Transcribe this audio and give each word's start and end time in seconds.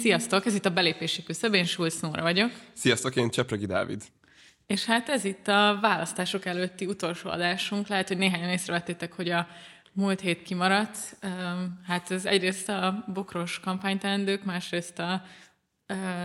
Sziasztok, 0.00 0.46
ez 0.46 0.54
itt 0.54 0.64
a 0.64 0.70
belépési 0.70 1.22
küszöb, 1.22 1.54
én 1.54 1.64
Schulz 1.64 2.00
Nóra 2.00 2.22
vagyok. 2.22 2.50
Sziasztok, 2.72 3.16
én 3.16 3.30
Csepregi 3.30 3.66
Dávid. 3.66 4.02
És 4.66 4.84
hát 4.84 5.08
ez 5.08 5.24
itt 5.24 5.48
a 5.48 5.78
választások 5.80 6.44
előtti 6.44 6.86
utolsó 6.86 7.30
adásunk. 7.30 7.86
Lehet, 7.86 8.08
hogy 8.08 8.18
néhányan 8.18 8.48
észrevettétek, 8.48 9.12
hogy 9.12 9.30
a 9.30 9.48
múlt 9.92 10.20
hét 10.20 10.42
kimaradt. 10.42 11.16
Hát 11.86 12.10
ez 12.10 12.26
egyrészt 12.26 12.68
a 12.68 13.04
bokros 13.12 13.60
kampányteendők, 13.60 14.44
másrészt 14.44 14.98
a 14.98 15.22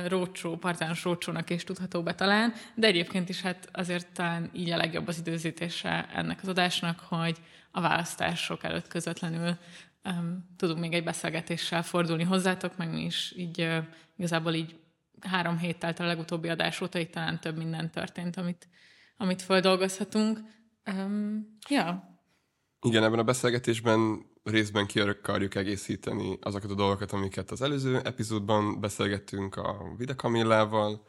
rócsó, 0.07 0.55
partános 0.57 1.04
rócsónak 1.04 1.50
is 1.50 1.64
tudható 1.64 2.04
be 2.04 2.16
talán, 2.16 2.54
de 2.76 2.88
egyébként 2.88 3.30
is 3.30 3.42
hát 3.42 3.70
azért 3.71 4.07
talán 4.14 4.50
így 4.54 4.70
a 4.70 4.78
legjobb 4.78 5.07
az 5.07 5.18
időzítése 5.18 6.10
ennek 6.14 6.39
az 6.42 6.48
adásnak, 6.48 7.00
hogy 7.00 7.38
a 7.71 7.82
választások 7.82 8.63
előtt 8.63 8.88
közvetlenül 8.88 9.57
tudunk 10.58 10.80
még 10.80 10.94
egy 10.94 11.04
beszélgetéssel 11.04 11.84
fordulni 11.84 12.23
hozzátok, 12.23 12.77
meg 12.77 12.94
mi 12.94 13.02
is 13.02 13.34
így 13.38 13.70
igazából 14.18 14.54
így 14.54 14.80
három 15.20 15.58
hét 15.58 15.80
telt 15.80 16.00
a 16.00 16.05
legutóbbi 16.05 16.50
adás 16.50 16.82
óta, 16.82 17.00
így 17.00 17.09
talán 17.09 17.40
több 17.40 17.58
minden 17.58 17.91
történt, 17.91 18.38
amit, 18.38 18.68
amit 19.18 19.41
földolgozhatunk. 19.41 20.40
Um, 20.86 21.58
ja. 21.70 22.13
Igen, 22.82 23.04
ebben 23.04 23.20
a 23.20 23.23
beszélgetésben 23.23 24.26
részben 24.44 24.86
ki 24.86 24.99
akarjuk 24.99 25.55
egészíteni 25.55 26.38
azokat 26.41 26.72
a 26.72 26.76
dolgokat, 26.76 27.12
amiket 27.12 27.52
az 27.52 27.62
előző 27.62 27.99
epizódban 27.99 28.80
beszélgettünk 28.80 29.55
a 29.55 29.94
Vida 29.98 30.16
Kamillával, 30.16 31.05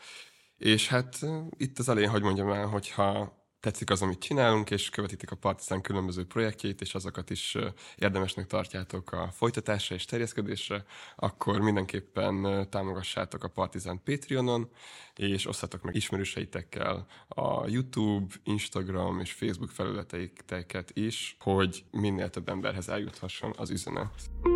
és 0.57 0.89
hát 0.89 1.19
itt 1.51 1.79
az 1.79 1.89
elején, 1.89 2.11
hogy 2.11 2.23
mondjam 2.23 2.51
el, 2.51 2.67
hogyha 2.67 3.37
tetszik 3.67 3.91
az, 3.91 4.03
amit 4.03 4.19
csinálunk, 4.19 4.71
és 4.71 4.91
követitek 4.91 5.31
a 5.31 5.37
Partizán 5.37 5.81
különböző 5.81 6.27
projektjét, 6.27 6.81
és 6.81 6.95
azokat 6.95 7.31
is 7.31 7.57
érdemesnek 7.97 8.47
tartjátok 8.47 9.13
a 9.13 9.29
folytatásra 9.33 9.95
és 9.95 10.05
terjeszkedésre, 10.05 10.85
akkor 11.17 11.61
mindenképpen 11.61 12.67
támogassátok 12.71 13.45
a 13.45 13.49
Partizán 13.49 14.01
Patreonon, 14.05 14.69
és 15.17 15.47
osztatok 15.47 15.83
meg 15.83 15.95
ismerőseitekkel 15.95 17.07
a 17.29 17.69
YouTube, 17.69 18.35
Instagram 18.45 19.21
és 19.21 19.33
Facebook 19.33 19.71
felületeiket 19.71 20.91
is, 20.93 21.37
hogy 21.41 21.85
minél 21.91 22.31
több 22.31 22.49
emberhez 22.49 22.89
eljuthasson 22.89 23.55
az 23.57 23.71
üzenet 23.71 24.56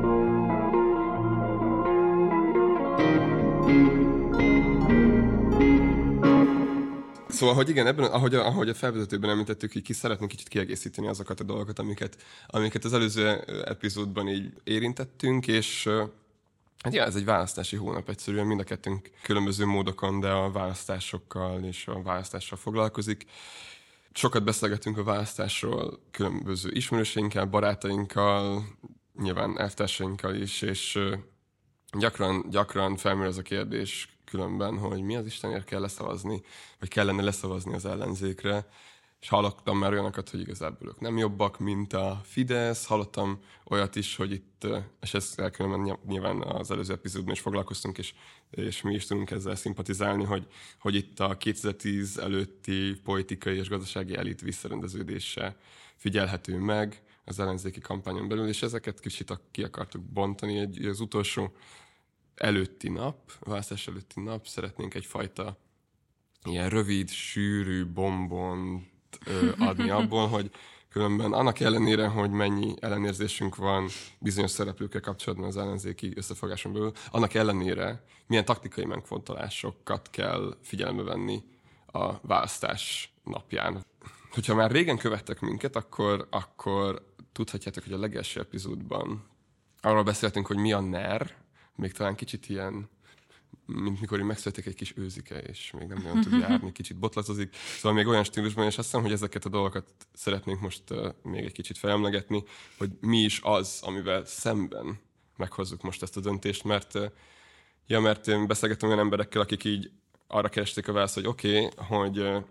Szóval, 7.29 7.55
hogy 7.55 7.69
igen, 7.69 7.87
ebben, 7.87 8.11
ahogy 8.11 8.35
a, 8.35 8.45
ahogy 8.45 8.69
a 8.69 8.73
felvezetőben 8.73 9.29
említettük, 9.29 9.73
hogy 9.73 9.81
ki 9.81 9.93
szeretnénk 9.93 10.31
kicsit 10.31 10.47
kiegészíteni 10.47 11.07
azokat 11.07 11.39
a 11.39 11.43
dolgokat, 11.43 11.79
amiket, 11.79 12.17
amiket 12.47 12.83
az 12.83 12.93
előző 12.93 13.27
epizódban 13.65 14.27
így 14.27 14.53
érintettünk, 14.63 15.47
és 15.47 15.89
Hát 16.83 16.93
ja, 16.93 17.03
ez 17.03 17.15
egy 17.15 17.25
választási 17.25 17.75
hónap 17.75 18.09
egyszerűen, 18.09 18.45
mind 18.45 18.59
a 18.59 18.63
kettőnk 18.63 19.11
különböző 19.23 19.65
módokon, 19.65 20.19
de 20.19 20.29
a 20.29 20.51
választásokkal 20.51 21.63
és 21.63 21.87
a 21.87 22.01
választással 22.01 22.57
foglalkozik. 22.57 23.25
Sokat 24.13 24.43
beszélgetünk 24.43 24.97
a 24.97 25.03
választásról 25.03 25.99
különböző 26.11 26.69
ismerőseinkkel, 26.71 27.45
barátainkkal, 27.45 28.63
nyilván 29.21 29.59
elvtársainkkal 29.59 30.35
is, 30.35 30.61
és 30.61 30.99
gyakran, 31.97 32.45
gyakran 32.49 32.97
felmerül 32.97 33.29
az 33.29 33.37
a 33.37 33.41
kérdés 33.41 34.15
különben, 34.25 34.77
hogy 34.77 35.01
mi 35.01 35.15
az 35.15 35.25
Istenért 35.25 35.65
kell 35.65 35.79
leszavazni, 35.79 36.41
vagy 36.79 36.89
kellene 36.89 37.21
leszavazni 37.21 37.73
az 37.73 37.85
ellenzékre, 37.85 38.67
és 39.21 39.29
hallottam 39.29 39.77
már 39.77 39.91
olyanokat, 39.91 40.29
hogy 40.29 40.39
igazából 40.39 40.87
ők 40.87 40.99
nem 40.99 41.17
jobbak, 41.17 41.59
mint 41.59 41.93
a 41.93 42.21
Fidesz, 42.23 42.85
hallottam 42.85 43.39
olyat 43.65 43.95
is, 43.95 44.15
hogy 44.15 44.31
itt, 44.31 44.67
és 45.01 45.13
ezt 45.13 45.51
különben 45.51 45.99
nyilván 46.07 46.41
az 46.41 46.71
előző 46.71 46.93
epizódban 46.93 47.33
is 47.33 47.39
foglalkoztunk, 47.39 47.97
és, 47.97 48.13
és 48.51 48.81
mi 48.81 48.93
is 48.93 49.05
tudunk 49.05 49.31
ezzel 49.31 49.55
szimpatizálni, 49.55 50.23
hogy, 50.23 50.47
hogy 50.79 50.95
itt 50.95 51.19
a 51.19 51.37
2010 51.37 52.17
előtti 52.17 52.99
politikai 53.03 53.57
és 53.57 53.69
gazdasági 53.69 54.15
elit 54.15 54.41
visszarendeződése 54.41 55.55
figyelhető 55.95 56.57
meg 56.57 57.01
az 57.25 57.39
ellenzéki 57.39 57.79
kampányon 57.79 58.27
belül, 58.27 58.47
és 58.47 58.61
ezeket 58.61 58.99
kicsit 58.99 59.39
ki 59.51 59.63
akartuk 59.63 60.01
bontani. 60.01 60.57
Egy, 60.57 60.85
az 60.85 60.99
utolsó 60.99 61.51
előtti 62.35 62.89
nap, 62.89 63.31
választás 63.39 63.87
előtti 63.87 64.21
nap 64.21 64.47
szeretnénk 64.47 64.93
egyfajta 64.93 65.57
ilyen 66.43 66.69
rövid, 66.69 67.09
sűrű 67.09 67.85
bombont 67.85 68.89
ö, 69.25 69.51
adni 69.57 69.89
abból, 69.99 70.27
hogy 70.27 70.51
különben 70.89 71.33
annak 71.33 71.59
ellenére, 71.59 72.07
hogy 72.07 72.29
mennyi 72.29 72.73
ellenérzésünk 72.79 73.55
van 73.55 73.87
bizonyos 74.19 74.51
szereplőkkel 74.51 75.01
kapcsolatban 75.01 75.47
az 75.47 75.57
ellenzéki 75.57 76.13
összefogáson 76.15 76.73
belül, 76.73 76.91
annak 77.11 77.33
ellenére 77.33 78.03
milyen 78.27 78.45
taktikai 78.45 78.85
megfontolásokat 78.85 80.09
kell 80.09 80.57
figyelembe 80.61 81.03
venni 81.03 81.43
a 81.85 82.27
választás 82.27 83.13
napján. 83.23 83.85
Hogyha 84.31 84.55
már 84.55 84.71
régen 84.71 84.97
követtek 84.97 85.39
minket, 85.39 85.75
akkor, 85.75 86.27
akkor 86.29 87.10
tudhatjátok, 87.31 87.83
hogy 87.83 87.93
a 87.93 87.99
legelső 87.99 88.39
epizódban 88.39 89.29
arról 89.81 90.03
beszéltünk, 90.03 90.47
hogy 90.47 90.57
mi 90.57 90.71
a 90.71 90.79
NER, 90.79 91.35
még 91.75 91.91
talán 91.91 92.15
kicsit 92.15 92.49
ilyen, 92.49 92.89
mint 93.65 93.99
mikor 93.99 94.19
én 94.19 94.25
megszületik 94.25 94.65
egy 94.65 94.75
kis 94.75 94.93
őzike, 94.97 95.37
és 95.37 95.71
még 95.71 95.87
nem 95.87 96.01
nagyon 96.01 96.21
tud 96.21 96.39
járni, 96.39 96.71
kicsit 96.81 96.97
botlacozik. 96.97 97.55
Szóval 97.55 97.93
még 97.93 98.07
olyan 98.07 98.23
stílusban, 98.23 98.65
és 98.65 98.77
azt 98.77 98.87
hiszem, 98.87 99.01
hogy 99.01 99.11
ezeket 99.11 99.45
a 99.45 99.49
dolgokat 99.49 99.93
szeretnénk 100.13 100.61
most 100.61 100.83
uh, 100.89 101.13
még 101.23 101.43
egy 101.43 101.51
kicsit 101.51 101.77
felemlegetni, 101.77 102.43
hogy 102.77 102.91
mi 102.99 103.17
is 103.17 103.39
az, 103.43 103.79
amivel 103.81 104.25
szemben 104.25 104.99
meghozzuk 105.37 105.81
most 105.81 106.01
ezt 106.01 106.17
a 106.17 106.21
döntést, 106.21 106.63
mert 106.63 106.95
uh, 106.95 107.11
ja, 107.87 107.99
mert 107.99 108.27
én 108.27 108.47
beszélgettem 108.47 108.89
olyan 108.89 109.01
emberekkel, 109.01 109.41
akik 109.41 109.63
így 109.63 109.91
arra 110.27 110.49
keresték 110.49 110.87
a 110.87 110.91
választ, 110.93 111.13
hogy 111.13 111.27
oké, 111.27 111.65
okay, 111.65 111.87
hogy 111.87 112.19
uh, 112.19 112.43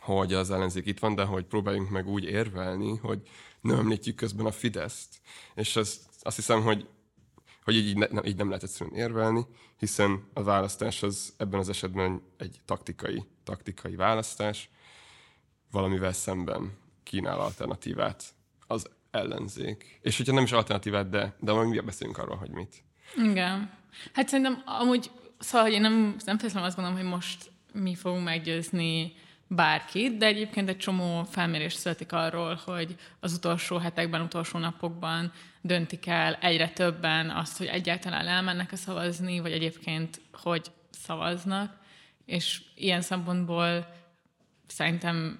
hogy 0.00 0.34
az 0.34 0.50
ellenzék 0.50 0.86
itt 0.86 0.98
van, 0.98 1.14
de 1.14 1.24
hogy 1.24 1.44
próbáljunk 1.44 1.90
meg 1.90 2.08
úgy 2.08 2.24
érvelni, 2.24 2.96
hogy 2.96 3.20
nem 3.60 3.78
említjük 3.78 4.16
közben 4.16 4.46
a 4.46 4.52
Fideszt. 4.52 5.20
És 5.54 5.76
az, 5.76 6.00
azt 6.22 6.36
hiszem, 6.36 6.62
hogy 6.62 6.88
hogy 7.64 7.74
így, 7.74 7.96
ne, 7.96 8.24
így 8.24 8.36
nem 8.36 8.46
lehet 8.46 8.62
egyszerűen 8.62 8.96
érvelni, 8.96 9.46
hiszen 9.78 10.28
a 10.34 10.42
választás 10.42 11.02
az 11.02 11.34
ebben 11.36 11.60
az 11.60 11.68
esetben 11.68 12.22
egy 12.36 12.60
taktikai, 12.64 13.24
taktikai 13.44 13.94
választás, 13.96 14.70
valamivel 15.70 16.12
szemben 16.12 16.78
kínál 17.02 17.40
alternatívát 17.40 18.24
az 18.66 18.86
ellenzék. 19.10 19.98
És 20.02 20.16
hogyha 20.16 20.32
nem 20.32 20.44
is 20.44 20.52
alternatívát, 20.52 21.08
de, 21.08 21.36
de 21.40 21.52
majd 21.52 21.68
mi 21.68 21.80
beszélünk 21.80 22.18
arról, 22.18 22.36
hogy 22.36 22.50
mit. 22.50 22.84
Igen. 23.16 23.78
Hát 24.12 24.28
szerintem 24.28 24.62
amúgy, 24.64 25.10
szóval 25.38 25.70
én 25.70 25.80
nem, 25.80 25.92
nem 26.24 26.38
feltétlenül 26.38 26.68
azt 26.68 26.76
gondolom, 26.76 27.00
hogy 27.00 27.10
most 27.10 27.50
mi 27.72 27.94
fogunk 27.94 28.24
meggyőzni 28.24 29.12
bárkit, 29.52 30.16
de 30.16 30.26
egyébként 30.26 30.68
egy 30.68 30.76
csomó 30.76 31.24
felmérés 31.24 31.72
születik 31.72 32.12
arról, 32.12 32.60
hogy 32.64 32.96
az 33.20 33.32
utolsó 33.32 33.76
hetekben, 33.76 34.20
utolsó 34.20 34.58
napokban 34.58 35.32
döntik 35.60 36.06
el 36.06 36.34
egyre 36.34 36.68
többen 36.68 37.30
azt, 37.30 37.58
hogy 37.58 37.66
egyáltalán 37.66 38.26
elmennek 38.26 38.72
a 38.72 38.76
szavazni, 38.76 39.40
vagy 39.40 39.52
egyébként 39.52 40.20
hogy 40.32 40.70
szavaznak, 40.90 41.78
és 42.26 42.62
ilyen 42.74 43.00
szempontból 43.00 43.94
szerintem 44.66 45.38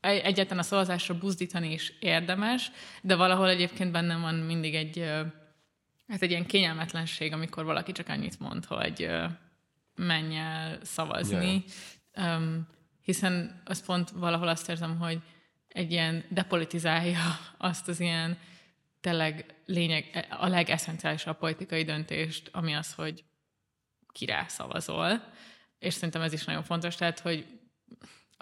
egyáltalán 0.00 0.58
a 0.58 0.66
szavazásra 0.66 1.18
buzdítani 1.18 1.72
is 1.72 1.92
érdemes, 2.00 2.70
de 3.02 3.16
valahol 3.16 3.48
egyébként 3.48 3.92
bennem 3.92 4.20
van 4.20 4.34
mindig 4.34 4.74
egy, 4.74 5.04
hát 6.08 6.22
egy 6.22 6.30
ilyen 6.30 6.46
kényelmetlenség, 6.46 7.32
amikor 7.32 7.64
valaki 7.64 7.92
csak 7.92 8.08
annyit 8.08 8.40
mond, 8.40 8.64
hogy 8.64 9.10
menj 9.94 10.36
el 10.36 10.78
szavazni, 10.82 11.50
yeah. 11.50 11.62
Um, 12.16 12.68
hiszen 13.02 13.62
az 13.64 13.84
pont 13.84 14.10
valahol 14.10 14.48
azt 14.48 14.68
érzem, 14.68 14.98
hogy 14.98 15.22
egy 15.68 15.90
ilyen 15.90 16.24
depolitizálja 16.28 17.38
azt 17.58 17.88
az 17.88 18.00
ilyen 18.00 18.38
tényleg 19.00 19.54
lényeg, 19.66 20.26
a 20.30 20.46
legesszenciálisabb 20.46 21.38
politikai 21.38 21.84
döntést, 21.84 22.48
ami 22.52 22.74
az, 22.74 22.94
hogy 22.94 23.24
kire 24.12 24.44
szavazol. 24.48 25.32
És 25.78 25.94
szerintem 25.94 26.22
ez 26.22 26.32
is 26.32 26.44
nagyon 26.44 26.62
fontos, 26.62 26.94
tehát, 26.94 27.20
hogy 27.20 27.46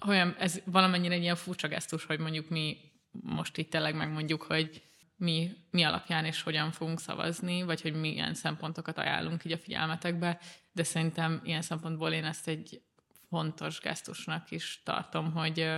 olyan, 0.06 0.34
ez 0.38 0.60
valamennyire 0.64 1.14
egy 1.14 1.22
ilyen 1.22 1.36
furcsa 1.36 1.68
gesztus, 1.68 2.04
hogy 2.04 2.18
mondjuk 2.18 2.48
mi 2.48 2.76
most 3.10 3.56
itt 3.56 3.70
tényleg 3.70 3.94
megmondjuk, 3.94 4.42
hogy 4.42 4.82
mi, 5.16 5.50
mi 5.70 5.82
alapján 5.82 6.24
és 6.24 6.42
hogyan 6.42 6.72
fogunk 6.72 7.00
szavazni, 7.00 7.62
vagy 7.62 7.80
hogy 7.80 7.94
milyen 7.94 8.34
szempontokat 8.34 8.98
ajánlunk 8.98 9.44
így 9.44 9.52
a 9.52 9.58
figyelmetekbe, 9.58 10.40
de 10.72 10.82
szerintem 10.82 11.40
ilyen 11.44 11.62
szempontból 11.62 12.12
én 12.12 12.24
ezt 12.24 12.48
egy 12.48 12.82
fontos 13.28 13.80
gesztusnak 13.80 14.50
is 14.50 14.82
tartom, 14.84 15.32
hogy 15.32 15.70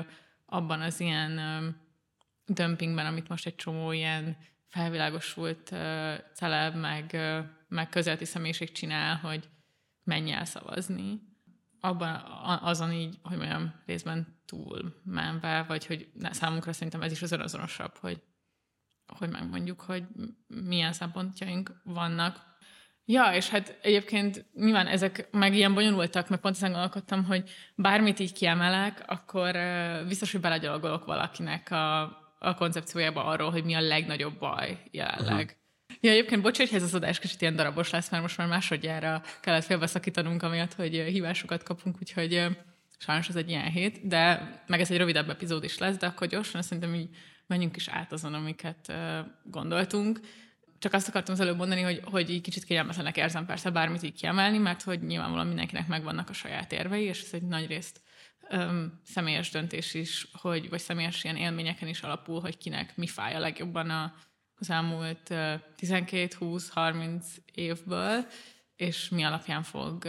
abban 0.46 0.80
az 0.80 1.00
ilyen 1.00 1.40
dömpingben, 2.46 3.06
amit 3.06 3.28
most 3.28 3.46
egy 3.46 3.54
csomó 3.54 3.92
ilyen 3.92 4.36
felvilágosult 4.68 5.66
celeb, 6.34 6.74
meg, 6.74 7.16
meg 7.68 7.88
közelti 7.88 8.24
személyiség 8.24 8.72
csinál, 8.72 9.16
hogy 9.16 9.48
menj 10.04 10.32
el 10.32 10.44
szavazni, 10.44 11.28
abban 11.80 12.14
azon 12.62 12.92
így, 12.92 13.18
hogy 13.22 13.36
mondjam, 13.36 13.74
részben 13.86 14.40
túl 14.46 15.00
menve, 15.04 15.62
vagy 15.62 15.86
hogy 15.86 16.10
számunkra 16.30 16.72
szerintem 16.72 17.02
ez 17.02 17.12
is 17.12 17.22
az 17.22 17.32
önazonosabb, 17.32 17.96
hogy, 17.96 18.22
hogy 19.06 19.28
megmondjuk, 19.28 19.80
hogy 19.80 20.04
milyen 20.46 20.92
szempontjaink 20.92 21.80
vannak. 21.84 22.48
Ja, 23.10 23.32
és 23.34 23.48
hát 23.48 23.78
egyébként 23.82 24.44
nyilván 24.54 24.86
ezek 24.86 25.28
meg 25.30 25.54
ilyen 25.54 25.74
bonyolultak, 25.74 26.28
mert 26.28 26.42
pont 26.42 26.54
ezen 26.54 26.70
gondolkodtam, 26.70 27.24
hogy 27.24 27.50
bármit 27.74 28.18
így 28.18 28.32
kiemelek, 28.32 29.02
akkor 29.06 29.56
biztos, 30.08 30.32
hogy 30.32 30.40
belegyalogolok 30.40 31.04
valakinek 31.04 31.70
a, 31.70 32.00
a 32.38 32.54
koncepciójába 32.54 33.24
arról, 33.24 33.50
hogy 33.50 33.64
mi 33.64 33.74
a 33.74 33.80
legnagyobb 33.80 34.38
baj 34.38 34.78
jelenleg. 34.90 35.42
Uh-huh. 35.44 35.98
Ja, 36.00 36.10
egyébként 36.10 36.42
bocs, 36.42 36.56
hogy 36.56 36.68
ez 36.72 36.82
az 36.82 36.94
adás 36.94 37.18
kicsit 37.18 37.40
ilyen 37.40 37.56
darabos 37.56 37.90
lesz, 37.90 38.10
mert 38.10 38.22
most 38.22 38.36
már 38.36 38.48
másodjára 38.48 39.22
kellett 39.40 39.64
félbeszakítanunk, 39.64 40.42
amiatt, 40.42 40.74
hogy 40.74 40.94
hívásokat 40.94 41.62
kapunk, 41.62 41.96
úgyhogy 42.00 42.46
sajnos 42.98 43.28
ez 43.28 43.36
egy 43.36 43.48
ilyen 43.48 43.70
hét, 43.70 44.06
de 44.06 44.52
meg 44.66 44.80
ez 44.80 44.90
egy 44.90 44.98
rövidebb 44.98 45.30
epizód 45.30 45.64
is 45.64 45.78
lesz, 45.78 45.96
de 45.96 46.06
akkor 46.06 46.26
gyorsan 46.26 46.62
szerintem 46.62 46.94
így 46.94 47.08
menjünk 47.46 47.76
is 47.76 47.88
át 47.88 48.12
azon, 48.12 48.34
amiket 48.34 48.92
gondoltunk. 49.44 50.20
Csak 50.80 50.92
azt 50.92 51.08
akartam 51.08 51.34
az 51.34 51.40
előbb 51.40 51.56
mondani, 51.56 51.80
hogy, 51.82 52.00
hogy 52.04 52.30
így 52.30 52.40
kicsit 52.40 52.64
kényelmetlenek 52.64 53.16
érzem 53.16 53.46
persze 53.46 53.70
bármit 53.70 54.02
így 54.02 54.14
kiemelni, 54.14 54.58
mert 54.58 54.82
hogy 54.82 55.02
nyilvánvalóan 55.02 55.46
mindenkinek 55.46 55.86
megvannak 55.86 56.28
a 56.28 56.32
saját 56.32 56.72
érvei, 56.72 57.04
és 57.04 57.22
ez 57.22 57.32
egy 57.32 57.42
nagy 57.42 57.66
részt 57.66 58.00
öm, 58.48 59.00
személyes 59.04 59.50
döntés 59.50 59.94
is, 59.94 60.28
hogy, 60.32 60.68
vagy 60.68 60.80
személyes 60.80 61.24
ilyen 61.24 61.36
élményeken 61.36 61.88
is 61.88 62.00
alapul, 62.00 62.40
hogy 62.40 62.58
kinek 62.58 62.96
mi 62.96 63.06
fáj 63.06 63.34
a 63.34 63.38
legjobban 63.38 63.90
a, 63.90 64.14
az 64.54 64.70
elmúlt 64.70 65.28
12-20-30 65.30 67.24
évből, 67.54 68.26
és 68.76 69.08
mi 69.08 69.22
alapján 69.22 69.62
fog 69.62 70.08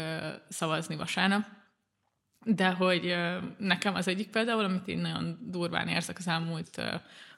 szavazni 0.49 0.95
vasárnap. 0.95 1.45
De 2.45 2.69
hogy 2.69 3.15
nekem 3.57 3.95
az 3.95 4.07
egyik 4.07 4.29
például, 4.29 4.63
amit 4.63 4.87
én 4.87 4.99
nagyon 4.99 5.37
durván 5.41 5.87
érzek 5.87 6.17
az 6.17 6.27
elmúlt 6.27 6.81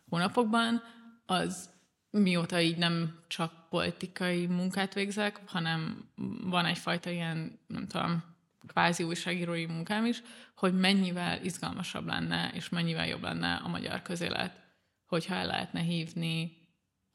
hónapokban, 0.09 0.81
az 1.25 1.72
mióta 2.19 2.61
így 2.61 2.77
nem 2.77 3.19
csak 3.27 3.69
politikai 3.69 4.45
munkát 4.45 4.93
végzek, 4.93 5.39
hanem 5.45 6.09
van 6.43 6.65
egyfajta 6.65 7.09
ilyen, 7.09 7.59
nem 7.67 7.87
tudom, 7.87 8.23
kvázi 8.67 9.03
újságírói 9.03 9.65
munkám 9.65 10.05
is, 10.05 10.21
hogy 10.55 10.79
mennyivel 10.79 11.43
izgalmasabb 11.43 12.05
lenne, 12.05 12.51
és 12.53 12.69
mennyivel 12.69 13.07
jobb 13.07 13.21
lenne 13.21 13.53
a 13.55 13.67
magyar 13.67 14.01
közélet, 14.01 14.61
hogyha 15.05 15.35
el 15.35 15.45
lehetne 15.45 15.79
hívni 15.79 16.57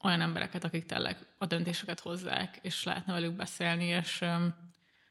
olyan 0.03 0.21
embereket, 0.21 0.63
akik 0.63 0.85
tényleg 0.85 1.17
a 1.37 1.45
döntéseket 1.45 1.99
hozzák, 1.99 2.59
és 2.61 2.83
lehetne 2.83 3.13
velük 3.13 3.33
beszélni, 3.33 3.85
és 3.85 4.23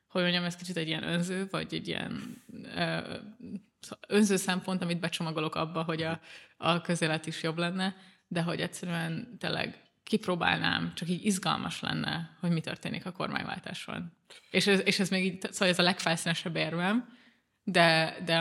hogy 0.09 0.23
mondjam, 0.23 0.45
ez 0.45 0.57
kicsit 0.57 0.77
egy 0.77 0.89
ilyen 0.89 1.03
önző, 1.03 1.49
vagy 1.51 1.75
egy 1.75 1.89
ilyen 1.89 2.43
önző 4.09 4.37
szempont, 4.37 4.83
amit 4.83 5.01
becsomagolok 5.01 5.55
abba, 5.55 5.83
hogy 5.83 6.03
a, 6.03 6.21
a 6.57 6.81
közélet 6.81 7.27
is 7.27 7.43
jobb 7.43 7.59
lenne, 7.59 7.97
de 8.29 8.43
hogy 8.43 8.61
egyszerűen 8.61 9.37
tényleg 9.39 9.83
kipróbálnám, 10.03 10.93
csak 10.95 11.09
így 11.09 11.25
izgalmas 11.25 11.81
lenne, 11.81 12.37
hogy 12.41 12.51
mi 12.51 12.61
történik 12.61 13.07
a 13.07 13.13
kormányváltáson. 13.13 14.13
És 14.51 14.67
ez, 14.67 14.81
és 14.85 14.99
ez 14.99 15.09
még 15.09 15.25
így, 15.25 15.41
szóval 15.53 15.69
ez 15.69 15.79
a 15.79 15.83
legfelszínesebb 15.83 16.57
érvem, 16.57 17.17
de, 17.65 18.17
de 18.25 18.39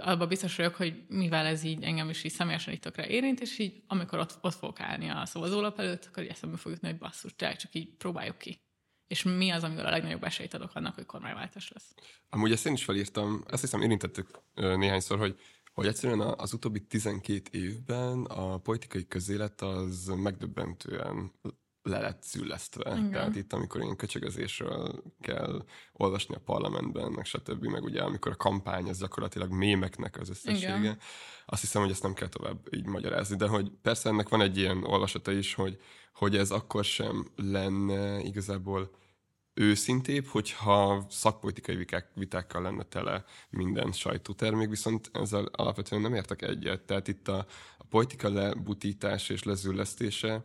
abban 0.00 0.28
biztos 0.28 0.56
vagyok, 0.56 0.74
hogy 0.74 1.02
mivel 1.08 1.46
ez 1.46 1.62
így 1.62 1.82
engem 1.82 2.08
is 2.08 2.24
így 2.24 2.32
személyesen 2.32 2.72
így 2.72 2.80
tökre 2.80 3.06
érint, 3.06 3.40
és 3.40 3.58
így 3.58 3.82
amikor 3.86 4.18
ott, 4.18 4.38
ott 4.40 4.54
fogok 4.54 4.80
állni 4.80 5.08
a 5.08 5.26
szavazólap 5.26 5.78
előtt, 5.78 6.04
akkor 6.04 6.22
így 6.22 6.28
eszembe 6.28 6.56
fog 6.56 6.72
jutni, 6.72 6.88
hogy 6.88 6.98
basszus, 6.98 7.34
csak 7.36 7.68
így 7.74 7.88
próbáljuk 7.96 8.38
ki. 8.38 8.60
És 9.06 9.22
mi 9.22 9.50
az, 9.50 9.64
amivel 9.64 9.86
a 9.86 9.90
legnagyobb 9.90 10.24
esélyt 10.24 10.54
adok 10.54 10.74
annak, 10.74 10.94
hogy 10.94 11.06
kormányváltás 11.06 11.70
lesz? 11.74 11.94
Amúgy 12.28 12.52
ezt 12.52 12.66
én 12.66 12.72
is 12.72 12.84
felírtam, 12.84 13.44
ezt 13.50 13.60
hiszem 13.60 13.80
érintettük 13.80 14.28
néhányszor, 14.54 15.18
hogy 15.18 15.40
hogy 15.72 15.86
egyszerűen 15.86 16.20
az 16.20 16.52
utóbbi 16.52 16.80
12 16.80 17.42
évben 17.50 18.24
a 18.24 18.58
politikai 18.58 19.06
közélet 19.06 19.60
az 19.60 20.12
megdöbbentően 20.16 21.32
le 21.82 22.00
lett 22.00 22.22
szüllesztve. 22.22 22.90
Igen. 22.96 23.10
Tehát 23.10 23.36
itt, 23.36 23.52
amikor 23.52 23.82
ilyen 23.82 23.96
köcsögözésről 23.96 25.02
kell 25.20 25.64
olvasni 25.92 26.34
a 26.34 26.40
parlamentben, 26.44 27.12
meg 27.12 27.24
stb., 27.24 27.64
meg 27.64 27.82
ugye 27.82 28.02
amikor 28.02 28.32
a 28.32 28.36
kampány 28.36 28.88
az 28.88 28.98
gyakorlatilag 28.98 29.50
mémeknek 29.50 30.20
az 30.20 30.28
összessége, 30.28 30.78
Igen. 30.78 30.98
azt 31.46 31.60
hiszem, 31.60 31.82
hogy 31.82 31.90
ezt 31.90 32.02
nem 32.02 32.14
kell 32.14 32.28
tovább 32.28 32.74
így 32.74 32.86
magyarázni, 32.86 33.36
de 33.36 33.46
hogy 33.46 33.72
persze 33.82 34.08
ennek 34.08 34.28
van 34.28 34.40
egy 34.40 34.56
ilyen 34.56 34.84
olvasata 34.84 35.32
is, 35.32 35.54
hogy, 35.54 35.78
hogy 36.12 36.36
ez 36.36 36.50
akkor 36.50 36.84
sem 36.84 37.26
lenne 37.36 38.20
igazából 38.20 38.90
őszintébb, 39.54 40.26
hogyha 40.26 41.06
szakpolitikai 41.10 41.76
viták, 41.76 42.10
vitákkal 42.14 42.62
lenne 42.62 42.82
tele 42.82 43.24
minden 43.50 43.92
sajtótermék, 43.92 44.68
viszont 44.68 45.10
ezzel 45.12 45.44
alapvetően 45.44 46.02
nem 46.02 46.14
értek 46.14 46.42
egyet. 46.42 46.80
Tehát 46.80 47.08
itt 47.08 47.28
a, 47.28 47.46
a 47.78 47.84
politika 47.84 48.28
lebutítás 48.28 49.28
és 49.28 49.42
lezüllesztése 49.42 50.44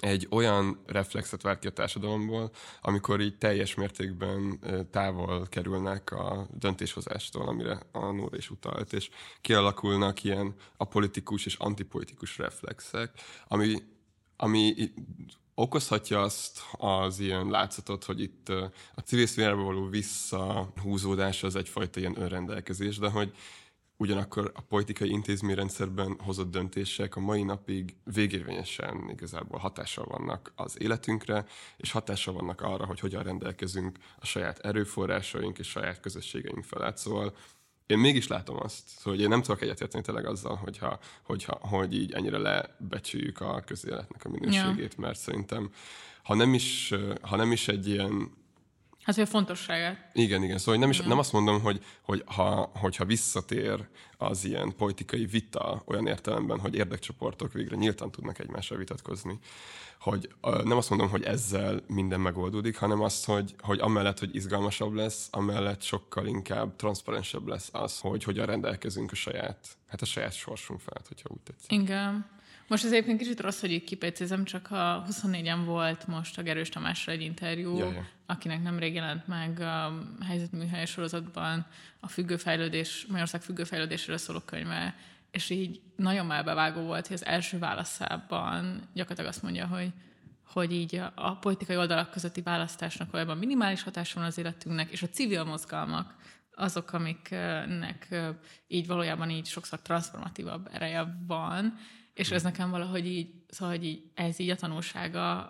egy 0.00 0.26
olyan 0.30 0.82
reflexet 0.86 1.42
vált 1.42 1.58
ki 1.58 1.66
a 1.66 1.72
társadalomból, 1.72 2.50
amikor 2.80 3.20
így 3.20 3.38
teljes 3.38 3.74
mértékben 3.74 4.60
távol 4.90 5.46
kerülnek 5.48 6.12
a 6.12 6.48
döntéshozástól, 6.52 7.48
amire 7.48 7.82
a 7.92 8.10
Nóra 8.10 8.36
is 8.36 8.50
utalt, 8.50 8.92
és 8.92 9.10
kialakulnak 9.40 10.24
ilyen 10.24 10.54
apolitikus 10.76 11.46
és 11.46 11.54
antipolitikus 11.54 12.38
reflexek, 12.38 13.10
ami, 13.48 13.82
ami 14.36 14.74
okozhatja 15.58 16.20
azt 16.20 16.60
az 16.72 17.18
ilyen 17.18 17.46
látszatot, 17.50 18.04
hogy 18.04 18.20
itt 18.20 18.48
a 18.94 19.00
civil 19.04 19.26
szférába 19.26 19.62
való 19.62 19.88
visszahúzódás 19.88 21.42
az 21.42 21.56
egyfajta 21.56 22.00
ilyen 22.00 22.20
önrendelkezés, 22.20 22.98
de 22.98 23.08
hogy 23.08 23.34
ugyanakkor 23.96 24.52
a 24.54 24.60
politikai 24.60 25.10
intézményrendszerben 25.10 26.16
hozott 26.24 26.50
döntések 26.50 27.16
a 27.16 27.20
mai 27.20 27.42
napig 27.42 27.96
végérvényesen 28.04 29.08
igazából 29.10 29.58
hatással 29.58 30.04
vannak 30.04 30.52
az 30.56 30.80
életünkre, 30.80 31.44
és 31.76 31.90
hatással 31.90 32.34
vannak 32.34 32.60
arra, 32.60 32.86
hogy 32.86 33.00
hogyan 33.00 33.22
rendelkezünk 33.22 33.98
a 34.18 34.26
saját 34.26 34.58
erőforrásaink 34.58 35.58
és 35.58 35.68
saját 35.68 36.00
közösségeink 36.00 36.64
felett. 36.64 36.96
Szóval 36.96 37.34
én 37.88 37.98
mégis 37.98 38.26
látom 38.26 38.56
azt, 38.62 39.02
hogy 39.02 39.20
én 39.20 39.28
nem 39.28 39.42
tudok 39.42 39.62
egyetérteni 39.62 40.04
tényleg 40.04 40.26
azzal, 40.26 40.56
hogyha, 40.56 40.98
hogyha, 41.22 41.58
hogy 41.60 41.94
így 41.94 42.12
ennyire 42.12 42.38
lebecsüljük 42.38 43.40
a 43.40 43.62
közéletnek 43.66 44.24
a 44.24 44.28
minőségét, 44.28 44.94
ja. 44.94 45.00
mert 45.00 45.18
szerintem 45.18 45.70
ha 46.22 46.34
nem 46.34 46.54
is, 46.54 46.94
ha 47.20 47.36
nem 47.36 47.52
is 47.52 47.68
egy 47.68 47.88
ilyen 47.88 48.30
Hát, 49.08 49.16
hogy 49.16 49.26
a 49.26 49.30
fontosságát. 49.30 50.10
Igen, 50.12 50.42
igen. 50.42 50.58
Szóval 50.58 50.80
nem, 50.80 50.90
is, 50.90 51.00
nem 51.00 51.18
azt 51.18 51.32
mondom, 51.32 51.60
hogy, 51.60 51.84
hogy 52.02 52.22
ha, 52.26 52.70
hogyha 52.74 53.04
visszatér 53.04 53.88
az 54.18 54.44
ilyen 54.44 54.76
politikai 54.76 55.26
vita 55.26 55.82
olyan 55.86 56.06
értelemben, 56.06 56.58
hogy 56.58 56.74
érdekcsoportok 56.74 57.52
végre 57.52 57.76
nyíltan 57.76 58.10
tudnak 58.10 58.38
egymással 58.38 58.78
vitatkozni, 58.78 59.38
hogy 60.00 60.28
nem 60.40 60.76
azt 60.76 60.90
mondom, 60.90 61.08
hogy 61.08 61.22
ezzel 61.22 61.82
minden 61.86 62.20
megoldódik, 62.20 62.76
hanem 62.76 63.02
azt, 63.02 63.24
hogy, 63.24 63.54
hogy 63.58 63.78
amellett, 63.80 64.18
hogy 64.18 64.34
izgalmasabb 64.34 64.92
lesz, 64.92 65.28
amellett 65.30 65.82
sokkal 65.82 66.26
inkább 66.26 66.76
transzparensebb 66.76 67.46
lesz 67.46 67.68
az, 67.72 67.98
hogy 67.98 68.24
hogyan 68.24 68.46
rendelkezünk 68.46 69.12
a 69.12 69.14
saját, 69.14 69.66
hát 69.86 70.02
a 70.02 70.06
saját 70.06 70.34
sorsunk 70.34 70.80
felett, 70.80 71.08
hogyha 71.08 71.28
úgy 71.32 71.40
tetszik. 71.40 71.72
Igen. 71.72 72.37
Most 72.68 72.84
az 72.84 72.92
egyébként 72.92 73.18
kicsit 73.18 73.40
rossz, 73.40 73.60
hogy 73.60 73.72
így 73.72 73.84
kipécézem, 73.84 74.44
csak 74.44 74.70
a 74.70 75.04
24-en 75.10 75.60
volt 75.64 76.06
most 76.06 76.38
a 76.38 76.42
Gerős 76.42 76.68
Tamásra 76.68 77.12
egy 77.12 77.22
interjú, 77.22 77.78
ja, 77.78 77.92
ja. 77.92 78.06
akinek 78.26 78.62
nemrég 78.62 78.94
jelent 78.94 79.26
meg 79.26 79.60
a 79.60 79.98
helyzetműhely 80.26 80.86
sorozatban 80.86 81.66
a 82.00 82.08
függőfejlődés, 82.08 83.04
Magyarország 83.06 83.42
függőfejlődésről 83.42 84.16
szóló 84.16 84.38
könyve, 84.40 84.94
és 85.30 85.50
így 85.50 85.80
nagyon 85.96 86.32
elbevágó 86.32 86.80
volt, 86.80 87.06
hogy 87.06 87.16
az 87.16 87.24
első 87.24 87.58
válaszában 87.58 88.88
gyakorlatilag 88.92 89.30
azt 89.30 89.42
mondja, 89.42 89.66
hogy 89.66 89.92
hogy 90.52 90.72
így 90.72 90.96
a, 90.96 91.12
a 91.14 91.36
politikai 91.36 91.76
oldalak 91.76 92.10
közötti 92.10 92.42
választásnak 92.42 93.10
valójában 93.10 93.38
minimális 93.38 93.82
hatása 93.82 94.18
van 94.18 94.28
az 94.28 94.38
életünknek, 94.38 94.90
és 94.90 95.02
a 95.02 95.08
civil 95.08 95.44
mozgalmak 95.44 96.14
azok, 96.54 96.92
amiknek 96.92 98.08
így 98.66 98.86
valójában 98.86 99.30
így 99.30 99.46
sokszor 99.46 99.80
transformatívabb 99.80 100.68
ereje 100.72 101.16
van, 101.26 101.78
és 102.18 102.30
ez 102.30 102.42
nekem 102.42 102.70
valahogy 102.70 103.06
így, 103.06 103.30
szóval 103.48 103.74
hogy 103.74 103.84
így, 103.84 104.02
ez 104.14 104.38
így 104.38 104.50
a 104.50 104.56
tanulsága 104.56 105.44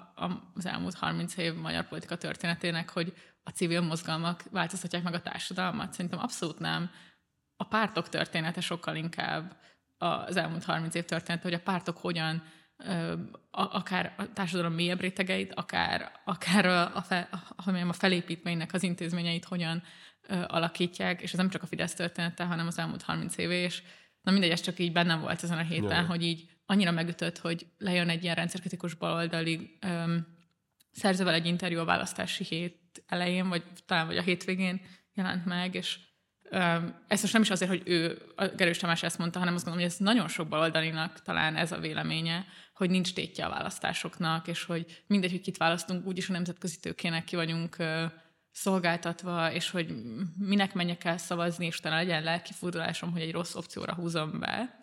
az 0.54 0.66
elmúlt 0.66 0.94
30 0.94 1.36
év 1.36 1.54
magyar 1.54 1.88
politika 1.88 2.16
történetének, 2.16 2.90
hogy 2.90 3.12
a 3.42 3.50
civil 3.50 3.80
mozgalmak 3.80 4.42
változtatják 4.50 5.02
meg 5.02 5.14
a 5.14 5.22
társadalmat. 5.22 5.92
Szerintem 5.92 6.18
abszolút 6.18 6.58
nem. 6.58 6.90
A 7.56 7.64
pártok 7.64 8.08
története 8.08 8.60
sokkal 8.60 8.96
inkább 8.96 9.56
az 9.98 10.36
elmúlt 10.36 10.64
30 10.64 10.94
év 10.94 11.04
története, 11.04 11.42
hogy 11.42 11.54
a 11.54 11.60
pártok 11.60 11.98
hogyan 11.98 12.42
akár 13.50 14.14
a 14.16 14.32
társadalom 14.32 14.72
mélyebb 14.72 15.00
rétegeit, 15.00 15.54
akár, 15.54 16.12
akár 16.24 16.66
a, 16.66 16.96
a, 16.96 17.02
fe, 17.02 17.28
a, 17.56 17.70
a 17.88 17.92
felépítménynek 17.92 18.72
az 18.72 18.82
intézményeit 18.82 19.44
hogyan 19.44 19.82
alakítják, 20.46 21.22
és 21.22 21.32
ez 21.32 21.38
nem 21.38 21.48
csak 21.48 21.62
a 21.62 21.66
Fidesz 21.66 21.94
története, 21.94 22.44
hanem 22.44 22.66
az 22.66 22.78
elmúlt 22.78 23.02
30 23.02 23.36
év, 23.36 23.50
és 23.50 23.82
na 24.22 24.30
mindegy, 24.30 24.50
ez 24.50 24.60
csak 24.60 24.78
így 24.78 24.92
bennem 24.92 25.20
volt 25.20 25.42
ezen 25.42 25.58
a 25.58 25.62
héten, 25.62 25.96
Jaj. 25.96 26.04
hogy 26.04 26.22
így 26.22 26.57
annyira 26.70 26.90
megütött, 26.90 27.38
hogy 27.38 27.66
lejön 27.78 28.08
egy 28.08 28.22
ilyen 28.22 28.34
rendszerkritikus 28.34 28.94
baloldali 28.94 29.78
um, 29.86 30.26
szerzővel 30.92 31.34
egy 31.34 31.46
interjú 31.46 31.78
a 31.78 31.84
választási 31.84 32.44
hét 32.44 33.02
elején, 33.06 33.48
vagy 33.48 33.62
talán 33.86 34.06
vagy 34.06 34.16
a 34.16 34.22
hétvégén 34.22 34.80
jelent 35.14 35.44
meg, 35.44 35.74
és 35.74 35.98
ez 37.08 37.20
most 37.20 37.32
nem 37.32 37.42
is 37.42 37.50
azért, 37.50 37.70
hogy 37.70 37.82
ő, 37.84 38.22
Gerős 38.56 38.78
Tamás 38.78 39.02
ezt 39.02 39.18
mondta, 39.18 39.38
hanem 39.38 39.54
azt 39.54 39.64
gondolom, 39.64 39.88
hogy 39.88 39.96
ez 39.98 40.04
nagyon 40.06 40.28
sok 40.28 40.48
baloldalinak 40.48 41.22
talán 41.22 41.56
ez 41.56 41.72
a 41.72 41.78
véleménye, 41.78 42.46
hogy 42.74 42.90
nincs 42.90 43.12
tétje 43.12 43.44
a 43.44 43.50
választásoknak, 43.50 44.48
és 44.48 44.64
hogy 44.64 45.02
mindegy, 45.06 45.30
hogy 45.30 45.40
kit 45.40 45.56
választunk, 45.56 46.06
úgyis 46.06 46.28
a 46.28 46.32
nemzetközi 46.32 46.80
tőkének 46.80 47.24
ki 47.24 47.36
vagyunk 47.36 47.76
szolgáltatva, 48.50 49.52
és 49.52 49.70
hogy 49.70 49.94
minek 50.38 50.74
menjek 50.74 51.04
el 51.04 51.18
szavazni, 51.18 51.66
és 51.66 51.78
utána 51.78 51.96
legyen 51.96 52.22
lelki 52.22 52.52
fordulásom, 52.52 53.12
hogy 53.12 53.20
egy 53.20 53.32
rossz 53.32 53.54
opcióra 53.54 53.94
húzom 53.94 54.38
be. 54.38 54.80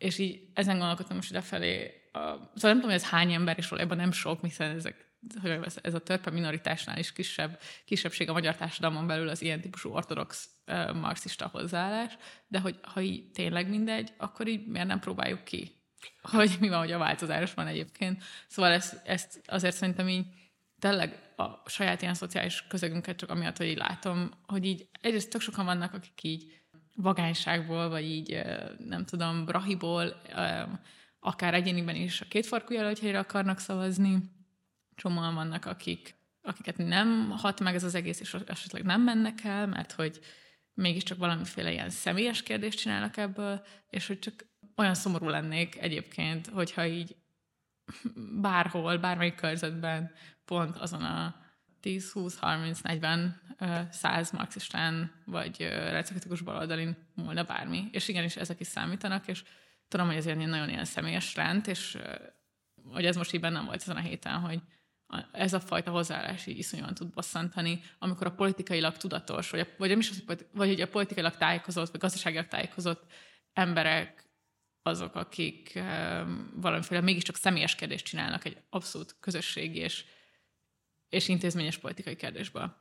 És 0.00 0.18
így 0.18 0.40
ezen 0.54 0.78
gondolkodtam 0.78 1.16
most 1.16 1.30
idefelé. 1.30 1.94
A, 2.12 2.18
szóval 2.18 2.50
nem 2.62 2.74
tudom, 2.74 2.90
hogy 2.90 3.00
ez 3.00 3.08
hány 3.08 3.32
ember, 3.32 3.58
és 3.58 3.68
valójában 3.68 3.96
nem 3.96 4.12
sok, 4.12 4.44
hiszen 4.44 4.76
ezek 4.76 5.08
hogy 5.42 5.58
ez 5.82 5.94
a 5.94 5.98
törpe 5.98 6.30
minoritásnál 6.30 6.98
is 6.98 7.12
kisebb, 7.12 7.60
kisebbség 7.84 8.28
a 8.28 8.32
magyar 8.32 8.56
társadalmon 8.56 9.06
belül 9.06 9.28
az 9.28 9.42
ilyen 9.42 9.60
típusú 9.60 9.90
ortodox 9.90 10.48
marxista 10.94 11.48
hozzáállás, 11.52 12.16
de 12.48 12.60
hogy 12.60 12.78
ha 12.82 13.00
így 13.00 13.30
tényleg 13.30 13.68
mindegy, 13.68 14.12
akkor 14.16 14.48
így 14.48 14.66
miért 14.66 14.86
nem 14.86 15.00
próbáljuk 15.00 15.44
ki? 15.44 15.78
Hogy 16.22 16.56
mi 16.60 16.68
van, 16.68 16.78
hogy 16.78 16.92
a 16.92 16.98
változás 16.98 17.54
van 17.54 17.66
egyébként. 17.66 18.22
Szóval 18.48 18.72
ezt, 18.72 19.00
ezt 19.06 19.40
azért 19.46 19.76
szerintem 19.76 20.08
így 20.08 20.26
tényleg 20.78 21.32
a 21.36 21.70
saját 21.70 22.02
ilyen 22.02 22.14
szociális 22.14 22.66
közegünket 22.66 23.16
csak 23.16 23.30
amiatt, 23.30 23.56
hogy 23.56 23.66
így 23.66 23.76
látom, 23.76 24.30
hogy 24.46 24.64
így 24.64 24.88
egyrészt 25.00 25.30
tök 25.30 25.40
sokan 25.40 25.64
vannak, 25.64 25.94
akik 25.94 26.22
így 26.22 26.59
vagányságból, 27.02 27.88
vagy 27.88 28.04
így 28.04 28.42
nem 28.78 29.04
tudom, 29.04 29.44
brahiból, 29.44 30.22
akár 31.20 31.54
egyéniben 31.54 31.94
is 31.94 32.20
a 32.20 32.26
kétfarkú 32.28 32.74
jelöltjére 32.74 33.18
akarnak 33.18 33.58
szavazni, 33.58 34.18
csomóan 34.94 35.34
vannak, 35.34 35.64
akik, 35.64 36.14
akiket 36.42 36.76
nem 36.76 37.30
hat 37.30 37.60
meg 37.60 37.74
ez 37.74 37.84
az 37.84 37.94
egész, 37.94 38.20
és 38.20 38.36
esetleg 38.46 38.82
nem 38.82 39.02
mennek 39.02 39.44
el, 39.44 39.66
mert 39.66 39.92
hogy 39.92 40.20
mégiscsak 40.74 41.18
valamiféle 41.18 41.72
ilyen 41.72 41.90
személyes 41.90 42.42
kérdést 42.42 42.78
csinálnak 42.78 43.16
ebből, 43.16 43.62
és 43.90 44.06
hogy 44.06 44.18
csak 44.18 44.46
olyan 44.76 44.94
szomorú 44.94 45.28
lennék 45.28 45.80
egyébként, 45.80 46.46
hogyha 46.46 46.86
így 46.86 47.16
bárhol, 48.40 48.98
bármelyik 48.98 49.34
körzetben 49.34 50.12
pont 50.44 50.76
azon 50.76 51.02
a 51.02 51.39
10, 51.80 52.12
20, 52.12 52.38
30, 52.38 52.80
40, 52.80 53.40
100 53.90 54.30
marxistán 54.30 55.12
vagy 55.24 55.60
reciklikus 55.68 56.40
baloldalin 56.40 56.96
múlna 57.14 57.42
bármi. 57.42 57.88
És 57.92 58.08
igenis 58.08 58.36
ezek 58.36 58.60
is 58.60 58.66
számítanak, 58.66 59.28
és 59.28 59.42
tudom, 59.88 60.06
hogy 60.06 60.26
egy 60.26 60.36
nagyon 60.36 60.68
ilyen 60.68 60.84
személyes 60.84 61.34
rend, 61.34 61.68
és 61.68 61.98
hogy 62.84 63.04
ez 63.04 63.16
most 63.16 63.32
így 63.32 63.40
bennem 63.40 63.64
volt 63.64 63.80
ezen 63.80 63.96
a 63.96 64.00
héten, 64.00 64.38
hogy 64.40 64.60
ez 65.32 65.52
a 65.52 65.60
fajta 65.60 65.90
hozzáállás 65.90 66.46
így 66.46 66.58
iszonyúan 66.58 66.94
tud 66.94 67.10
bosszantani, 67.10 67.80
amikor 67.98 68.26
a 68.26 68.34
politikailag 68.34 68.96
tudatos, 68.96 69.50
vagy, 69.50 69.60
a, 69.60 69.66
vagy, 69.78 69.88
nem 69.88 69.98
is 69.98 70.12
vagy 70.26 70.46
hogy 70.56 70.80
a 70.80 70.88
politikailag 70.88 71.36
tájékozott, 71.36 71.90
vagy 71.90 72.00
gazdaságilag 72.00 72.46
tájékozott 72.46 73.12
emberek 73.52 74.24
azok, 74.82 75.14
akik 75.14 75.72
um, 75.74 76.52
valamiféle 76.54 77.00
mégiscsak 77.00 77.36
személyes 77.36 77.74
kérdést 77.74 78.04
csinálnak 78.04 78.44
egy 78.44 78.56
abszolút 78.70 79.16
közösségi 79.20 79.78
és, 79.78 80.04
és 81.10 81.28
intézményes 81.28 81.78
politikai 81.78 82.16
kérdésből. 82.16 82.76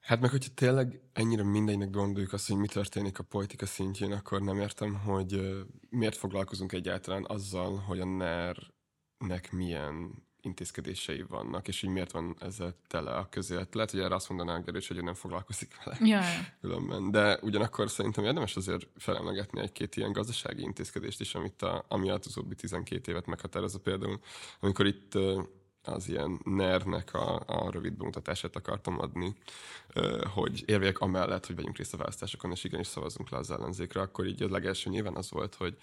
Hát 0.00 0.20
meg, 0.20 0.30
hogyha 0.30 0.50
tényleg 0.54 1.00
ennyire 1.12 1.42
mindegynek 1.42 1.90
gondoljuk 1.90 2.32
azt, 2.32 2.48
hogy 2.48 2.56
mi 2.56 2.66
történik 2.66 3.18
a 3.18 3.22
politika 3.22 3.66
szintjén, 3.66 4.12
akkor 4.12 4.40
nem 4.42 4.60
értem, 4.60 4.94
hogy 4.94 5.40
miért 5.88 6.16
foglalkozunk 6.16 6.72
egyáltalán 6.72 7.24
azzal, 7.28 7.76
hogy 7.76 8.00
a 8.00 8.04
NER-nek 8.04 9.52
milyen 9.52 10.28
intézkedései 10.42 11.24
vannak, 11.28 11.68
és 11.68 11.80
hogy 11.80 11.90
miért 11.90 12.12
van 12.12 12.36
ezzel 12.40 12.76
tele 12.86 13.10
a 13.10 13.28
közélet. 13.28 13.74
Lehet, 13.74 13.90
hogy 13.90 14.00
erre 14.00 14.14
azt 14.14 14.28
mondanánk 14.28 14.64
Gerős, 14.64 14.88
hogy 14.88 14.96
ő 14.96 15.00
nem 15.00 15.14
foglalkozik 15.14 15.84
vele. 15.84 15.98
Ja. 16.00 16.22
Különben. 16.60 17.10
De 17.10 17.38
ugyanakkor 17.42 17.90
szerintem 17.90 18.24
érdemes 18.24 18.56
azért 18.56 18.86
felemlegetni 18.96 19.60
egy-két 19.60 19.96
ilyen 19.96 20.12
gazdasági 20.12 20.62
intézkedést 20.62 21.20
is, 21.20 21.34
amit 21.34 21.62
a, 21.62 21.84
ami 21.88 22.10
az 22.10 22.26
utóbbi 22.26 22.54
12 22.54 23.10
évet 23.10 23.26
meghatározza 23.26 23.78
például. 23.78 24.20
Amikor 24.60 24.86
itt 24.86 25.14
az 25.82 26.08
ilyen 26.08 26.40
NER-nek 26.44 27.14
a, 27.14 27.42
a 27.46 27.70
rövid 27.70 27.92
bemutatását 27.92 28.56
akartam 28.56 29.00
adni, 29.00 29.34
hogy 30.34 30.62
érvek 30.66 31.00
amellett, 31.00 31.46
hogy 31.46 31.56
vegyünk 31.56 31.76
részt 31.76 31.94
a 31.94 31.96
választásokon, 31.96 32.50
és 32.50 32.64
igenis 32.64 32.86
szavazunk 32.86 33.30
le 33.30 33.38
az 33.38 33.50
ellenzékre, 33.50 34.00
akkor 34.00 34.26
így 34.26 34.42
a 34.42 34.50
legelső 34.50 34.90
nyilván 34.90 35.16
az 35.16 35.30
volt, 35.30 35.54
hogy 35.54 35.78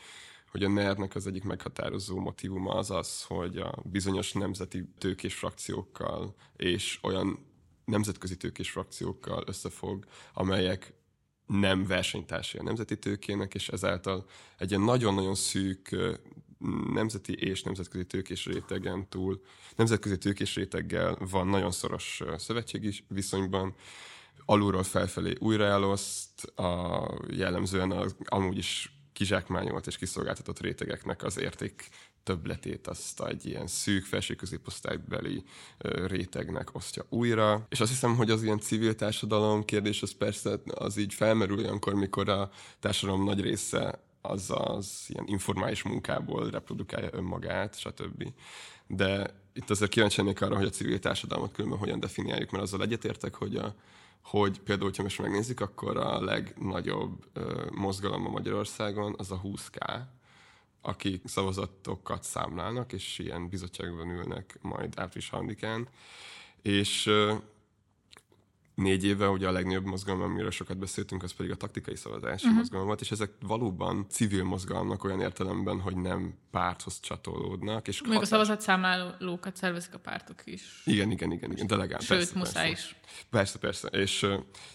hogy 0.51 0.63
a 0.63 0.69
NER-nek 0.69 1.15
az 1.15 1.27
egyik 1.27 1.43
meghatározó 1.43 2.19
motivuma 2.19 2.73
az 2.73 2.91
az, 2.91 3.23
hogy 3.23 3.57
a 3.57 3.79
bizonyos 3.83 4.33
nemzeti 4.33 4.89
tőkés 4.97 5.35
frakciókkal 5.35 6.35
és 6.55 6.99
olyan 7.01 7.45
nemzetközi 7.85 8.37
tőkés 8.37 8.71
frakciókkal 8.71 9.43
összefog, 9.45 10.05
amelyek 10.33 10.93
nem 11.45 11.85
versenytársai 11.85 12.59
a 12.59 12.63
nemzeti 12.63 12.99
tőkének, 12.99 13.53
és 13.53 13.69
ezáltal 13.69 14.25
egy 14.57 14.69
ilyen 14.69 14.81
nagyon-nagyon 14.81 15.35
szűk 15.35 15.95
nemzeti 16.93 17.33
és 17.33 17.63
nemzetközi 17.63 18.05
tőkés 18.05 18.45
rétegen 18.45 19.09
túl, 19.09 19.41
nemzetközi 19.75 20.17
tőkés 20.17 20.55
réteggel 20.55 21.17
van 21.31 21.47
nagyon 21.47 21.71
szoros 21.71 22.23
szövetségi 22.37 22.93
viszonyban, 23.07 23.75
alulról 24.45 24.83
felfelé 24.83 25.33
újraeloszt, 25.39 26.43
a, 26.43 27.03
jellemzően 27.29 27.91
az 27.91 28.15
amúgy 28.25 28.57
is 28.57 28.91
kizsákmányolt 29.13 29.87
és 29.87 29.97
kiszolgáltatott 29.97 30.59
rétegeknek 30.59 31.23
az 31.23 31.39
érték 31.39 31.89
többletét 32.27 32.87
azt 32.87 33.23
egy 33.23 33.45
ilyen 33.45 33.67
szűk 33.67 34.05
felső 34.05 34.35
középosztálybeli 34.35 35.43
rétegnek 36.05 36.75
osztja 36.75 37.05
újra. 37.09 37.65
És 37.69 37.79
azt 37.79 37.91
hiszem, 37.91 38.15
hogy 38.15 38.29
az 38.29 38.43
ilyen 38.43 38.59
civil 38.59 38.95
társadalom 38.95 39.65
kérdés 39.65 40.01
az 40.01 40.11
persze 40.11 40.59
az 40.73 40.97
így 40.97 41.13
felmerül 41.13 41.57
olyankor, 41.57 41.93
mikor 41.93 42.29
a 42.29 42.49
társadalom 42.79 43.23
nagy 43.23 43.41
része 43.41 44.06
az 44.27 44.51
az 44.55 45.05
ilyen 45.07 45.27
informális 45.27 45.83
munkából 45.83 46.49
reprodukálja 46.49 47.09
önmagát, 47.11 47.79
stb. 47.79 48.33
De 48.87 49.33
itt 49.53 49.69
azért 49.69 49.91
kíváncsi 49.91 50.21
arra, 50.21 50.55
hogy 50.55 50.65
a 50.65 50.69
civil 50.69 50.99
társadalmat 50.99 51.51
különben 51.51 51.79
hogyan 51.79 51.99
definiáljuk, 51.99 52.51
mert 52.51 52.63
azzal 52.63 52.81
egyetértek, 52.81 53.35
hogy 53.35 53.55
a, 53.55 53.75
hogy 54.23 54.59
például, 54.59 54.87
hogyha 54.87 55.03
most 55.03 55.21
megnézzük, 55.21 55.59
akkor 55.59 55.97
a 55.97 56.23
legnagyobb 56.23 57.25
ö, 57.33 57.65
mozgalom 57.71 58.25
a 58.25 58.29
Magyarországon 58.29 59.15
az 59.17 59.31
a 59.31 59.41
20K, 59.43 60.01
akik 60.81 61.21
szavazatokat 61.25 62.23
számlálnak, 62.23 62.93
és 62.93 63.19
ilyen 63.19 63.49
bizottságban 63.49 64.09
ülnek 64.09 64.57
majd 64.61 64.93
április 64.95 65.29
3 65.29 65.55
és 66.61 67.11
négy 68.77 69.03
éve 69.05 69.29
ugye 69.29 69.47
a 69.47 69.51
legnagyobb 69.51 69.85
mozgalom, 69.85 70.21
amiről 70.21 70.51
sokat 70.51 70.77
beszéltünk, 70.77 71.23
az 71.23 71.31
pedig 71.31 71.51
a 71.51 71.55
taktikai 71.55 71.95
szavazási 71.95 72.45
uh-huh. 72.45 72.59
mozgalom 72.59 72.85
volt, 72.85 73.01
és 73.01 73.11
ezek 73.11 73.31
valóban 73.39 74.05
civil 74.09 74.43
mozgalmak 74.43 75.03
olyan 75.03 75.21
értelemben, 75.21 75.79
hogy 75.79 75.95
nem 75.95 76.33
párthoz 76.51 76.99
csatolódnak. 76.99 77.87
És 77.87 78.01
Még 78.01 78.11
hatás... 78.11 78.23
a 78.23 78.31
szavazatszámlálókat 78.31 79.55
szervezik 79.55 79.93
a 79.93 79.99
pártok 79.99 80.41
is. 80.45 80.81
Igen, 80.85 81.11
igen, 81.11 81.31
igen, 81.31 81.51
igen 81.51 81.67
delegál. 81.67 81.99
Sőt, 81.99 82.17
persze, 82.17 82.37
muszáj 82.37 82.67
persze. 82.67 82.87
is. 82.89 82.95
Persze, 83.29 83.59
persze. 83.59 83.87
És, 83.87 84.25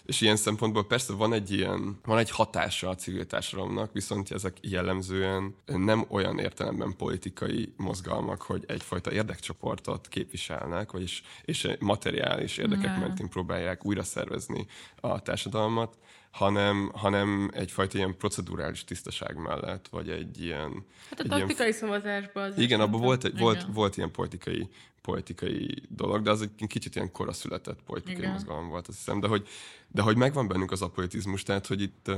és 0.05 0.21
ilyen 0.21 0.35
szempontból 0.35 0.87
persze 0.87 1.13
van 1.13 1.33
egy 1.33 1.51
ilyen, 1.51 1.99
van 2.03 2.17
egy 2.17 2.29
hatása 2.29 2.89
a 2.89 2.95
civil 2.95 3.25
társadalomnak, 3.25 3.93
viszont 3.93 4.31
ezek 4.31 4.57
jellemzően 4.61 5.55
nem 5.65 6.05
olyan 6.09 6.39
értelemben 6.39 6.95
politikai 6.97 7.73
mozgalmak, 7.77 8.41
hogy 8.41 8.63
egyfajta 8.67 9.11
érdekcsoportot 9.11 10.07
képviselnek, 10.07 10.91
vagyis 10.91 11.23
és 11.45 11.67
materiális 11.79 12.57
érdekek 12.57 12.99
mentén 12.99 13.29
próbálják 13.29 13.85
újra 13.93 14.03
szervezni 14.03 14.65
a 15.01 15.21
társadalmat, 15.21 15.97
hanem, 16.31 16.91
hanem 16.93 17.49
egyfajta 17.53 17.97
ilyen 17.97 18.17
procedurális 18.17 18.83
tisztaság 18.83 19.37
mellett, 19.37 19.87
vagy 19.87 20.09
egy 20.09 20.41
ilyen... 20.41 20.85
Hát 21.09 21.19
a 21.19 21.27
taktikai 21.27 21.67
ilyen, 21.67 21.79
szavazásban 21.79 22.43
az 22.43 22.57
Igen, 22.57 22.79
abban 22.79 23.01
volt, 23.01 23.23
egy, 23.23 23.37
volt, 23.37 23.65
volt 23.73 23.97
ilyen 23.97 24.11
politikai, 24.11 24.69
politikai 25.01 25.83
dolog, 25.89 26.21
de 26.21 26.31
az 26.31 26.41
egy 26.41 26.67
kicsit 26.67 26.95
ilyen 26.95 27.11
koraszületett 27.11 27.81
politikai 27.85 28.17
igen. 28.17 28.31
mozgalom 28.31 28.67
volt, 28.67 28.87
azt 28.87 28.97
hiszem, 28.97 29.19
de 29.19 29.27
hogy, 29.27 29.47
de 29.87 30.01
hogy 30.01 30.17
megvan 30.17 30.47
bennünk 30.47 30.71
az 30.71 30.81
apolitizmus, 30.81 31.43
tehát 31.43 31.67
hogy 31.67 31.81
itt... 31.81 32.11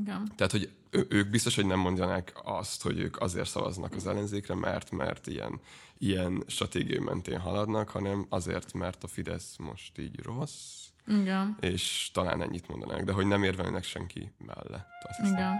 Igen. 0.00 0.32
Tehát, 0.36 0.52
hogy 0.52 0.70
ők 0.90 1.30
biztos, 1.30 1.54
hogy 1.54 1.66
nem 1.66 1.78
mondjanák 1.78 2.32
azt, 2.44 2.82
hogy 2.82 2.98
ők 2.98 3.20
azért 3.20 3.48
szavaznak 3.48 3.94
az 3.94 4.06
ellenzékre, 4.06 4.54
mert, 4.54 4.90
mert 4.90 5.26
ilyen, 5.26 5.60
ilyen 5.98 6.44
stratégiai 6.46 7.04
mentén 7.04 7.38
haladnak, 7.38 7.88
hanem 7.88 8.26
azért, 8.28 8.72
mert 8.72 9.04
a 9.04 9.06
Fidesz 9.06 9.56
most 9.56 9.98
így 9.98 10.20
rossz, 10.22 10.91
igen. 11.06 11.56
És 11.60 12.10
talán 12.12 12.42
ennyit 12.42 12.68
mondanák, 12.68 13.04
de 13.04 13.12
hogy 13.12 13.26
nem 13.26 13.42
érvelnek 13.42 13.84
senki 13.84 14.32
mellett. 14.38 14.88
Azt 15.08 15.18
hiszem. 15.20 15.34
Igen. 15.34 15.54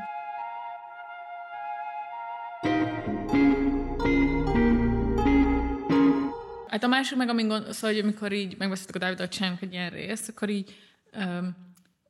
hát 6.82 6.90
a 6.90 6.96
másik 6.96 7.16
meg, 7.16 7.28
amin 7.28 7.48
gond, 7.48 7.72
szóval, 7.72 7.90
hogy 7.90 8.04
amikor 8.04 8.32
így 8.32 8.56
megbeszéltük 8.58 8.94
a 8.94 8.98
Dáviddal, 8.98 9.26
hogy 9.26 9.34
csináljunk 9.34 9.62
egy 9.62 9.72
ilyen 9.72 9.90
részt, 9.90 10.28
akkor 10.28 10.48
így, 10.48 10.76
um, 11.12 11.56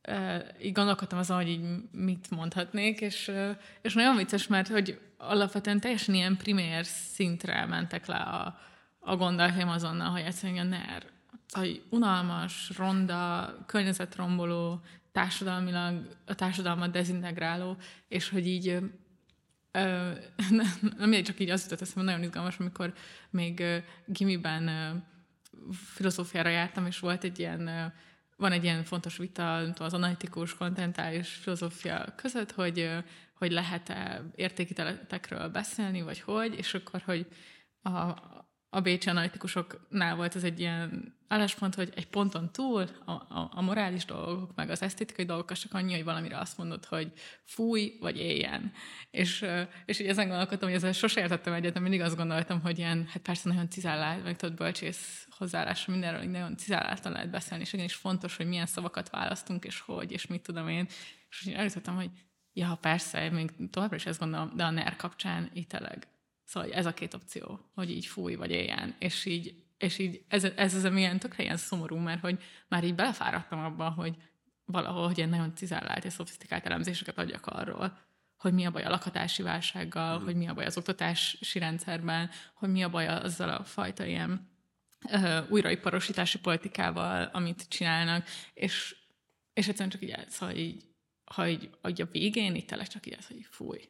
uh, 0.07 0.43
így 0.61 0.71
gondolkodtam 0.71 1.19
azon, 1.19 1.37
hogy 1.37 1.49
így 1.49 1.65
mit 1.91 2.29
mondhatnék, 2.29 3.01
és, 3.01 3.27
uh, 3.27 3.49
és 3.81 3.93
nagyon 3.93 4.15
vicces, 4.15 4.47
mert 4.47 4.67
hogy 4.67 4.99
alapvetően 5.17 5.79
teljesen 5.79 6.15
ilyen 6.15 6.37
primér 6.37 6.85
szintre 6.85 7.65
mentek 7.65 8.05
le 8.05 8.15
a, 8.15 8.59
a 8.99 9.15
gondolataim 9.15 9.69
azonnal, 9.69 10.09
hogy 10.09 10.21
egyszerűen 10.21 10.65
a 10.65 10.69
NER, 10.69 11.03
hogy 11.53 11.83
unalmas, 11.89 12.71
ronda, 12.77 13.53
környezetromboló, 13.65 14.81
társadalmilag 15.11 16.17
a 16.25 16.35
társadalmat 16.35 16.91
dezintegráló, 16.91 17.77
és 18.07 18.29
hogy 18.29 18.47
így 18.47 18.79
Ö, 19.75 20.11
nem, 20.49 20.93
nem 20.97 21.23
csak 21.23 21.39
így 21.39 21.49
az 21.49 21.63
jutott 21.63 21.81
eszembe, 21.81 22.11
nagyon 22.11 22.25
izgalmas, 22.25 22.57
amikor 22.57 22.93
még 23.29 23.59
uh, 23.59 23.77
gimiben 24.05 24.67
uh, 24.67 25.73
filozófiára 25.73 26.49
jártam, 26.49 26.85
és 26.85 26.99
volt 26.99 27.23
egy 27.23 27.39
ilyen, 27.39 27.61
uh, 27.67 27.91
van 28.35 28.51
egy 28.51 28.63
ilyen 28.63 28.83
fontos 28.83 29.17
vita 29.17 29.55
az 29.57 29.93
analitikus, 29.93 30.55
kontentális 30.55 31.29
filozófia 31.29 32.13
között, 32.15 32.51
hogy, 32.51 32.91
hogy 33.33 33.51
lehet-e 33.51 34.21
értékítéletekről 34.35 35.49
beszélni, 35.49 36.01
vagy 36.01 36.19
hogy, 36.19 36.57
és 36.57 36.73
akkor, 36.73 37.01
hogy 37.05 37.27
a, 37.81 37.89
a 38.73 38.81
bécsi 38.81 39.09
analitikusoknál 39.09 40.15
volt 40.15 40.35
ez 40.35 40.43
egy 40.43 40.59
ilyen 40.59 41.15
álláspont, 41.27 41.75
hogy 41.75 41.91
egy 41.95 42.07
ponton 42.07 42.51
túl 42.51 42.87
a, 43.05 43.11
a, 43.11 43.51
a 43.53 43.61
morális 43.61 44.05
dolgok, 44.05 44.55
meg 44.55 44.69
az 44.69 44.81
esztétikai 44.81 45.25
dolgok 45.25 45.49
az 45.49 45.59
csak 45.59 45.73
annyi, 45.73 45.93
hogy 45.93 46.03
valamire 46.03 46.37
azt 46.37 46.57
mondod, 46.57 46.85
hogy 46.85 47.11
fúj, 47.43 47.97
vagy 47.99 48.17
éljen. 48.17 48.71
És, 49.11 49.45
és 49.85 49.99
így 49.99 50.07
ezen 50.07 50.27
gondolkodtam, 50.27 50.67
hogy 50.67 50.77
ezzel 50.77 50.91
sose 50.91 51.21
értettem 51.21 51.53
egyet, 51.53 51.79
mindig 51.79 52.01
azt 52.01 52.15
gondoltam, 52.15 52.61
hogy 52.61 52.77
ilyen, 52.77 53.07
hát 53.09 53.21
persze 53.21 53.49
nagyon 53.49 53.69
cizálált, 53.69 54.23
meg 54.23 54.35
tudod, 54.35 54.55
bölcsész 54.55 55.27
hozzáállása 55.37 55.91
mindenről, 55.91 56.23
nagyon 56.23 56.57
cizáláltan 56.57 57.11
lehet 57.11 57.29
beszélni, 57.29 57.63
és 57.63 57.73
igenis 57.73 57.95
fontos, 57.95 58.37
hogy 58.37 58.47
milyen 58.47 58.65
szavakat 58.65 59.09
választunk, 59.09 59.65
és 59.65 59.79
hogy, 59.79 60.11
és 60.11 60.27
mit 60.27 60.41
tudom 60.41 60.67
én. 60.67 60.87
És 61.29 61.45
úgy 61.45 61.53
eljutottam, 61.53 61.95
hogy 61.95 62.09
ja, 62.53 62.77
persze, 62.81 63.29
még 63.29 63.69
továbbra 63.69 63.95
is 63.95 64.05
ezt 64.05 64.19
gondolom, 64.19 64.51
de 64.55 64.63
a 64.63 64.69
NER 64.69 64.95
kapcsán 64.95 65.51
tényleg 65.67 66.07
Szóval 66.43 66.73
ez 66.73 66.85
a 66.85 66.93
két 66.93 67.13
opció, 67.13 67.59
hogy 67.73 67.89
így 67.89 68.05
fúj, 68.05 68.35
vagy 68.35 68.51
éljen. 68.51 68.95
És 68.99 69.25
így, 69.25 69.63
és 69.77 69.97
így 69.97 70.23
ez, 70.27 70.43
ez 70.43 70.75
az, 70.75 70.83
amilyen 70.83 71.19
tökre 71.19 71.43
ilyen 71.43 71.57
szomorú, 71.57 71.95
mert 71.95 72.21
hogy 72.21 72.43
már 72.67 72.83
így 72.83 72.95
belefáradtam 72.95 73.59
abban, 73.59 73.91
hogy 73.91 74.15
valahol, 74.65 75.05
hogy 75.05 75.17
ilyen 75.17 75.29
nagyon 75.29 75.55
cizellált 75.55 76.05
és 76.05 76.13
szofisztikált 76.13 76.65
elemzéseket 76.65 77.17
adjak 77.17 77.45
arról, 77.45 77.97
hogy 78.37 78.53
mi 78.53 78.65
a 78.65 78.71
baj 78.71 78.83
a 78.83 78.89
lakhatási 78.89 79.43
válsággal, 79.43 80.19
mm. 80.19 80.23
hogy 80.23 80.35
mi 80.35 80.47
a 80.47 80.53
baj 80.53 80.65
az 80.65 80.77
oktatási 80.77 81.59
rendszerben, 81.59 82.29
hogy 82.53 82.69
mi 82.69 82.83
a 82.83 82.89
baj 82.89 83.07
azzal 83.07 83.49
a 83.49 83.63
fajta 83.63 84.05
ilyen 84.05 84.49
uh, 85.03 85.39
újraiparosítási 85.49 86.39
politikával, 86.39 87.29
amit 87.33 87.67
csinálnak, 87.67 88.27
és, 88.53 88.95
és 89.53 89.67
egyszerűen 89.67 89.89
csak 89.89 90.01
így, 90.01 90.29
szóval 90.29 90.55
így, 90.55 90.85
ha 91.23 91.47
így, 91.47 91.69
hogy 91.81 92.01
a 92.01 92.05
végén 92.05 92.55
itt 92.55 92.67
tényleg 92.67 92.87
csak 92.87 93.05
így 93.05 93.13
ez, 93.13 93.27
hogy 93.27 93.47
fúj, 93.49 93.89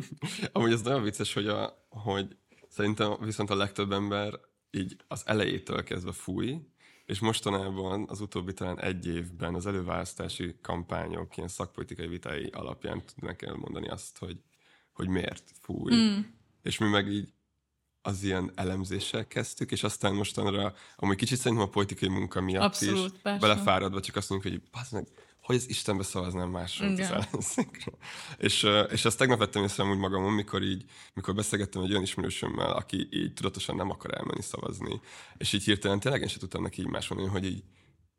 Amúgy 0.52 0.72
ez 0.72 0.82
nagyon 0.82 1.02
vicces, 1.02 1.32
hogy, 1.32 1.46
a, 1.46 1.86
hogy 1.88 2.36
szerintem 2.68 3.16
viszont 3.20 3.50
a 3.50 3.56
legtöbb 3.56 3.92
ember 3.92 4.40
így 4.70 4.96
az 5.08 5.22
elejétől 5.26 5.82
kezdve 5.82 6.12
fúj, 6.12 6.58
és 7.04 7.18
mostanában 7.18 8.06
az 8.08 8.20
utóbbi 8.20 8.52
talán 8.52 8.80
egy 8.80 9.06
évben 9.06 9.54
az 9.54 9.66
előválasztási 9.66 10.56
kampányok 10.62 11.36
ilyen 11.36 11.48
szakpolitikai 11.48 12.06
vitái 12.06 12.46
alapján 12.46 13.02
tudnak 13.04 13.42
elmondani 13.42 13.88
azt, 13.88 14.18
hogy, 14.18 14.36
hogy 14.92 15.08
miért 15.08 15.50
fúj. 15.60 15.94
Mm. 15.94 16.20
És 16.62 16.78
mi 16.78 16.88
meg 16.88 17.08
így 17.08 17.32
az 18.02 18.22
ilyen 18.22 18.52
elemzéssel 18.54 19.26
kezdtük, 19.26 19.70
és 19.70 19.82
aztán 19.82 20.14
mostanra, 20.14 20.74
amúgy 20.96 21.16
kicsit 21.16 21.38
szerintem 21.38 21.66
a 21.66 21.70
politikai 21.70 22.08
munka 22.08 22.40
miatt 22.40 22.62
Abszolút, 22.62 23.14
is 23.14 23.20
belefáradva 23.22 24.00
csak 24.00 24.16
azt 24.16 24.30
mondjuk, 24.30 24.52
hogy 24.52 24.82
meg, 24.90 25.06
hogy 25.42 25.56
az 25.56 25.68
Istenbe 25.68 26.02
szavaznám 26.02 26.50
másról 26.50 26.90
az 26.90 27.00
ellenzékről. 27.00 27.96
És, 28.38 28.66
és 28.90 29.04
azt 29.04 29.18
tegnap 29.18 29.38
vettem 29.38 29.62
észre 29.62 29.84
úgy 29.84 29.98
magamon, 29.98 30.32
mikor 30.32 30.62
így, 30.62 30.84
mikor 31.14 31.34
beszélgettem 31.34 31.82
egy 31.82 31.90
olyan 31.90 32.02
ismerősömmel, 32.02 32.72
aki 32.72 33.08
így 33.10 33.32
tudatosan 33.32 33.76
nem 33.76 33.90
akar 33.90 34.14
elmenni 34.14 34.42
szavazni, 34.42 35.00
és 35.36 35.52
így 35.52 35.64
hirtelen 35.64 36.00
tényleg 36.00 36.20
én 36.20 36.28
sem 36.28 36.38
tudtam 36.38 36.62
neki 36.62 36.80
így 36.80 36.88
más 36.88 37.08
mondani, 37.08 37.30
hogy 37.30 37.44
így, 37.44 37.62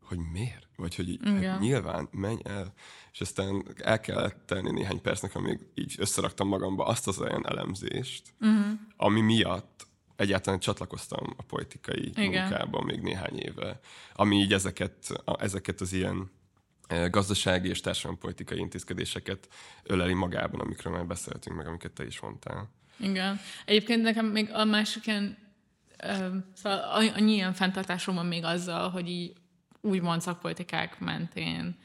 hogy 0.02 0.18
miért? 0.32 0.68
Vagy 0.76 0.96
hogy 0.96 1.10
így, 1.10 1.20
hát 1.24 1.60
nyilván, 1.60 2.08
menj 2.12 2.40
el. 2.44 2.74
És 3.12 3.22
aztán 3.22 3.66
el 3.78 4.00
kellett 4.00 4.46
tenni 4.46 4.72
néhány 4.72 5.02
percnek, 5.02 5.36
amíg 5.36 5.60
így 5.74 5.96
összeraktam 5.98 6.48
magamba 6.48 6.86
azt 6.86 7.08
az 7.08 7.20
olyan 7.20 7.48
elemzést, 7.48 8.34
uh-huh. 8.40 8.80
ami 8.96 9.22
miatt 9.22 9.88
egyáltalán 10.16 10.60
csatlakoztam 10.60 11.34
a 11.38 11.44
politikai 11.44 12.08
Igen. 12.08 12.42
munkában 12.42 12.84
még 12.84 13.02
néhány 13.02 13.38
éve, 13.38 13.80
ami 14.14 14.36
így 14.36 14.54
ezeket, 14.54 15.22
a, 15.26 15.42
ezeket 15.44 15.82
az 15.82 15.94
ilyen 15.94 16.32
gazdasági 17.10 17.70
és 17.70 17.82
társadalompolitikai 17.82 18.60
intézkedéseket 18.60 19.48
öleli 19.84 20.14
magában, 20.14 20.60
amikről 20.60 20.94
már 20.94 21.06
beszéltünk, 21.06 21.58
meg 21.58 21.68
amiket 21.68 21.92
te 21.92 22.06
is 22.06 22.20
mondtál. 22.20 22.70
Igen. 22.98 23.40
Egyébként 23.66 24.02
nekem 24.02 24.26
még 24.26 24.50
a 24.52 24.66
másik 24.66 25.08
ilyen, 25.08 25.38
szóval 26.54 26.80
annyi 27.16 27.34
ilyen 27.34 27.54
fenntartásom 27.54 28.16
van 28.16 28.26
még 28.26 28.44
azzal, 28.44 28.90
hogy 28.90 29.10
így 29.10 29.34
úgymond 29.82 30.22
szakpolitikák 30.22 31.00
mentén 31.00 31.78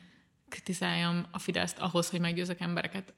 kritizáljam 0.49 1.27
a 1.31 1.39
Fideszt 1.39 1.79
ahhoz, 1.79 2.11
hogy 2.11 2.21
meggyőzök 2.21 2.61
embereket 2.61 3.15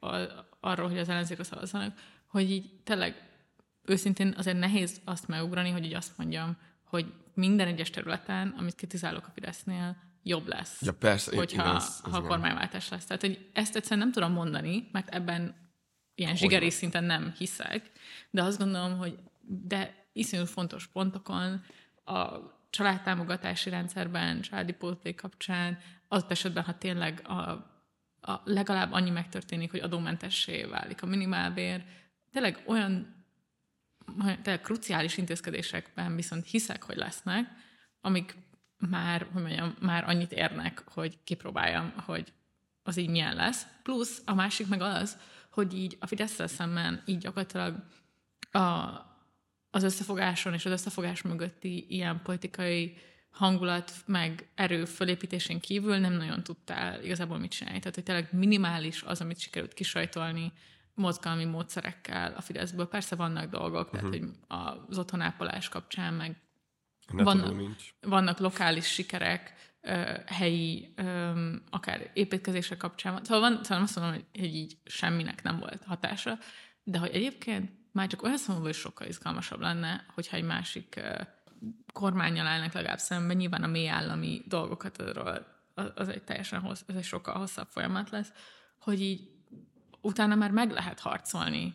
arról, 0.61 0.88
hogy 0.88 0.98
az 0.98 1.09
ellenzékre 1.09 1.44
szavazzanak, 1.44 1.98
hogy 2.26 2.50
így 2.50 2.70
tényleg 2.85 3.29
őszintén 3.85 4.35
azért 4.37 4.59
nehéz 4.59 5.00
azt 5.05 5.29
megugrani, 5.29 5.70
hogy 5.70 5.85
így 5.85 5.94
azt 5.94 6.18
mondjam, 6.18 6.57
hogy 6.85 7.12
minden 7.35 7.66
egyes 7.66 7.90
területen, 7.90 8.55
amit 8.59 8.74
kritizálok 8.74 9.26
a 9.26 9.31
Fidesznél, 9.35 9.96
jobb 10.22 10.48
lesz, 10.48 10.83
ja, 10.83 10.92
persze, 10.92 11.37
hogyha 11.37 11.62
igen, 11.62 11.76
ez, 11.76 12.00
ez 12.04 12.12
ha 12.12 12.22
kormányváltás 12.22 12.88
lesz. 12.88 13.04
Tehát, 13.04 13.22
hogy 13.22 13.50
ezt 13.52 13.76
egyszerűen 13.76 14.00
nem 14.00 14.12
tudom 14.12 14.33
mondani, 14.33 14.88
mert 14.92 15.09
ebben 15.09 15.54
ilyen 16.14 16.37
zsigeri 16.37 16.70
szinten 16.70 17.04
nem 17.04 17.35
hiszek, 17.38 17.90
de 18.30 18.42
azt 18.42 18.59
gondolom, 18.59 18.98
hogy 18.98 19.18
de 19.40 20.09
iszonyú 20.12 20.44
fontos 20.44 20.87
pontokon 20.87 21.62
a 22.04 22.38
családtámogatási 22.70 23.70
rendszerben, 23.70 24.40
családi 24.40 24.72
pótlék 24.72 25.16
kapcsán, 25.16 25.78
az 26.09 26.24
esetben, 26.28 26.64
ha 26.64 26.78
tényleg 26.78 27.22
a, 27.24 27.38
a 28.20 28.40
legalább 28.44 28.92
annyi 28.92 29.11
megtörténik, 29.11 29.70
hogy 29.70 29.80
adómentessé 29.80 30.64
válik 30.64 31.02
a 31.02 31.06
minimálbér, 31.06 31.85
tényleg 32.33 32.62
olyan 32.66 33.18
tényleg 34.16 34.61
kruciális 34.61 35.16
intézkedésekben 35.16 36.16
viszont 36.16 36.46
hiszek, 36.46 36.83
hogy 36.83 36.96
lesznek, 36.96 37.48
amik 38.00 38.37
már, 38.88 39.27
hogy 39.33 39.43
mondjam, 39.43 39.75
már 39.81 40.05
annyit 40.09 40.33
érnek, 40.33 40.83
hogy 40.87 41.19
kipróbáljam, 41.25 41.93
hogy 41.97 42.33
az 42.83 42.97
így 42.97 43.09
milyen 43.09 43.35
lesz. 43.35 43.66
Plusz 43.83 44.23
a 44.25 44.35
másik 44.35 44.69
meg 44.69 44.81
az, 44.81 45.19
hogy 45.51 45.75
így 45.75 45.97
a 46.01 46.07
fidesz 46.07 46.51
szemben 46.51 47.03
így 47.07 47.19
gyakorlatilag 47.19 47.75
a, 48.51 48.61
az 49.71 49.83
összefogáson 49.83 50.55
és 50.55 50.64
az 50.64 50.73
összefogás 50.73 51.23
mögötti 51.23 51.87
ilyen 51.88 52.23
politikai 52.23 52.97
hangulat 53.31 53.93
meg 54.07 54.49
erő 54.55 54.85
fölépítésén 54.85 55.61
kívül 55.61 55.97
nem 55.97 56.12
nagyon 56.12 56.43
tudtál 56.43 57.03
igazából 57.03 57.38
mit 57.38 57.51
csinálni. 57.51 57.79
Tehát, 57.79 57.95
hogy 57.95 58.05
tényleg 58.05 58.29
minimális 58.33 59.03
az, 59.03 59.21
amit 59.21 59.38
sikerült 59.38 59.75
kisajtolni 59.75 60.53
mozgalmi 60.95 61.45
módszerekkel 61.45 62.33
a 62.37 62.40
Fideszből. 62.40 62.88
Persze 62.88 63.16
vannak 63.16 63.51
dolgok, 63.51 63.93
uh-huh. 63.93 64.11
tehát, 64.11 64.19
hogy 64.19 64.31
az 64.88 64.99
otthonápolás 64.99 65.69
kapcsán, 65.69 66.14
meg 66.14 66.37
vannak, 67.12 67.57
nincs. 67.57 67.94
vannak 68.01 68.38
lokális 68.38 68.87
sikerek, 68.87 69.55
helyi, 70.27 70.94
akár 71.70 72.11
építkezések 72.14 72.79
kapcsán. 72.79 73.25
Szóval, 73.25 73.40
van, 73.40 73.64
szóval 73.64 73.83
azt 73.83 73.96
mondom, 73.96 74.14
hogy, 74.14 74.25
hogy 74.40 74.55
így 74.55 74.77
semminek 74.85 75.42
nem 75.42 75.59
volt 75.59 75.85
hatása, 75.85 76.38
de 76.83 76.99
hogy 76.99 77.11
egyébként 77.12 77.70
már 77.92 78.07
csak 78.07 78.23
olyan 78.23 78.37
szempontból 78.37 78.70
is 78.70 78.77
sokkal 78.77 79.07
izgalmasabb 79.07 79.61
lenne, 79.61 80.07
hogyha 80.14 80.37
egy 80.37 80.44
másik 80.44 81.01
kormányjal 81.92 82.46
állnak 82.46 82.73
legalább 82.73 82.99
szemben, 82.99 83.37
nyilván 83.37 83.62
a 83.62 83.66
mély 83.66 83.88
állami 83.88 84.42
dolgokat 84.46 85.01
arról, 85.01 85.46
az 85.94 86.09
egy 86.09 86.23
teljesen 86.23 86.61
hossz, 86.61 86.83
ez 86.87 86.94
egy 86.94 87.05
sokkal 87.05 87.38
hosszabb 87.38 87.68
folyamat 87.68 88.11
lesz, 88.11 88.33
hogy 88.79 89.01
így 89.01 89.29
utána 90.01 90.35
már 90.35 90.51
meg 90.51 90.70
lehet 90.70 91.01
harcolni 91.01 91.75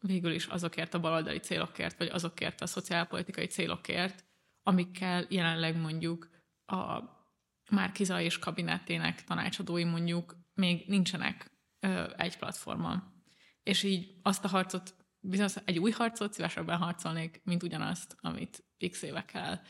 végül 0.00 0.32
is 0.32 0.46
azokért 0.46 0.94
a 0.94 1.00
baloldali 1.00 1.38
célokért, 1.38 1.98
vagy 1.98 2.08
azokért 2.08 2.60
a 2.60 2.66
szociálpolitikai 2.66 3.46
célokért, 3.46 4.24
amikkel 4.62 5.26
jelenleg 5.28 5.80
mondjuk 5.80 6.28
a 6.66 7.02
Márkiza 7.70 8.20
és 8.20 8.38
kabinettének 8.38 9.24
tanácsadói 9.24 9.84
mondjuk 9.84 10.36
még 10.54 10.84
nincsenek 10.88 11.50
ö, 11.80 12.10
egy 12.16 12.38
platformon. 12.38 13.02
És 13.62 13.82
így 13.82 14.18
azt 14.22 14.44
a 14.44 14.48
harcot, 14.48 14.94
bizonyos 15.20 15.54
egy 15.64 15.78
új 15.78 15.90
harcot 15.90 16.32
szívesebben 16.32 16.78
harcolnék, 16.78 17.40
mint 17.44 17.62
ugyanazt, 17.62 18.16
amit 18.20 18.64
x 18.90 19.02
évekkel. 19.02 19.62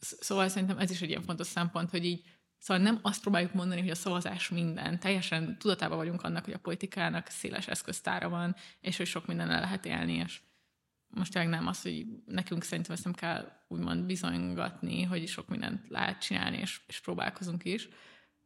Szóval 0.00 0.48
szerintem 0.48 0.78
ez 0.78 0.90
is 0.90 1.00
egy 1.00 1.08
ilyen 1.08 1.22
fontos 1.22 1.46
szempont, 1.46 1.90
hogy 1.90 2.04
így 2.04 2.26
Szóval 2.58 2.82
nem 2.82 2.98
azt 3.02 3.20
próbáljuk 3.20 3.52
mondani, 3.52 3.80
hogy 3.80 3.90
a 3.90 3.94
szavazás 3.94 4.48
minden. 4.48 5.00
Teljesen 5.00 5.58
tudatában 5.58 5.96
vagyunk 5.96 6.22
annak, 6.22 6.44
hogy 6.44 6.54
a 6.54 6.58
politikának 6.58 7.28
széles 7.28 7.68
eszköztára 7.68 8.28
van, 8.28 8.56
és 8.80 8.96
hogy 8.96 9.06
sok 9.06 9.26
minden 9.26 9.46
lehet 9.46 9.86
élni, 9.86 10.12
és 10.12 10.40
most 11.08 11.32
tényleg 11.32 11.50
nem 11.50 11.66
az, 11.66 11.82
hogy 11.82 12.06
nekünk 12.26 12.62
szerintem 12.62 12.94
ezt 12.94 13.04
nem 13.04 13.12
kell 13.12 13.52
úgymond 13.68 14.04
bizonygatni, 14.04 15.02
hogy 15.02 15.28
sok 15.28 15.48
mindent 15.48 15.88
lehet 15.88 16.20
csinálni, 16.20 16.56
és, 16.56 16.80
és 16.86 17.00
próbálkozunk 17.00 17.64
is, 17.64 17.88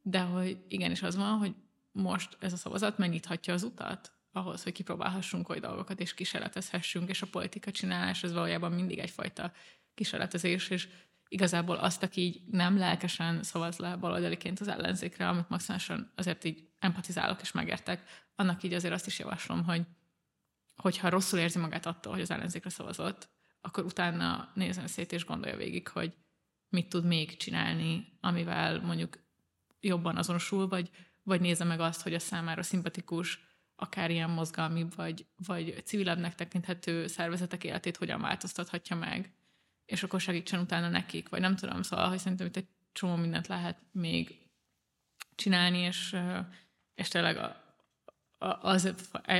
de 0.03 0.21
hogy 0.21 0.59
igenis 0.69 1.03
az 1.03 1.17
van, 1.17 1.39
hogy 1.39 1.55
most 1.93 2.37
ez 2.41 2.53
a 2.53 2.57
szavazat 2.57 2.99
megnyithatja 2.99 3.55
az 3.55 3.63
utat 3.63 4.13
ahhoz, 4.33 4.63
hogy 4.63 4.73
kipróbálhassunk 4.73 5.49
oly 5.49 5.59
dolgokat, 5.59 6.01
és 6.01 6.15
kísérletezhessünk, 6.15 7.09
és 7.09 7.23
a 7.23 7.27
politika 7.31 7.71
csinálás 7.71 8.23
az 8.23 8.33
valójában 8.33 8.73
mindig 8.73 8.99
egyfajta 8.99 9.53
kísérletezés, 9.95 10.69
és 10.71 10.89
igazából 11.29 11.77
azt, 11.77 12.03
aki 12.03 12.21
így 12.21 12.43
nem 12.51 12.79
lelkesen 12.79 13.43
szavaz 13.43 13.77
le 13.77 13.97
baloldaliként 13.97 14.61
az 14.61 14.69
ellenzékre, 14.69 15.29
amit 15.29 15.49
maximálisan 15.49 16.13
azért 16.17 16.45
így 16.45 16.69
empatizálok 16.79 17.41
és 17.41 17.53
megértek, 17.53 18.03
annak 18.37 18.63
így 18.63 18.73
azért 18.73 18.95
azt 18.95 19.07
is 19.07 19.19
javaslom, 19.19 19.65
hogy 19.65 19.83
hogyha 20.83 21.09
rosszul 21.09 21.39
érzi 21.39 21.59
magát 21.59 21.87
attól, 21.87 22.13
hogy 22.13 22.23
az 22.23 22.31
ellenzékre 22.31 22.71
szavazott, 22.71 23.29
akkor 23.61 23.85
utána 23.85 24.51
nézzen 24.55 24.87
szét 24.87 25.13
és 25.13 25.25
gondolja 25.25 25.57
végig, 25.57 25.89
hogy 25.89 26.15
mit 26.69 26.89
tud 26.89 27.05
még 27.05 27.37
csinálni, 27.37 28.19
amivel 28.21 28.81
mondjuk 28.81 29.19
jobban 29.81 30.17
azonosul, 30.17 30.69
vagy, 30.69 30.91
vagy 31.23 31.41
nézze 31.41 31.65
meg 31.65 31.81
azt, 31.81 32.03
hogy 32.03 32.15
a 32.15 32.19
számára 32.19 32.63
szimpatikus, 32.63 33.41
akár 33.77 34.11
ilyen 34.11 34.31
mozgalmi, 34.31 34.87
vagy, 34.97 35.27
vagy 35.47 35.83
civilebbnek 35.85 36.35
tekinthető 36.35 37.07
szervezetek 37.07 37.65
életét 37.65 37.97
hogyan 37.97 38.21
változtathatja 38.21 38.97
meg, 38.97 39.35
és 39.85 40.03
akkor 40.03 40.21
segítsen 40.21 40.61
utána 40.61 40.89
nekik, 40.89 41.29
vagy 41.29 41.41
nem 41.41 41.57
tudom, 41.57 41.83
szóval, 41.83 42.09
hogy 42.09 42.19
szerintem 42.19 42.47
itt 42.47 42.57
egy 42.57 42.69
csomó 42.93 43.17
mindent 43.17 43.47
lehet 43.47 43.79
még 43.93 44.39
csinálni, 45.35 45.79
és, 45.79 46.17
és 46.95 47.09
tényleg 47.09 47.37
az, 48.61 48.95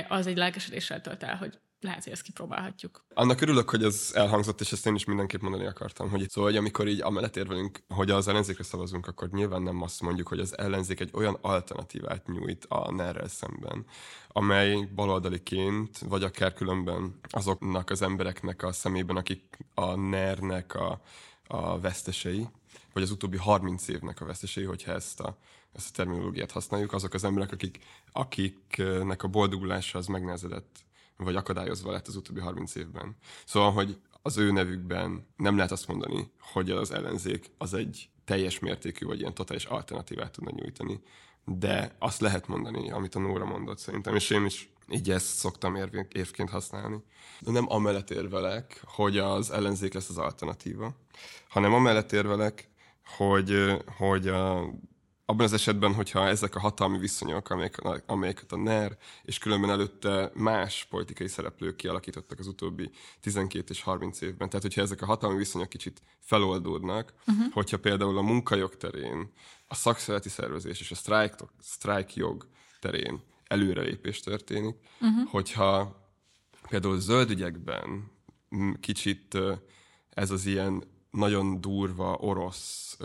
az 0.07 0.27
egy 0.27 0.37
lelkesedéssel 0.37 1.01
tölt 1.01 1.23
el, 1.23 1.35
hogy 1.35 1.59
lehet, 1.83 2.03
hogy 2.03 2.13
ezt 2.13 2.21
kipróbálhatjuk. 2.21 3.05
Annak 3.13 3.41
örülök, 3.41 3.69
hogy 3.69 3.83
ez 3.83 4.11
elhangzott, 4.13 4.61
és 4.61 4.71
ezt 4.71 4.85
én 4.85 4.95
is 4.95 5.05
mindenképp 5.05 5.41
mondani 5.41 5.65
akartam, 5.65 6.09
hogy 6.09 6.29
szóval, 6.29 6.49
hogy 6.49 6.59
amikor 6.59 6.87
így 6.87 7.01
amellett 7.01 7.35
érvelünk, 7.35 7.83
hogy 7.87 8.11
az 8.11 8.27
ellenzékre 8.27 8.63
szavazunk, 8.63 9.07
akkor 9.07 9.29
nyilván 9.29 9.61
nem 9.61 9.81
azt 9.81 10.01
mondjuk, 10.01 10.27
hogy 10.27 10.39
az 10.39 10.57
ellenzék 10.57 10.99
egy 10.99 11.09
olyan 11.13 11.37
alternatívát 11.41 12.27
nyújt 12.27 12.65
a 12.69 12.91
ner 12.91 13.23
szemben, 13.27 13.85
amely 14.27 14.89
baloldaliként, 14.95 15.97
vagy 15.97 16.23
akár 16.23 16.53
különben 16.53 17.19
azoknak 17.29 17.89
az 17.89 18.01
embereknek 18.01 18.63
a 18.63 18.71
szemében, 18.71 19.15
akik 19.15 19.57
a 19.73 19.95
NER-nek 19.95 20.75
a, 20.75 21.01
a 21.47 21.79
vesztesei, 21.79 22.47
vagy 22.93 23.03
az 23.03 23.11
utóbbi 23.11 23.37
30 23.37 23.87
évnek 23.87 24.21
a 24.21 24.25
vesztesei, 24.25 24.63
hogyha 24.63 24.91
ezt 24.91 25.19
a, 25.19 25.37
ezt 25.73 25.89
a 25.89 25.95
terminológiát 25.95 26.51
használjuk, 26.51 26.93
azok 26.93 27.13
az 27.13 27.23
emberek, 27.23 27.51
akik, 27.51 27.79
akiknek 28.11 29.23
a 29.23 29.27
boldogulása 29.27 29.97
az 29.97 30.07
megnehezedett 30.07 30.85
vagy 31.17 31.35
akadályozva 31.35 31.91
lett 31.91 32.07
az 32.07 32.15
utóbbi 32.15 32.39
30 32.39 32.75
évben. 32.75 33.15
Szóval, 33.45 33.71
hogy 33.71 33.97
az 34.21 34.37
ő 34.37 34.51
nevükben 34.51 35.27
nem 35.35 35.55
lehet 35.55 35.71
azt 35.71 35.87
mondani, 35.87 36.31
hogy 36.39 36.71
az 36.71 36.91
ellenzék 36.91 37.51
az 37.57 37.73
egy 37.73 38.09
teljes 38.25 38.59
mértékű, 38.59 39.05
vagy 39.05 39.19
ilyen 39.19 39.33
totális 39.33 39.65
alternatívát 39.65 40.31
tudna 40.31 40.51
nyújtani. 40.55 41.01
De 41.45 41.95
azt 41.99 42.21
lehet 42.21 42.47
mondani, 42.47 42.91
amit 42.91 43.15
a 43.15 43.19
Nóra 43.19 43.45
mondott 43.45 43.77
szerintem, 43.77 44.15
és 44.15 44.29
én 44.29 44.45
is 44.45 44.71
így 44.89 45.11
ezt 45.11 45.25
szoktam 45.25 45.75
érvként 46.09 46.49
használni. 46.49 47.03
De 47.39 47.51
nem 47.51 47.71
amellett 47.71 48.09
érvelek, 48.09 48.81
hogy 48.85 49.17
az 49.17 49.51
ellenzék 49.51 49.93
lesz 49.93 50.09
az 50.09 50.17
alternatíva, 50.17 50.95
hanem 51.49 51.73
amellett 51.73 52.11
érvelek, 52.11 52.69
hogy, 53.17 53.81
hogy 53.97 54.27
a 54.27 54.73
abban 55.25 55.45
az 55.45 55.53
esetben, 55.53 55.93
hogyha 55.93 56.27
ezek 56.27 56.55
a 56.55 56.59
hatalmi 56.59 56.97
viszonyok, 56.97 57.49
amelyek, 57.49 57.81
amelyeket 58.05 58.51
a 58.51 58.57
NER 58.57 58.97
és 59.23 59.37
különben 59.37 59.69
előtte 59.69 60.31
más 60.33 60.87
politikai 60.89 61.27
szereplők 61.27 61.75
kialakítottak 61.75 62.39
az 62.39 62.47
utóbbi 62.47 62.91
12 63.21 63.65
és 63.69 63.81
30 63.81 64.21
évben, 64.21 64.47
tehát 64.49 64.61
hogyha 64.61 64.81
ezek 64.81 65.01
a 65.01 65.05
hatalmi 65.05 65.37
viszonyok 65.37 65.69
kicsit 65.69 66.01
feloldódnak, 66.19 67.13
uh-huh. 67.27 67.53
hogyha 67.53 67.79
például 67.79 68.17
a 68.17 68.21
munkajog 68.21 68.77
terén, 68.77 69.31
a 69.67 69.75
szakszereti 69.75 70.29
szervezés 70.29 70.79
és 70.79 70.91
a 70.91 70.95
sztrájk, 70.95 71.35
sztrájk 71.59 72.15
jog 72.15 72.47
terén 72.79 73.21
előrelépés 73.47 74.19
történik, 74.19 74.75
uh-huh. 75.01 75.29
hogyha 75.29 76.01
például 76.69 76.99
zöld 76.99 77.29
ügyekben 77.29 78.11
kicsit 78.79 79.37
ez 80.09 80.31
az 80.31 80.45
ilyen 80.45 80.83
nagyon 81.13 81.61
durva 81.61 82.17
orosz 82.19 82.97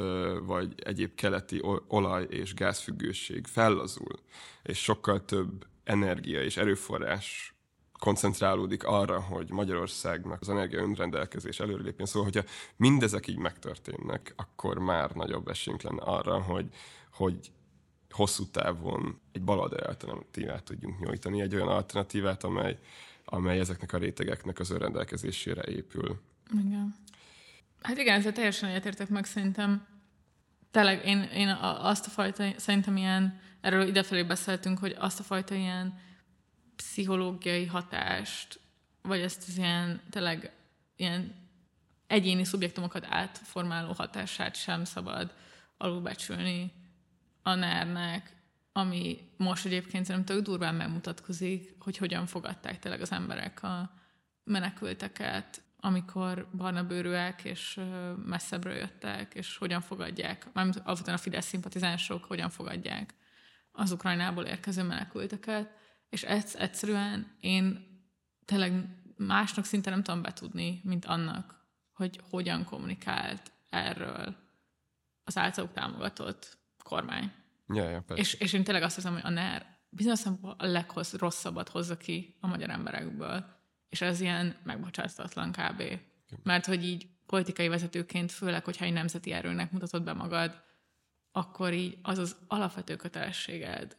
vagy 0.43 0.75
egyéb 0.77 1.15
keleti 1.15 1.63
olaj- 1.89 2.27
és 2.31 2.55
gázfüggőség 2.55 3.47
fellazul, 3.47 4.19
és 4.63 4.83
sokkal 4.83 5.25
több 5.25 5.67
energia 5.85 6.43
és 6.43 6.57
erőforrás 6.57 7.55
koncentrálódik 7.99 8.85
arra, 8.85 9.21
hogy 9.21 9.51
Magyarországnak 9.51 10.41
az 10.41 10.49
energia 10.49 10.81
önrendelkezés 10.81 11.61
előrelépjen. 11.61 12.07
Szóval, 12.07 12.31
hogyha 12.33 12.49
mindezek 12.77 13.27
így 13.27 13.39
megtörténnek, 13.39 14.33
akkor 14.37 14.79
már 14.79 15.11
nagyobb 15.11 15.49
esélyünk 15.49 15.83
lenne 15.83 16.03
arra, 16.03 16.43
hogy, 16.43 16.67
hogy 17.13 17.53
hosszú 18.11 18.45
távon 18.47 19.21
egy 19.33 19.43
baloldali 19.43 19.83
alternatívát 19.83 20.65
tudjunk 20.65 20.99
nyújtani, 20.99 21.41
egy 21.41 21.55
olyan 21.55 21.69
alternatívát, 21.69 22.45
amely, 22.45 22.79
amely 23.25 23.59
ezeknek 23.59 23.93
a 23.93 23.99
rétegeknek 23.99 24.59
az 24.59 24.71
önrendelkezésére 24.71 25.63
épül. 25.63 26.21
Igen. 26.53 26.97
Hát 27.83 27.99
igen, 27.99 28.19
ezzel 28.19 28.33
teljesen 28.33 28.69
egyetértek 28.69 29.09
meg 29.09 29.25
szerintem. 29.25 29.87
Tényleg 30.71 31.07
én, 31.07 31.23
én 31.23 31.49
azt 31.61 32.07
a 32.07 32.11
fajta, 32.11 32.51
szerintem 32.57 32.97
ilyen, 32.97 33.41
erről 33.61 33.87
idefelé 33.87 34.23
beszéltünk, 34.23 34.79
hogy 34.79 34.97
azt 34.99 35.21
a 35.21 35.23
fajta 35.23 35.55
ilyen 35.55 35.99
pszichológiai 36.77 37.67
hatást, 37.67 38.61
vagy 39.03 39.21
ezt 39.21 39.45
az 39.49 39.57
ilyen, 39.57 40.01
tényleg 40.11 40.53
ilyen 40.97 41.35
egyéni 42.07 42.45
szubjektumokat 42.45 43.07
átformáló 43.09 43.93
hatását 43.93 44.55
sem 44.55 44.85
szabad 44.85 45.35
alulbecsülni 45.77 46.73
a 47.43 47.55
ner 47.55 48.23
ami 48.73 49.19
most 49.37 49.65
egyébként 49.65 50.05
szerintem 50.05 50.37
tök 50.37 50.45
durván 50.45 50.75
megmutatkozik, 50.75 51.75
hogy 51.79 51.97
hogyan 51.97 52.27
fogadták 52.27 52.79
tényleg 52.79 53.01
az 53.01 53.13
emberek 53.13 53.63
a 53.63 53.91
menekülteket, 54.45 55.63
amikor 55.81 56.49
barna 56.57 56.85
bőrűek 56.85 57.45
és 57.45 57.81
messzebbről 58.25 58.75
jöttek, 58.75 59.35
és 59.35 59.57
hogyan 59.57 59.81
fogadják, 59.81 60.47
mármint 60.53 60.81
azután 60.85 61.15
a 61.15 61.19
Fidesz 61.19 61.47
szimpatizánsok 61.47 62.25
hogyan 62.25 62.51
fogadják 62.51 63.15
az 63.73 63.93
Ukrajnából 63.93 64.45
érkező 64.45 64.83
menekülteket, 64.83 65.71
és 66.09 66.23
ez 66.23 66.55
egyszerűen 66.59 67.37
én 67.41 67.87
tényleg 68.45 68.73
másnak 69.17 69.65
szinte 69.65 69.91
nem 69.91 70.03
tudom 70.03 70.23
betudni, 70.23 70.81
mint 70.85 71.05
annak, 71.05 71.67
hogy 71.93 72.21
hogyan 72.31 72.65
kommunikált 72.65 73.53
erről 73.71 74.37
az 75.25 75.37
általuk 75.37 75.73
támogatott 75.73 76.59
kormány. 76.83 77.33
Ja, 77.69 77.89
ja, 77.89 78.05
és, 78.15 78.35
és 78.35 78.53
én 78.53 78.65
tényleg 78.65 78.83
azt 78.83 78.95
hiszem, 78.95 79.13
hogy 79.13 79.23
a 79.25 79.31
NER 79.31 79.67
bizonyos 79.89 80.25
a 80.57 80.67
legrosszabbat 80.67 81.69
hozza 81.69 81.97
ki 81.97 82.37
a 82.41 82.47
magyar 82.47 82.71
emberekből 82.71 83.58
és 83.89 84.01
ez 84.01 84.21
ilyen 84.21 84.57
megbocsáthatatlan 84.63 85.53
kb. 85.53 85.83
Mert 86.43 86.67
hogy 86.67 86.85
így 86.85 87.09
politikai 87.27 87.69
vezetőként, 87.69 88.33
főleg, 88.33 88.65
hogyha 88.65 88.85
egy 88.85 88.93
nemzeti 88.93 89.33
erőnek 89.33 89.73
mutatod 89.73 90.03
be 90.03 90.13
magad, 90.13 90.63
akkor 91.33 91.73
így 91.73 91.99
az 92.03 92.19
az 92.19 92.37
alapvető 92.47 92.97
kötelességed, 92.97 93.97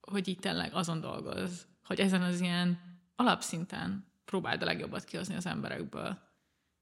hogy 0.00 0.28
így 0.28 0.38
tényleg 0.38 0.74
azon 0.74 1.00
dolgoz, 1.00 1.66
hogy 1.84 2.00
ezen 2.00 2.22
az 2.22 2.40
ilyen 2.40 2.80
alapszinten 3.16 4.12
próbáld 4.24 4.62
a 4.62 4.64
legjobbat 4.64 5.04
kihozni 5.04 5.34
az 5.34 5.46
emberekből. 5.46 6.18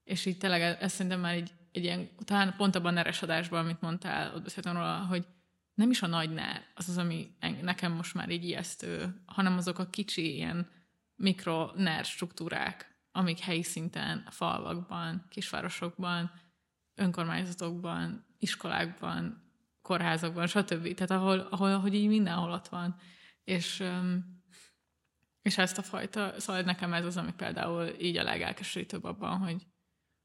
És 0.05 0.27
így 0.27 0.39
tényleg 0.39 0.61
ez 0.61 0.93
szerintem 0.93 1.21
már 1.21 1.35
egy, 1.35 1.53
egy 1.73 1.85
ilyen, 1.85 2.09
talán 2.25 2.55
pont 2.57 2.75
abban 2.75 2.93
a 2.93 2.95
neres 2.95 3.23
adásban, 3.23 3.61
amit 3.65 3.81
mondtál, 3.81 4.35
ott 4.35 4.43
beszéltem 4.43 4.75
róla, 4.75 4.97
hogy 4.97 5.27
nem 5.75 5.91
is 5.91 6.03
a 6.03 6.07
nagy 6.07 6.31
ner 6.31 6.63
az 6.75 6.89
az, 6.89 6.99
ami 6.99 7.37
nekem 7.63 7.93
most 7.93 8.15
már 8.15 8.31
így 8.31 8.45
ijesztő, 8.45 9.23
hanem 9.27 9.57
azok 9.57 9.79
a 9.79 9.91
kicsi 9.91 10.35
ilyen 10.35 10.69
mikro 11.21 11.71
NER 11.75 12.05
struktúrák, 12.05 12.99
amik 13.13 13.39
helyi 13.39 13.63
szinten, 13.63 14.27
falvakban, 14.31 15.27
kisvárosokban, 15.29 16.33
önkormányzatokban, 16.95 18.27
iskolákban, 18.39 19.43
kórházakban, 19.83 20.47
stb. 20.47 20.95
Tehát 20.95 21.11
ahol, 21.11 21.39
ahol 21.39 21.79
hogy 21.79 21.95
így 21.95 22.09
mindenhol 22.09 22.53
ott 22.53 22.69
van. 22.69 22.97
És, 23.45 23.85
és 25.43 25.59
ezt 25.59 25.79
a 25.79 25.83
fajta, 25.83 26.41
szóval 26.41 26.63
nekem 26.63 26.93
ez 26.93 27.05
az, 27.05 27.17
ami 27.17 27.33
például 27.33 27.87
így 28.01 28.17
a 28.17 28.23
legelkeserítőbb 28.23 29.05
abban, 29.05 29.39
hogy, 29.39 29.67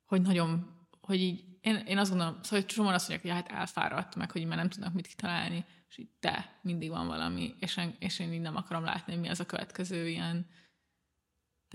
hogy 0.05 0.21
nagyon, 0.21 0.77
hogy 1.01 1.19
így, 1.19 1.43
én, 1.61 1.75
én 1.75 1.97
azt 1.97 2.09
gondolom, 2.09 2.33
szóval 2.41 2.59
hogy 2.59 2.65
csomóan 2.65 2.93
azt 2.93 3.09
mondják, 3.09 3.35
hogy 3.35 3.43
hát 3.43 3.59
elfáradt, 3.59 4.15
meg 4.15 4.31
hogy 4.31 4.45
már 4.45 4.57
nem 4.57 4.69
tudnak 4.69 4.93
mit 4.93 5.07
kitalálni, 5.07 5.65
és 5.89 5.97
így 5.97 6.09
de, 6.19 6.59
mindig 6.61 6.89
van 6.89 7.07
valami, 7.07 7.55
és 7.59 7.77
én, 7.77 7.95
és 7.99 8.19
én 8.19 8.33
így 8.33 8.41
nem 8.41 8.55
akarom 8.55 8.83
látni, 8.83 9.15
mi 9.15 9.29
az 9.29 9.39
a 9.39 9.45
következő 9.45 10.07
ilyen 10.07 10.47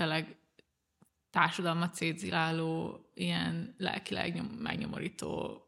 tényleg 0.01 0.37
társadalmat 1.31 1.95
szétziláló, 1.95 3.01
ilyen 3.15 3.75
lelkileg 3.79 4.61
megnyomorító 4.63 5.63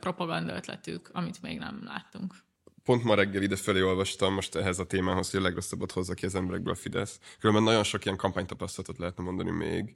propaganda 0.00 0.54
ötletük, 0.54 1.10
amit 1.12 1.42
még 1.42 1.58
nem 1.58 1.80
láttunk. 1.84 2.34
pont 2.82 3.04
ma 3.04 3.14
reggel 3.14 3.42
ide 3.42 3.56
felé 3.56 3.80
olvastam 3.82 4.34
most 4.34 4.54
ehhez 4.54 4.78
a 4.78 4.86
témához, 4.86 5.30
hogy 5.30 5.40
a 5.40 5.42
legrosszabbat 5.42 5.92
hozza 5.92 6.14
ki 6.14 6.26
az 6.26 6.34
emberekből 6.34 6.72
a 6.72 6.76
Fidesz. 6.76 7.20
Különben 7.38 7.64
nagyon 7.64 7.82
sok 7.82 8.04
ilyen 8.04 8.16
kampánytapasztalatot 8.16 8.98
lehetne 8.98 9.24
mondani 9.24 9.50
még, 9.50 9.94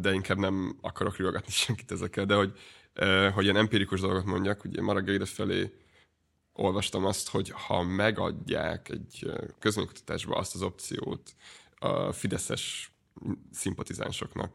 de 0.00 0.12
inkább 0.12 0.38
nem 0.38 0.78
akarok 0.80 1.16
riogatni 1.16 1.52
senkit 1.64 1.90
ezekkel, 1.90 2.24
de 2.24 2.34
hogy, 2.34 2.58
hogy 3.34 3.44
ilyen 3.44 3.56
empirikus 3.56 4.00
dolgot 4.00 4.24
mondjak, 4.24 4.64
ugye 4.64 4.82
ma 4.82 4.92
reggel 4.92 5.14
ide 5.14 5.24
felé 5.24 5.72
olvastam 6.52 7.04
azt, 7.04 7.28
hogy 7.28 7.52
ha 7.66 7.82
megadják 7.82 8.88
egy 8.88 9.30
közménykutatásba 9.58 10.36
azt 10.36 10.54
az 10.54 10.62
opciót 10.62 11.34
a 11.80 12.12
fideszes 12.12 12.92
szimpatizánsoknak, 13.52 14.52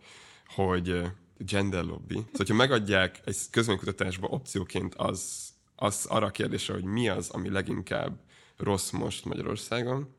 hogy 0.48 1.02
gender 1.38 1.84
lobby. 1.84 2.14
Szóval, 2.14 2.32
hogyha 2.36 2.56
megadják 2.56 3.22
egy 3.26 3.38
közménykutatásba 3.52 4.28
opcióként 4.28 4.96
az, 4.96 5.50
az 5.76 6.06
arra 6.06 6.26
a 6.26 6.32
kérdésre, 6.32 6.74
hogy 6.74 6.84
mi 6.84 7.10
az, 7.10 7.30
ami 7.30 7.50
leginkább 7.50 8.20
rossz 8.58 8.90
most 8.90 9.26
Magyarországon, 9.26 10.16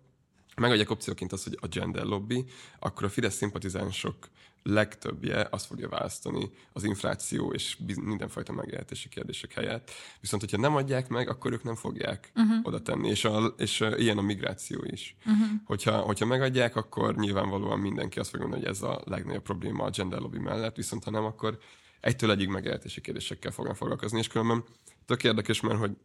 megadják 0.56 0.90
opcióként 0.90 1.32
az, 1.32 1.44
hogy 1.44 1.58
a 1.60 1.66
gender 1.66 2.04
lobby, 2.04 2.44
akkor 2.78 3.04
a 3.04 3.08
Fidesz 3.08 3.34
szimpatizánsok 3.34 4.28
legtöbbje 4.66 5.46
azt 5.50 5.66
fogja 5.66 5.88
választani 5.88 6.50
az 6.72 6.84
infláció 6.84 7.52
és 7.52 7.76
mindenfajta 8.02 8.52
megélhetési 8.52 9.08
kérdések 9.08 9.52
helyett. 9.52 9.90
Viszont, 10.20 10.42
hogyha 10.42 10.56
nem 10.56 10.76
adják 10.76 11.08
meg, 11.08 11.28
akkor 11.28 11.52
ők 11.52 11.62
nem 11.62 11.74
fogják 11.74 12.32
uh-huh. 12.34 12.58
oda 12.62 12.82
tenni, 12.82 13.08
és, 13.08 13.24
a, 13.24 13.54
és 13.56 13.80
a, 13.80 13.96
ilyen 13.96 14.18
a 14.18 14.22
migráció 14.22 14.84
is. 14.84 15.16
Uh-huh. 15.18 15.46
Hogyha, 15.64 15.98
hogyha 15.98 16.26
megadják, 16.26 16.76
akkor 16.76 17.16
nyilvánvalóan 17.16 17.78
mindenki 17.78 18.18
azt 18.18 18.30
fogja 18.30 18.46
mondani, 18.46 18.66
hogy 18.66 18.76
ez 18.76 18.82
a 18.82 19.02
legnagyobb 19.04 19.42
probléma 19.42 19.84
a 19.84 19.90
gender 19.90 20.20
lobby 20.20 20.38
mellett, 20.38 20.76
viszont 20.76 21.04
ha 21.04 21.10
nem, 21.10 21.24
akkor 21.24 21.58
egytől 22.00 22.30
egyig 22.30 22.48
megélhetési 22.48 23.00
kérdésekkel 23.00 23.50
fognak 23.50 23.76
foglalkozni, 23.76 24.18
és 24.18 24.28
különben 24.28 24.64
tök 25.04 25.24
érdekes, 25.24 25.60
mert 25.60 25.78
hogy 25.78 25.96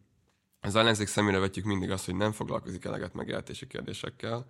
az 0.60 0.76
ellenzék 0.76 1.08
szemére 1.08 1.40
vetjük 1.40 1.66
mindig 1.66 1.92
azt, 1.92 2.06
hogy 2.06 2.16
nem 2.16 2.32
foglalkozik 2.32 2.86
eleget 2.86 3.14
megélhetési 3.14 3.68
kérdésekkel, 3.68 4.46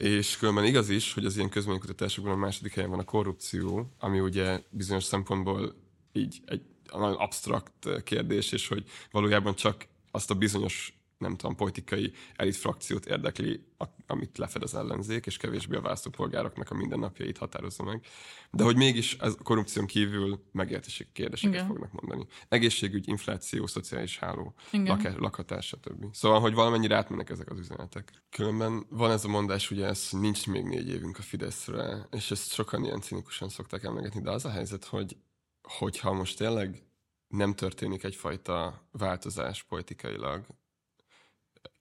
és 0.00 0.36
különben 0.36 0.64
igaz 0.64 0.88
is, 0.88 1.14
hogy 1.14 1.24
az 1.24 1.36
ilyen 1.36 1.48
közménykutatásokban 1.48 2.32
a 2.32 2.36
második 2.36 2.74
helyen 2.74 2.90
van 2.90 2.98
a 2.98 3.04
korrupció, 3.04 3.92
ami 3.98 4.20
ugye 4.20 4.62
bizonyos 4.70 5.04
szempontból 5.04 5.74
így 6.12 6.40
egy 6.46 6.62
nagyon 6.92 7.16
absztrakt 7.16 8.02
kérdés, 8.04 8.52
és 8.52 8.68
hogy 8.68 8.84
valójában 9.10 9.54
csak 9.54 9.86
azt 10.10 10.30
a 10.30 10.34
bizonyos 10.34 10.99
nem 11.20 11.36
tudom, 11.36 11.56
politikai 11.56 12.12
elit 12.36 12.56
frakciót 12.56 13.06
érdekli, 13.06 13.66
amit 14.06 14.38
lefed 14.38 14.62
az 14.62 14.74
ellenzék, 14.74 15.26
és 15.26 15.36
kevésbé 15.36 15.76
a 15.76 15.80
választópolgároknak 15.80 16.70
a 16.70 16.74
mindennapjait 16.74 17.38
határozza 17.38 17.82
meg. 17.82 18.06
De 18.50 18.64
hogy 18.64 18.76
mégis 18.76 19.16
ez 19.16 19.34
a 19.38 19.42
korrupción 19.42 19.86
kívül 19.86 20.44
megértési 20.52 21.06
kérdéseket 21.12 21.54
Igen. 21.54 21.66
fognak 21.66 21.92
mondani. 21.92 22.26
Egészségügy, 22.48 23.08
infláció, 23.08 23.66
szociális 23.66 24.18
háló, 24.18 24.54
lakás, 24.72 25.14
lakhatás, 25.16 25.66
stb. 25.66 26.14
Szóval, 26.14 26.40
hogy 26.40 26.54
valamennyire 26.54 26.96
átmennek 26.96 27.30
ezek 27.30 27.50
az 27.50 27.58
üzenetek. 27.58 28.12
Különben 28.30 28.86
van 28.88 29.10
ez 29.10 29.24
a 29.24 29.28
mondás, 29.28 29.70
ugye 29.70 29.86
ez 29.86 30.08
nincs 30.10 30.46
még 30.46 30.64
négy 30.64 30.88
évünk 30.88 31.18
a 31.18 31.22
Fideszre, 31.22 32.06
és 32.10 32.30
ezt 32.30 32.52
sokan 32.52 32.84
ilyen 32.84 33.00
cinikusan 33.00 33.48
szokták 33.48 33.82
emlegetni, 33.84 34.20
de 34.20 34.30
az 34.30 34.44
a 34.44 34.50
helyzet, 34.50 34.84
hogy 34.84 35.16
hogyha 35.62 36.12
most 36.12 36.36
tényleg 36.36 36.82
nem 37.28 37.54
történik 37.54 38.04
egyfajta 38.04 38.86
változás 38.90 39.62
politikailag, 39.62 40.46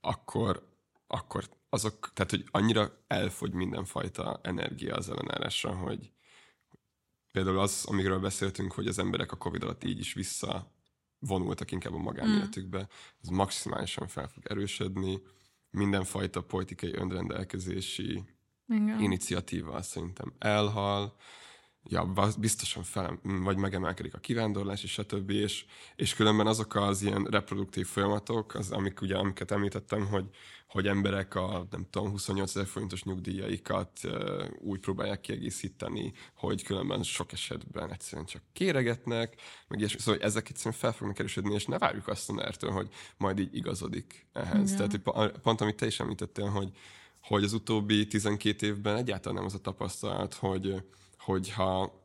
akkor, 0.02 0.68
akkor 1.08 1.50
azok, 1.70 2.14
tehát 2.14 2.32
hogy 2.32 2.46
annyira 2.52 3.04
elfogy 3.08 3.54
mindenfajta 3.54 4.40
energia 4.44 4.96
az 4.96 5.10
ellenállásra, 5.10 5.76
hogy 5.76 6.12
például 7.32 7.60
az, 7.60 7.86
amiről 7.88 8.20
beszéltünk, 8.20 8.72
hogy 8.72 8.88
az 8.88 9.00
emberek 9.00 9.32
a 9.32 9.38
Covid 9.38 9.64
alatt 9.64 9.84
így 9.84 10.00
is 10.00 10.14
vissza 10.14 10.72
vonultak 11.20 11.72
inkább 11.72 11.94
a 11.94 11.98
magánéletükbe, 11.98 12.88
ez 13.22 13.30
maximálisan 13.30 14.08
fel 14.08 14.28
fog 14.28 14.44
erősödni, 14.46 15.22
mindenfajta 15.72 16.42
politikai 16.42 16.94
önrendelkezési 16.94 18.24
Igen. 18.68 19.00
iniciatíva 19.00 19.82
szerintem 19.82 20.34
elhal, 20.38 21.16
ja, 21.84 22.14
biztosan 22.40 22.84
fel, 22.84 23.20
vagy 23.24 23.58
megemelkedik 23.58 24.14
a 24.14 24.18
kivándorlás, 24.18 24.84
és 24.84 24.92
stb. 24.92 25.30
És, 25.30 25.66
és 25.96 26.14
különben 26.14 26.48
azok 26.48 26.76
az 26.76 27.02
ilyen 27.02 27.24
reproduktív 27.24 27.88
folyamatok, 27.88 28.54
az, 28.56 28.72
amik 28.72 29.02
ugye, 29.02 29.16
amiket 29.16 29.52
említettem, 29.52 30.08
hogy, 30.08 30.26
hogy 30.68 30.88
emberek 30.88 31.36
a, 31.36 31.68
nem 31.72 31.88
tudom, 31.90 32.10
28 32.10 32.56
ezer 32.56 32.68
forintos 32.68 33.04
nyugdíjaikat 33.04 34.00
uh, 34.04 34.46
úgy 34.60 34.80
próbálják 34.80 35.22
kiegészíteni, 35.22 36.14
hogy 36.36 36.64
különben 36.64 37.04
sok 37.04 37.32
esetben 37.32 37.92
egyszerűen 37.92 38.28
csak 38.28 38.42
kéregetnek, 38.54 39.42
meg 39.68 39.80
és 39.80 39.96
szóval 40.00 40.22
ezek 40.22 40.50
egyszerűen 40.50 40.76
fel 40.76 40.92
fognak 40.92 41.20
erősödni, 41.20 41.54
és 41.54 41.66
ne 41.66 41.78
várjuk 41.78 42.08
azt 42.08 42.30
a 42.30 42.34
ner 42.34 42.56
hogy 42.60 42.90
majd 43.18 43.40
így 43.40 43.56
igazodik 43.56 44.28
ehhez. 44.34 44.72
Igen. 44.72 44.90
Tehát 44.90 45.40
pont, 45.42 45.62
amit 45.62 45.76
te 45.76 45.86
is 45.86 46.00
említettél, 46.00 46.48
hogy, 46.48 46.72
hogy 47.22 47.44
az 47.44 47.54
utóbbi 47.54 48.08
12 48.08 48.66
évben 48.66 48.96
egyáltalán 48.96 49.38
nem 49.38 49.46
az 49.46 49.54
a 49.54 49.60
tapasztalat, 49.60 50.34
hogy 50.34 50.84
hogyha, 51.20 52.04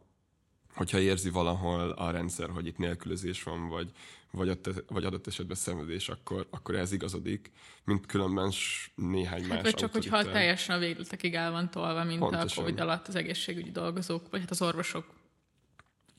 hogyha 0.75 0.99
érzi 0.99 1.31
valahol 1.31 1.91
a 1.91 2.11
rendszer, 2.11 2.51
hogy 2.51 2.67
itt 2.67 2.79
nélkülözés 2.79 3.43
van, 3.43 3.69
vagy, 3.69 3.91
vagy, 4.31 4.49
ott, 4.49 4.85
vagy 4.89 5.05
adott 5.05 5.27
esetben 5.27 5.57
szenvedés, 5.57 6.09
akkor, 6.09 6.47
akkor 6.51 6.75
ez 6.75 6.93
igazodik, 6.93 7.53
mint 7.85 8.07
különben 8.07 8.53
néhány 8.95 9.41
hát, 9.41 9.49
más 9.49 9.63
Vagy 9.63 9.75
csak, 9.75 9.93
hogyha 9.93 10.23
teljesen 10.23 10.77
a 10.77 10.79
végletekig 10.79 11.35
el 11.35 11.51
van 11.51 11.71
tolva, 11.71 12.05
mint 12.05 12.19
Pontosan. 12.19 12.49
a 12.49 12.61
Covid 12.61 12.81
alatt 12.81 13.09
az 13.09 13.15
egészségügyi 13.15 13.71
dolgozók, 13.71 14.31
vagy 14.31 14.41
hát 14.41 14.51
az 14.51 14.63
orvosok 14.63 15.07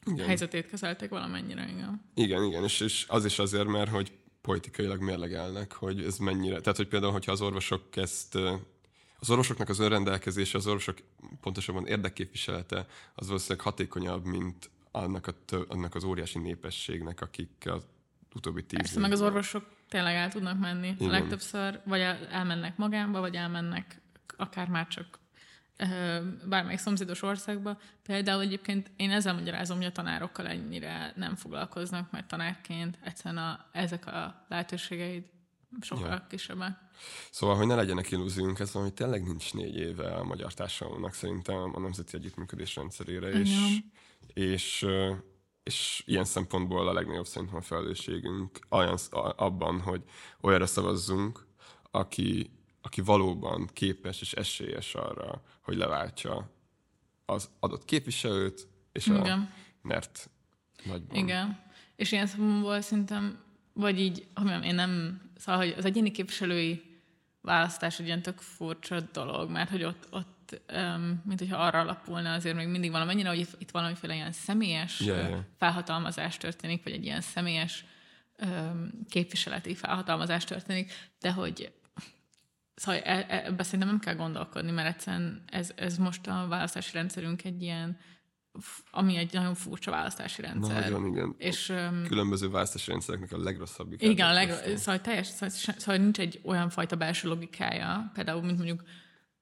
igen. 0.06 0.26
helyzetét 0.26 0.68
kezelték 0.68 1.10
valamennyire, 1.10 1.68
igen. 1.70 2.02
Igen, 2.16 2.44
igen, 2.44 2.64
és, 2.64 2.80
és 2.80 3.06
az 3.08 3.26
is 3.26 3.40
azért, 3.40 3.68
mert 3.68 3.90
hogy 3.90 4.12
politikailag 4.42 5.02
mérlegelnek, 5.02 5.74
hogy 5.74 6.04
ez 6.04 6.18
mennyire... 6.18 6.60
Tehát, 6.60 6.78
hogy 6.78 6.88
például, 6.88 7.12
hogyha 7.12 7.32
az 7.32 7.42
orvosok 7.42 7.96
ezt 7.96 8.38
az 9.26 9.32
orvosoknak 9.32 9.70
az 9.70 9.80
önrendelkezése, 9.80 10.58
az 10.58 10.68
orvosok 10.68 10.98
pontosabban 11.42 11.88
érdekképviselete 11.88 12.86
az 13.16 13.28
valószínűleg 13.28 13.66
hatékonyabb, 13.66 14.26
mint 14.26 14.70
annak, 14.92 15.28
a 15.28 15.34
tö- 15.46 15.72
annak 15.72 15.96
az 15.96 16.04
óriási 16.04 16.40
népességnek, 16.40 17.22
akik 17.22 17.64
az 17.66 17.84
utóbbi 18.34 18.64
tíz 18.66 18.80
Persze, 18.80 19.00
meg 19.00 19.12
az 19.12 19.22
orvosok 19.22 19.66
tényleg 19.90 20.16
el 20.16 20.30
tudnak 20.30 20.60
menni. 20.60 20.88
Igen. 20.88 21.10
A 21.10 21.12
legtöbbször 21.12 21.82
vagy 21.86 22.02
elmennek 22.32 22.78
magánba, 22.78 23.20
vagy 23.20 23.36
elmennek 23.36 24.02
akár 24.38 24.68
már 24.68 24.88
csak 24.88 25.20
bármelyik 26.46 26.80
szomszédos 26.80 27.22
országba. 27.22 27.78
Például 28.04 28.42
egyébként 28.42 28.92
én 28.96 29.12
ezzel 29.12 29.34
magyarázom, 29.34 29.78
hogy 29.78 29.86
a 29.86 29.92
tanárokkal 29.92 30.48
ennyire 30.48 31.14
nem 31.16 31.36
foglalkoznak, 31.36 32.12
mert 32.12 32.28
tanárként 32.28 32.98
egyszerűen 33.04 33.44
a, 33.44 33.66
ezek 33.72 34.06
a 34.06 34.46
lehetőségeid 34.50 35.24
sokkal 35.82 36.10
ja. 36.10 36.26
kisebbek. 36.30 36.78
Szóval, 37.32 37.56
hogy 37.56 37.68
ne 37.68 37.76
legyenek 37.76 38.12
illúziónk, 38.12 38.60
ez 38.60 38.74
valami 38.74 38.94
tényleg 38.94 39.24
nincs 39.24 39.54
négy 39.54 39.76
éve 39.76 40.16
a 40.16 40.24
magyar 40.24 40.54
társadalomnak 40.54 41.14
szerintem 41.14 41.72
a 41.76 41.80
nemzeti 41.80 42.16
együttműködés 42.16 42.76
rendszerére, 42.76 43.30
és, 43.30 43.80
és, 44.34 44.86
és 45.64 46.04
ilyen 46.06 46.26
szempontból 46.26 46.88
a 46.88 46.94
legnagyobb 46.94 47.26
szerintem 47.26 47.58
a 47.58 47.62
felelősségünk 47.62 48.60
olyan, 48.70 48.98
abban, 49.36 49.82
hogy 49.82 50.04
olyanra 50.42 50.66
szavazzunk, 50.66 51.46
aki, 51.92 52.50
aki 52.82 53.02
valóban 53.02 53.70
képes 53.74 54.22
és 54.22 54.34
esélyes 54.34 54.96
arra, 54.96 55.44
hogy 55.62 55.76
leváltsa 55.78 56.54
az 57.26 57.50
adott 57.60 57.86
képviselőt, 57.86 58.68
és 58.92 59.08
Igen. 59.08 59.40
a 59.40 59.50
NERT 59.82 60.30
nagyban. 60.84 61.18
Igen. 61.18 61.64
És 61.96 62.12
ilyen 62.12 62.28
szempontból 62.28 62.82
szerintem 62.82 63.44
vagy 63.76 64.00
így, 64.00 64.28
hogy 64.34 64.46
mondjam, 64.46 64.64
én 64.64 64.76
nem, 64.76 65.22
szóval, 65.38 65.62
hogy 65.62 65.74
az 65.78 65.86
egyéni 65.86 66.12
képviselői 66.12 66.96
választás 67.42 68.00
egy 68.00 68.06
ilyen 68.06 68.22
tök 68.22 68.40
furcsa 68.40 69.00
dolog, 69.00 69.50
mert 69.50 69.70
hogy 69.70 69.84
ott, 69.84 70.08
ott 70.12 70.62
um, 70.74 71.22
mint 71.26 71.40
hogyha 71.40 71.58
arra 71.58 71.80
alapulna 71.80 72.34
azért 72.34 72.56
még 72.56 72.68
mindig 72.68 72.92
valamennyire, 72.92 73.30
hogy 73.30 73.48
itt, 73.58 73.72
valamiféle 73.72 74.14
ilyen 74.14 74.32
személyes 74.32 75.00
yeah, 75.00 75.30
yeah. 75.30 75.40
felhatalmazás 75.58 76.38
történik, 76.38 76.84
vagy 76.84 76.94
egy 76.94 77.04
ilyen 77.06 77.22
személyes 77.22 77.86
um, 78.44 78.90
képviseleti 79.10 79.76
felhatalmazás 79.76 80.44
történik, 80.44 80.94
de 81.20 81.32
hogy 81.32 81.74
Szóval 82.76 83.02
e, 83.02 83.26
e, 83.30 83.42
ebbe 83.46 83.64
szerintem 83.64 83.88
nem 83.88 84.00
kell 84.00 84.16
gondolkodni, 84.16 84.72
mert 84.72 84.88
egyszerűen 84.88 85.44
ez, 85.46 85.72
ez 85.76 85.98
most 85.98 86.28
a 86.28 86.46
választási 86.50 86.92
rendszerünk 86.94 87.44
egy 87.44 87.62
ilyen 87.62 87.98
ami 88.92 89.16
egy 89.18 89.34
nagyon 89.34 89.56
furcsa 89.56 89.92
választási 89.92 90.42
rendszer. 90.42 90.82
Nagyon, 90.82 91.06
igen. 91.06 91.36
És, 91.38 91.74
Különböző 92.08 92.50
választási 92.50 92.92
rendszereknek 92.92 93.32
a 93.32 93.38
legrosszabb. 93.38 93.94
Igen, 93.98 94.28
a 94.28 94.34
leg, 94.34 94.78
szóval, 94.78 95.02
teljes, 95.02 95.28
szóval, 95.28 95.50
szóval 95.50 95.98
nincs 95.98 96.20
egy 96.20 96.40
olyan 96.44 96.70
fajta 96.70 96.96
belső 96.96 97.28
logikája, 97.28 98.12
például, 98.14 98.42
mint 98.42 98.58
mondjuk 98.58 98.84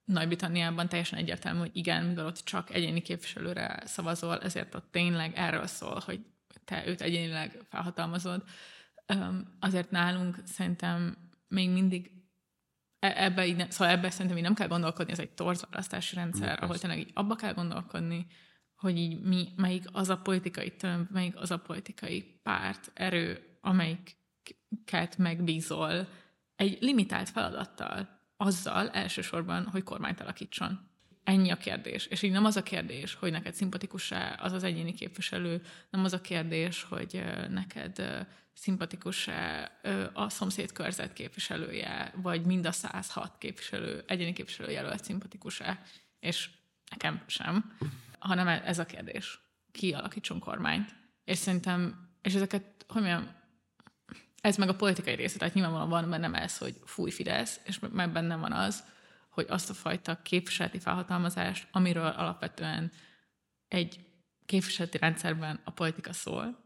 Nagy-Britanniában 0.05 0.89
teljesen 0.89 1.19
egyértelmű, 1.19 1.59
hogy 1.59 1.71
igen, 1.73 2.05
mivel 2.05 2.25
ott 2.25 2.37
csak 2.43 2.73
egyéni 2.73 3.01
képviselőre 3.01 3.81
szavazol, 3.85 4.39
ezért 4.39 4.75
ott 4.75 4.87
tényleg 4.91 5.31
erről 5.35 5.67
szól, 5.67 6.01
hogy 6.05 6.19
te 6.65 6.87
őt 6.87 7.01
egyénileg 7.01 7.59
felhatalmazod. 7.69 8.43
Azért 9.59 9.91
nálunk 9.91 10.37
szerintem 10.45 11.17
még 11.47 11.69
mindig 11.69 12.11
e, 12.99 13.13
ebbe, 13.23 13.45
így 13.45 13.55
ne, 13.55 13.69
szóval 13.69 13.93
ebbe 13.93 14.09
szerintem 14.09 14.37
így 14.37 14.43
nem 14.43 14.53
kell 14.53 14.67
gondolkodni, 14.67 15.11
ez 15.11 15.19
egy 15.19 15.31
torz 15.31 15.65
választási 15.69 16.15
rendszer, 16.15 16.63
ahol 16.63 16.77
tényleg 16.77 16.99
így 16.99 17.11
abba 17.13 17.35
kell 17.35 17.53
gondolkodni, 17.53 18.27
hogy 18.83 18.97
így 18.97 19.21
mi, 19.21 19.47
melyik 19.55 19.83
az 19.91 20.09
a 20.09 20.17
politikai 20.17 20.71
tömb, 20.71 21.11
melyik 21.11 21.35
az 21.35 21.51
a 21.51 21.59
politikai 21.59 22.39
párt, 22.43 22.91
erő, 22.93 23.57
amelyiket 23.61 25.17
megbízol 25.17 26.07
egy 26.55 26.77
limitált 26.81 27.29
feladattal, 27.29 28.19
azzal 28.37 28.89
elsősorban, 28.89 29.65
hogy 29.67 29.83
kormányt 29.83 30.21
alakítson. 30.21 30.79
Ennyi 31.23 31.49
a 31.49 31.57
kérdés. 31.57 32.05
És 32.05 32.21
így 32.21 32.31
nem 32.31 32.45
az 32.45 32.55
a 32.55 32.63
kérdés, 32.63 33.13
hogy 33.13 33.31
neked 33.31 33.53
szimpatikus-e 33.53 34.39
az 34.41 34.51
az 34.51 34.63
egyéni 34.63 34.93
képviselő, 34.93 35.61
nem 35.89 36.03
az 36.03 36.13
a 36.13 36.21
kérdés, 36.21 36.83
hogy 36.83 37.23
neked 37.49 38.25
szimpatikus-e 38.53 39.71
a 40.13 40.29
szomszéd 40.29 40.71
körzet 40.71 41.13
képviselője, 41.13 42.13
vagy 42.15 42.45
mind 42.45 42.65
a 42.65 42.71
106 42.71 43.37
képviselő, 43.37 44.03
egyéni 44.07 44.33
képviselő 44.33 44.71
jelölt 44.71 45.03
szimpatikus-e, 45.03 45.81
és 46.19 46.49
nekem 46.89 47.23
sem, 47.27 47.75
hanem 48.27 48.47
ez 48.47 48.79
a 48.79 48.85
kérdés. 48.85 49.39
Ki 49.71 49.93
alakítson 49.93 50.39
kormányt. 50.39 50.95
És 51.23 51.37
szerintem, 51.37 52.09
és 52.21 52.33
ezeket, 52.33 52.85
hogy 52.87 53.01
mondjam, 53.01 53.35
ez 54.41 54.57
meg 54.57 54.69
a 54.69 54.75
politikai 54.75 55.15
része, 55.15 55.37
tehát 55.37 55.53
nyilvánvalóan 55.53 55.89
van 55.89 56.09
bennem 56.09 56.33
ez, 56.33 56.57
hogy 56.57 56.79
fúj 56.85 57.11
Fidesz, 57.11 57.59
és 57.63 57.79
meg 57.91 58.11
bennem 58.11 58.39
van 58.39 58.51
az, 58.51 58.83
hogy 59.29 59.45
azt 59.49 59.69
a 59.69 59.73
fajta 59.73 60.21
képviseleti 60.21 60.79
felhatalmazást, 60.79 61.67
amiről 61.71 62.07
alapvetően 62.07 62.91
egy 63.67 64.05
képviseleti 64.45 64.97
rendszerben 64.97 65.59
a 65.63 65.71
politika 65.71 66.13
szól, 66.13 66.63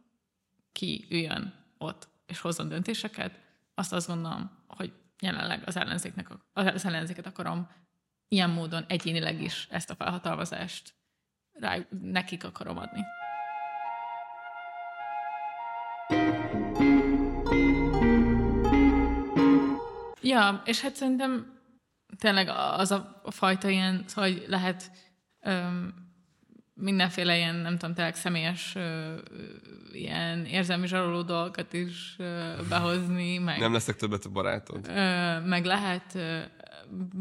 ki 0.72 1.08
üljön 1.10 1.54
ott 1.78 2.08
és 2.26 2.40
hozzon 2.40 2.68
döntéseket, 2.68 3.40
azt 3.74 3.94
azt 3.94 4.08
gondolom, 4.08 4.52
hogy 4.68 4.94
jelenleg 5.20 5.64
az, 5.66 5.76
ellenzéknek, 5.76 6.28
az 6.54 6.86
ellenzéket 6.86 7.26
akarom 7.26 7.70
ilyen 8.28 8.50
módon 8.50 8.86
egyénileg 8.88 9.42
is 9.42 9.68
ezt 9.72 9.90
a 9.90 9.96
felhatalmazást 9.96 10.94
rá, 11.60 11.78
nekik 12.02 12.44
akarom 12.44 12.78
adni. 12.78 13.02
Ja, 20.22 20.62
és 20.66 20.82
hát 20.82 20.96
szerintem 20.96 21.60
tényleg 22.18 22.50
az 22.78 22.92
a 22.92 23.22
fajta 23.30 23.70
ilyen, 23.70 24.04
szóval, 24.06 24.32
hogy 24.32 24.46
lehet 24.48 24.92
öm, 25.42 25.94
mindenféle 26.74 27.36
ilyen, 27.38 27.56
nem 27.56 27.78
tudom, 27.78 27.96
tényleg 27.96 28.16
személyes 28.16 28.76
ö, 28.76 29.16
ilyen 29.92 30.46
érzelmi 30.46 30.88
zsaroló 30.88 31.22
dolgokat 31.22 31.74
is 31.74 32.16
ö, 32.18 32.52
behozni. 32.70 33.38
Meg, 33.38 33.60
nem 33.60 33.74
leszek 33.74 33.96
többet 33.96 34.26
a 34.26 34.30
barátod. 34.30 34.88
Ö, 34.88 35.40
meg 35.40 35.66
lehet 35.66 36.16
ö, 36.16 36.40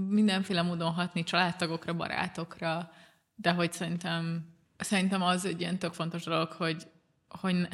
mindenféle 0.08 0.62
módon 0.62 0.92
hatni 0.92 1.22
családtagokra, 1.22 1.94
barátokra, 1.94 2.90
de 3.36 3.52
hogy 3.52 3.72
szerintem, 3.72 4.54
szerintem 4.76 5.22
az 5.22 5.44
egy 5.44 5.60
ilyen 5.60 5.78
tök 5.78 5.94
fontos 5.94 6.24
dolog, 6.24 6.52
hogy, 6.52 6.86
hogy, 7.28 7.68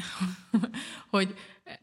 hogy, 1.10 1.34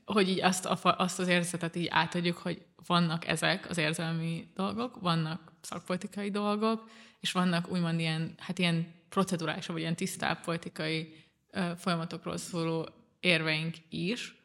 hogy 0.06 0.30
így 0.30 0.42
azt, 0.42 0.66
a, 0.66 0.96
azt 0.98 1.20
az 1.20 1.28
érzetet 1.28 1.76
így 1.76 1.88
átadjuk, 1.90 2.38
hogy 2.38 2.66
vannak 2.86 3.28
ezek 3.28 3.70
az 3.70 3.78
érzelmi 3.78 4.52
dolgok, 4.56 5.00
vannak 5.02 5.52
szakpolitikai 5.62 6.30
dolgok, 6.30 6.90
és 7.20 7.32
vannak 7.32 7.72
úgymond 7.72 8.00
ilyen, 8.00 8.34
hát 8.38 8.60
ilyen 8.60 8.94
procedurális, 9.10 9.66
vagy 9.66 9.80
ilyen 9.80 9.96
tisztább 9.96 10.44
politikai 10.44 11.14
ö, 11.52 11.72
folyamatokról 11.78 12.38
szóló 12.38 12.90
érveink 13.20 13.76
is, 13.90 14.36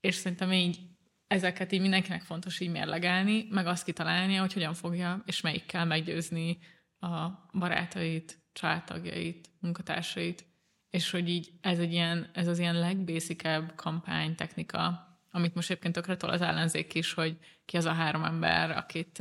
és 0.00 0.14
szerintem 0.14 0.52
így 0.52 0.78
ezeket 1.26 1.72
így 1.72 1.80
mindenkinek 1.80 2.22
fontos 2.22 2.60
így 2.60 2.70
mérlegelni, 2.70 3.46
meg 3.50 3.66
azt 3.66 3.84
kitalálnia, 3.84 4.40
hogy 4.40 4.52
hogyan 4.52 4.74
fogja, 4.74 5.22
és 5.26 5.40
melyikkel 5.40 5.84
meggyőzni 5.84 6.58
a 7.00 7.28
barátait, 7.52 8.38
családtagjait, 8.52 9.50
munkatársait, 9.60 10.44
és 10.90 11.10
hogy 11.10 11.28
így 11.28 11.52
ez, 11.60 11.78
egy 11.78 11.92
ilyen, 11.92 12.30
ez 12.32 12.46
az 12.46 12.58
ilyen 12.58 12.78
legbészikebb 12.78 13.72
kampánytechnika, 13.74 15.08
amit 15.30 15.54
most 15.54 15.70
egyébként 15.70 15.94
tökre 15.94 16.16
tol 16.16 16.30
az 16.30 16.40
ellenzék 16.40 16.94
is, 16.94 17.12
hogy 17.12 17.38
ki 17.64 17.76
az 17.76 17.84
a 17.84 17.92
három 17.92 18.24
ember, 18.24 18.70
akit 18.70 19.18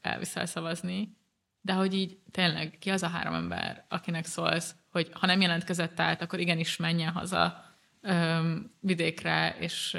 elviszel 0.00 0.46
szavazni, 0.46 1.16
de 1.60 1.72
hogy 1.72 1.94
így 1.94 2.18
tényleg 2.30 2.76
ki 2.78 2.90
az 2.90 3.02
a 3.02 3.08
három 3.08 3.34
ember, 3.34 3.84
akinek 3.88 4.24
szólsz, 4.24 4.74
hogy 4.90 5.10
ha 5.12 5.26
nem 5.26 5.40
jelentkezett 5.40 6.00
át, 6.00 6.22
akkor 6.22 6.40
igenis 6.40 6.76
menjen 6.76 7.12
haza 7.12 7.64
öm, 8.00 8.72
vidékre, 8.80 9.56
és, 9.58 9.96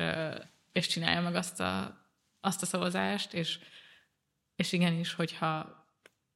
és 0.71 0.87
csinálja 0.87 1.21
meg 1.21 1.35
azt 1.35 1.59
a, 1.59 2.01
azt 2.41 2.61
a 2.61 2.65
szavazást, 2.65 3.33
és, 3.33 3.59
és 4.55 4.71
igenis, 4.71 5.13
hogyha 5.13 5.82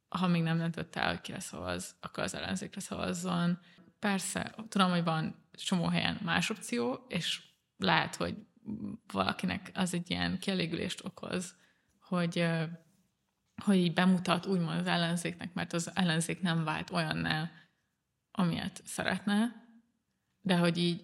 ha 0.09 0.27
még 0.27 0.41
nem 0.41 0.57
döntött 0.57 0.95
el, 0.95 1.07
hogy 1.07 1.21
kire 1.21 1.39
szavaz, 1.39 1.95
akkor 1.99 2.23
az 2.23 2.35
ellenzékre 2.35 2.81
szavazzon. 2.81 3.59
Persze, 3.99 4.55
tudom, 4.69 4.89
hogy 4.89 5.03
van 5.03 5.47
csomó 5.51 5.87
helyen 5.87 6.19
más 6.23 6.49
opció, 6.49 7.05
és 7.07 7.41
lehet, 7.77 8.15
hogy 8.15 8.35
valakinek 9.11 9.71
az 9.73 9.93
egy 9.93 10.09
ilyen 10.09 10.39
kielégülést 10.39 11.05
okoz, 11.05 11.55
hogy, 11.99 12.47
hogy 13.63 13.75
így 13.75 13.93
bemutat 13.93 14.45
úgymond 14.45 14.79
az 14.79 14.87
ellenzéknek, 14.87 15.53
mert 15.53 15.73
az 15.73 15.91
ellenzék 15.93 16.41
nem 16.41 16.63
vált 16.63 16.89
olyanná, 16.89 17.51
amilyet 18.31 18.81
szeretne, 18.85 19.65
de 20.41 20.57
hogy 20.57 20.77
így 20.77 21.03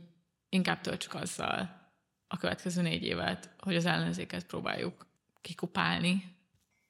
inkább 0.49 0.81
töltsük 0.81 1.13
azzal 1.13 1.81
a 2.27 2.37
következő 2.37 2.81
négy 2.81 3.03
évet, 3.03 3.55
hogy 3.59 3.75
az 3.75 3.85
ellenzéket 3.85 4.45
próbáljuk 4.45 5.07
kikupálni, 5.41 6.37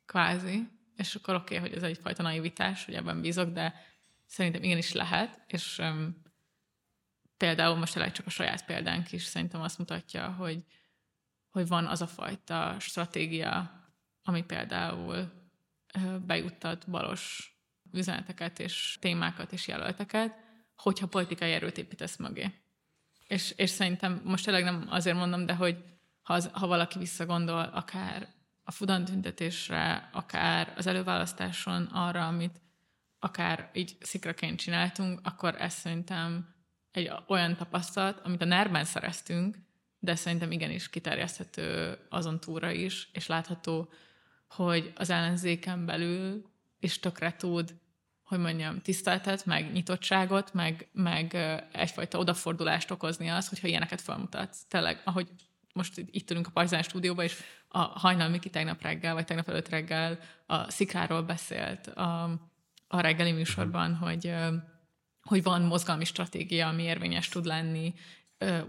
kvázi, 0.06 0.68
és 0.96 1.16
akkor 1.16 1.36
oké, 1.36 1.58
okay, 1.58 1.70
hogy 1.70 1.78
ez 1.78 1.84
egyfajta 1.84 2.24
naivitás, 2.24 2.86
hogy 2.86 2.94
ebben 2.94 3.22
bízok, 3.22 3.50
de 3.50 3.74
szerintem 4.26 4.64
igenis 4.64 4.92
lehet, 4.92 5.40
és 5.48 5.78
um, 5.78 6.22
például 7.38 7.76
most 7.76 7.94
tényleg 7.94 8.12
csak 8.12 8.26
a 8.26 8.30
saját 8.30 8.66
példánk 8.66 9.12
is 9.12 9.24
szerintem 9.24 9.62
azt 9.62 9.78
mutatja, 9.78 10.32
hogy, 10.32 10.64
hogy 11.50 11.68
van 11.68 11.86
az 11.86 12.02
a 12.02 12.08
fajta 12.08 12.76
stratégia, 12.80 13.82
ami 14.24 14.44
például 14.44 15.32
bejuttat 16.26 16.90
balos 16.90 17.54
üzeneteket 17.92 18.60
és 18.60 18.98
témákat 19.02 19.52
és 19.52 19.68
jelölteket, 19.68 20.36
hogyha 20.76 21.08
politikai 21.08 21.52
erőt 21.52 21.78
építesz 21.78 22.16
mögé. 22.16 22.54
És, 23.28 23.54
és 23.56 23.70
szerintem 23.70 24.22
most 24.24 24.46
tényleg 24.46 24.64
nem 24.64 24.86
azért 24.90 25.18
mondom, 25.18 25.46
de 25.46 25.56
hogy 25.56 25.84
ha, 26.22 26.34
az, 26.34 26.50
ha 26.54 26.68
valaki 26.68 27.00
visszagondol 27.00 27.64
akár 27.64 28.28
a 28.64 28.72
Fudan 28.72 29.06
tüntetésre, 29.06 30.10
akár 30.14 30.74
az 30.78 30.88
előválasztáson 30.88 31.84
arra, 31.84 32.28
amit 32.28 32.62
akár 33.20 33.70
így 33.74 33.98
szikraként 34.00 34.60
csináltunk, 34.60 35.20
akkor 35.24 35.56
ez 35.62 35.74
szerintem 35.74 36.56
egy 36.92 37.12
olyan 37.28 37.56
tapasztalat, 37.56 38.20
amit 38.20 38.42
a 38.42 38.46
ner 38.46 38.86
szereztünk, 38.86 39.58
de 40.00 40.16
szerintem 40.16 40.52
igenis 40.52 40.90
kiterjeszthető 40.90 41.98
azon 42.10 42.40
túra 42.40 42.72
is, 42.72 43.10
és 43.14 43.28
látható, 43.28 43.90
hogy 44.48 44.94
az 44.96 45.10
ellenzéken 45.10 45.86
belül 45.86 46.46
is 46.80 47.00
tökre 47.00 47.36
tud, 47.36 47.76
hogy 48.24 48.40
mondjam, 48.40 48.82
tiszteltet, 48.82 49.46
meg 49.46 49.72
nyitottságot, 49.72 50.54
meg, 50.54 50.90
meg 50.92 51.36
egyfajta 51.72 52.18
odafordulást 52.18 52.92
okozni 52.92 53.30
az, 53.30 53.50
hogyha 53.50 53.68
ilyeneket 53.68 54.02
felmutatsz. 54.02 54.64
Tényleg, 54.68 55.02
ahogy 55.04 55.30
most 55.74 56.04
itt 56.12 56.32
ülünk 56.32 56.48
a 56.48 56.52
Partizán 56.52 56.84
stúdióban, 56.84 57.26
és 57.26 57.36
a 57.68 57.80
Hajnal 57.80 58.30
Miki 58.30 58.50
tegnap 58.50 58.82
reggel, 58.82 59.14
vagy 59.14 59.26
tegnap 59.26 59.50
előtt 59.50 59.70
reggel 59.70 60.20
a 60.46 60.72
Szikráról 60.72 61.22
beszélt 61.22 61.88
a, 61.88 62.24
a 62.88 63.00
reggeli 63.00 63.32
műsorban, 63.32 63.96
hogy 63.96 64.34
hogy 65.24 65.44
van 65.44 65.62
mozgalmi 65.62 66.06
stratégia, 66.06 66.68
ami 66.68 66.84
érvényes 66.84 67.30
tud 67.30 67.46
lenni, 67.46 67.94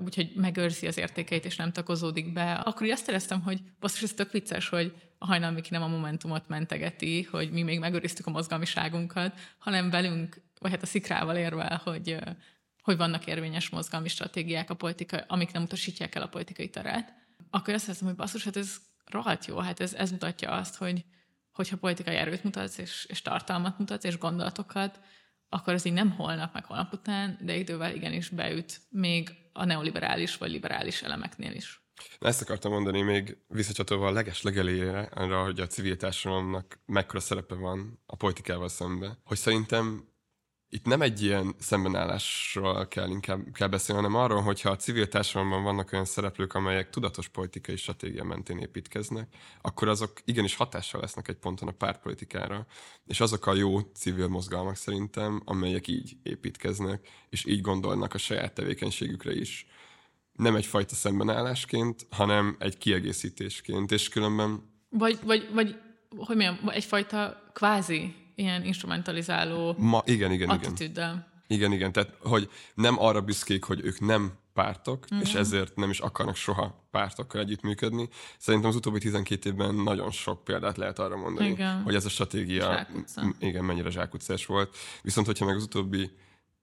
úgyhogy 0.04 0.32
megőrzi 0.34 0.86
az 0.86 0.98
értékeit, 0.98 1.44
és 1.44 1.56
nem 1.56 1.72
takozódik 1.72 2.32
be. 2.32 2.52
Akkor 2.52 2.86
így 2.86 2.92
azt 2.92 3.08
éreztem, 3.08 3.40
hogy 3.40 3.60
basszus, 3.80 4.02
ez 4.02 4.12
tök 4.12 4.32
vicces, 4.32 4.68
hogy 4.68 4.94
a 5.18 5.26
hajnal 5.26 5.50
Miki 5.50 5.68
nem 5.70 5.82
a 5.82 5.88
Momentumot 5.88 6.48
mentegeti, 6.48 7.22
hogy 7.22 7.50
mi 7.50 7.62
még 7.62 7.78
megőriztük 7.78 8.26
a 8.26 8.30
mozgalmiságunkat, 8.30 9.38
hanem 9.58 9.90
velünk, 9.90 10.40
vagy 10.58 10.70
hát 10.70 10.82
a 10.82 10.86
szikrával 10.86 11.36
érvel, 11.36 11.80
hogy, 11.84 12.16
hogy 12.85 12.97
vannak 12.97 13.27
érvényes 13.27 13.68
mozgalmi 13.68 14.09
stratégiák, 14.09 14.70
a 14.70 14.75
politika, 14.75 15.25
amik 15.27 15.53
nem 15.53 15.62
utasítják 15.62 16.14
el 16.14 16.22
a 16.22 16.28
politikai 16.28 16.70
terát. 16.70 17.14
Akkor 17.51 17.74
azt 17.74 17.87
hiszem, 17.87 18.07
hogy 18.07 18.16
basszus, 18.16 18.45
hát 18.45 18.57
ez 18.57 18.76
rohadt 19.05 19.45
jó, 19.47 19.59
hát 19.59 19.80
ez, 19.80 19.95
ez 19.95 20.11
mutatja 20.11 20.51
azt, 20.51 20.76
hogy 20.76 21.05
hogyha 21.53 21.76
politikai 21.76 22.14
erőt 22.14 22.45
mutatsz, 22.45 22.78
és, 22.78 23.07
és 23.09 23.22
tartalmat 23.22 23.78
mutatsz, 23.78 24.05
és 24.05 24.18
gondolatokat, 24.18 25.01
akkor 25.49 25.74
az 25.74 25.85
így 25.85 25.93
nem 25.93 26.11
holnap, 26.11 26.55
meg 26.55 26.64
holnap 26.64 26.93
után, 26.93 27.39
de 27.41 27.57
idővel 27.57 27.95
igenis 27.95 28.28
beüt 28.28 28.80
még 28.91 29.30
a 29.53 29.64
neoliberális 29.64 30.37
vagy 30.37 30.51
liberális 30.51 31.03
elemeknél 31.03 31.53
is. 31.53 31.82
Na 32.18 32.28
ezt 32.28 32.43
akartam 32.43 32.72
mondani 32.72 33.03
még 33.03 33.39
visszacsatolva 33.49 34.07
a 34.07 34.12
leges 34.12 34.43
legelére, 34.43 35.01
arra, 35.01 35.43
hogy 35.43 35.61
a 35.61 35.66
civil 35.66 35.97
társadalomnak 35.97 36.78
mekkora 36.87 37.20
szerepe 37.20 37.55
van 37.55 38.03
a 38.07 38.16
politikával 38.16 38.68
szemben. 38.68 39.18
Hogy 39.24 39.37
szerintem 39.37 40.13
itt 40.68 40.84
nem 40.84 41.02
egy 41.02 41.22
ilyen 41.22 41.54
szembenállásról 41.58 42.88
kell 42.88 43.08
inkább 43.08 43.40
kell 43.52 43.68
beszélni, 43.68 44.02
hanem 44.02 44.20
arról, 44.20 44.40
hogyha 44.40 44.70
a 44.70 44.76
civil 44.76 45.08
társadalomban 45.08 45.62
vannak 45.62 45.92
olyan 45.92 46.04
szereplők, 46.04 46.54
amelyek 46.54 46.90
tudatos 46.90 47.28
politikai 47.28 47.76
stratégia 47.76 48.24
mentén 48.24 48.58
építkeznek, 48.58 49.28
akkor 49.60 49.88
azok 49.88 50.12
igenis 50.24 50.56
hatással 50.56 51.00
lesznek 51.00 51.28
egy 51.28 51.36
ponton 51.36 51.68
a 51.68 51.72
pártpolitikára. 51.72 52.66
És 53.06 53.20
azok 53.20 53.46
a 53.46 53.54
jó 53.54 53.80
civil 53.80 54.28
mozgalmak 54.28 54.76
szerintem, 54.76 55.42
amelyek 55.44 55.88
így 55.88 56.16
építkeznek, 56.22 57.08
és 57.30 57.44
így 57.46 57.60
gondolnak 57.60 58.14
a 58.14 58.18
saját 58.18 58.54
tevékenységükre 58.54 59.34
is. 59.34 59.66
Nem 60.32 60.56
egyfajta 60.56 60.94
szembenállásként, 60.94 62.06
hanem 62.10 62.56
egy 62.58 62.78
kiegészítésként, 62.78 63.92
és 63.92 64.08
különben 64.08 64.72
Vagy, 64.88 65.18
vagy, 65.24 65.48
vagy 65.52 65.76
hogy 66.16 66.36
mondjam, 66.36 66.68
egyfajta 66.68 67.50
kvázi 67.52 68.24
ilyen 68.35 68.64
instrumentalizáló 68.64 69.74
Ma, 69.78 70.03
igen, 70.05 70.32
igen, 70.32 70.49
igen. 70.49 70.59
attitűddel. 70.59 71.32
Igen, 71.47 71.72
igen, 71.72 71.93
tehát 71.93 72.16
hogy 72.20 72.51
nem 72.74 73.01
arra 73.01 73.20
büszkék, 73.20 73.64
hogy 73.64 73.80
ők 73.85 74.01
nem 74.01 74.32
pártok, 74.53 75.14
mm. 75.14 75.20
és 75.20 75.35
ezért 75.35 75.76
nem 75.76 75.91
is 75.91 75.99
akarnak 75.99 76.37
soha 76.37 76.87
pártokkal 76.91 77.41
együttműködni. 77.41 78.09
Szerintem 78.39 78.70
az 78.70 78.76
utóbbi 78.76 78.99
12 78.99 79.51
évben 79.51 79.74
nagyon 79.74 80.11
sok 80.11 80.45
példát 80.45 80.76
lehet 80.76 80.99
arra 80.99 81.16
mondani, 81.16 81.49
Igen. 81.49 81.82
hogy 81.82 81.95
ez 81.95 82.05
a 82.05 82.09
stratégia 82.09 82.62
Zsákutca. 82.62 83.22
igen, 83.39 83.64
mennyire 83.64 83.91
zsákutcás 83.91 84.47
volt. 84.47 84.76
Viszont, 85.03 85.26
hogyha 85.26 85.45
meg 85.45 85.57
az 85.57 85.62
utóbbi 85.62 86.11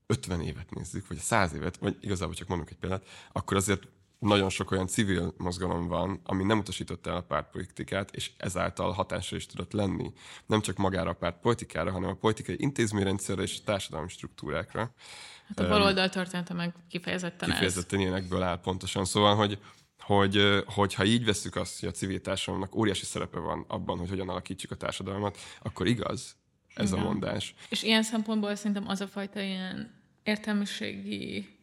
50 0.08 0.42
évet 0.42 0.76
nézzük, 0.76 1.08
vagy 1.08 1.18
100 1.18 1.54
évet, 1.54 1.78
vagy 1.78 1.98
igazából 2.02 2.36
csak 2.36 2.48
mondunk 2.48 2.70
egy 2.70 2.78
példát, 2.78 3.08
akkor 3.32 3.58
azért 3.58 3.88
nagyon 4.22 4.50
sok 4.50 4.72
olyan 4.72 4.88
civil 4.88 5.34
mozgalom 5.38 5.88
van, 5.88 6.22
ami 6.24 6.44
nem 6.44 6.60
utasította 6.60 7.10
el 7.10 7.16
a 7.16 7.22
pártpolitikát, 7.22 8.16
és 8.16 8.32
ezáltal 8.38 8.92
hatásra 8.92 9.38
is 9.38 9.46
tudott 9.46 9.72
lenni. 9.72 10.14
Nem 10.46 10.62
csak 10.62 10.78
magára 10.78 11.10
a 11.10 11.14
pártpolitikára, 11.14 11.92
hanem 11.92 12.10
a 12.10 12.14
politikai 12.14 12.56
intézményrendszerre 12.60 13.42
és 13.42 13.58
a 13.60 13.64
társadalmi 13.66 14.10
struktúrákra. 14.10 14.94
Hát 15.48 15.60
a 15.60 15.68
baloldal 15.68 16.10
története 16.10 16.54
meg 16.54 16.74
kifejezetten, 16.90 17.50
ez. 17.50 17.54
Kifejezetten 17.54 18.00
ilyenekből 18.00 18.42
áll 18.42 18.60
pontosan. 18.60 19.06
Szóval, 19.06 19.36
hogy, 19.36 19.60
hogy, 20.00 20.38
ö, 20.38 20.62
hogy 20.66 20.94
ha 20.94 21.04
így 21.04 21.26
veszük 21.26 21.56
azt, 21.56 21.80
hogy 21.80 21.90
a 21.90 21.92
civil 21.92 22.22
társadalomnak 22.22 22.76
óriási 22.76 23.06
szerepe 23.06 23.40
van 23.40 23.66
abban, 23.68 23.98
hogy 23.98 24.10
hogyan 24.10 24.30
alakítsuk 24.30 24.72
a 24.72 24.76
társadalmat, 24.76 25.38
akkor 25.62 25.88
igaz 25.88 26.36
ez 26.76 26.92
a 26.92 26.98
mondás. 26.98 27.54
És 27.70 27.84
ilyen 27.84 28.04
szempontból 28.04 28.56
szerintem 28.56 28.88
az 28.88 29.02
a 29.02 29.08
fajta 29.08 29.42
ilyen 29.42 30.02
értelmiségi 30.24 31.60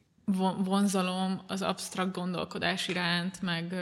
vonzalom 0.58 1.42
az 1.46 1.62
absztrakt 1.62 2.14
gondolkodás 2.14 2.88
iránt, 2.88 3.42
meg 3.42 3.74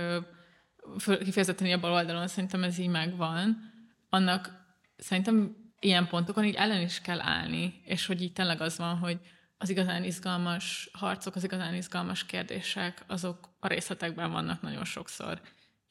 kifejezetten 1.05 1.73
a 1.73 1.81
bal 1.81 1.93
oldalon 1.93 2.29
szerintem 2.29 2.63
ez 2.63 2.79
így 2.79 2.89
megvan, 2.89 3.73
annak 4.09 4.65
szerintem 4.97 5.57
ilyen 5.81 6.07
pontokon 6.07 6.45
így 6.45 6.55
ellen 6.55 6.81
is 6.81 7.01
kell 7.01 7.21
állni, 7.21 7.81
és 7.85 8.07
hogy 8.07 8.23
így 8.23 8.33
tényleg 8.33 8.61
az 8.61 8.79
van, 8.79 8.99
hogy 8.99 9.21
az 9.59 9.69
igazán 9.69 10.05
izgalmas 10.05 10.91
harcok, 10.93 11.35
az 11.35 11.45
igazán 11.45 11.75
izgalmas 11.75 12.25
kérdések, 12.25 13.05
azok 13.07 13.57
a 13.61 13.67
részletekben 13.67 14.31
vannak 14.31 14.63
nagyon 14.63 14.85
sokszor. 14.85 15.41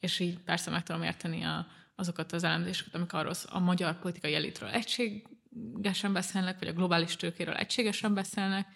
És 0.00 0.18
így 0.18 0.38
persze 0.38 0.70
meg 0.70 0.82
tudom 0.82 1.02
érteni 1.02 1.42
a, 1.42 1.66
azokat 1.94 2.32
az 2.32 2.44
elemzéseket, 2.44 2.94
amik 2.94 3.12
arról 3.12 3.34
a 3.46 3.58
magyar 3.58 3.98
politikai 3.98 4.34
elitről 4.34 4.68
egységesen 4.68 6.12
beszélnek, 6.12 6.58
vagy 6.58 6.68
a 6.68 6.72
globális 6.72 7.16
tőkéről 7.16 7.54
egységesen 7.54 8.14
beszélnek, 8.14 8.66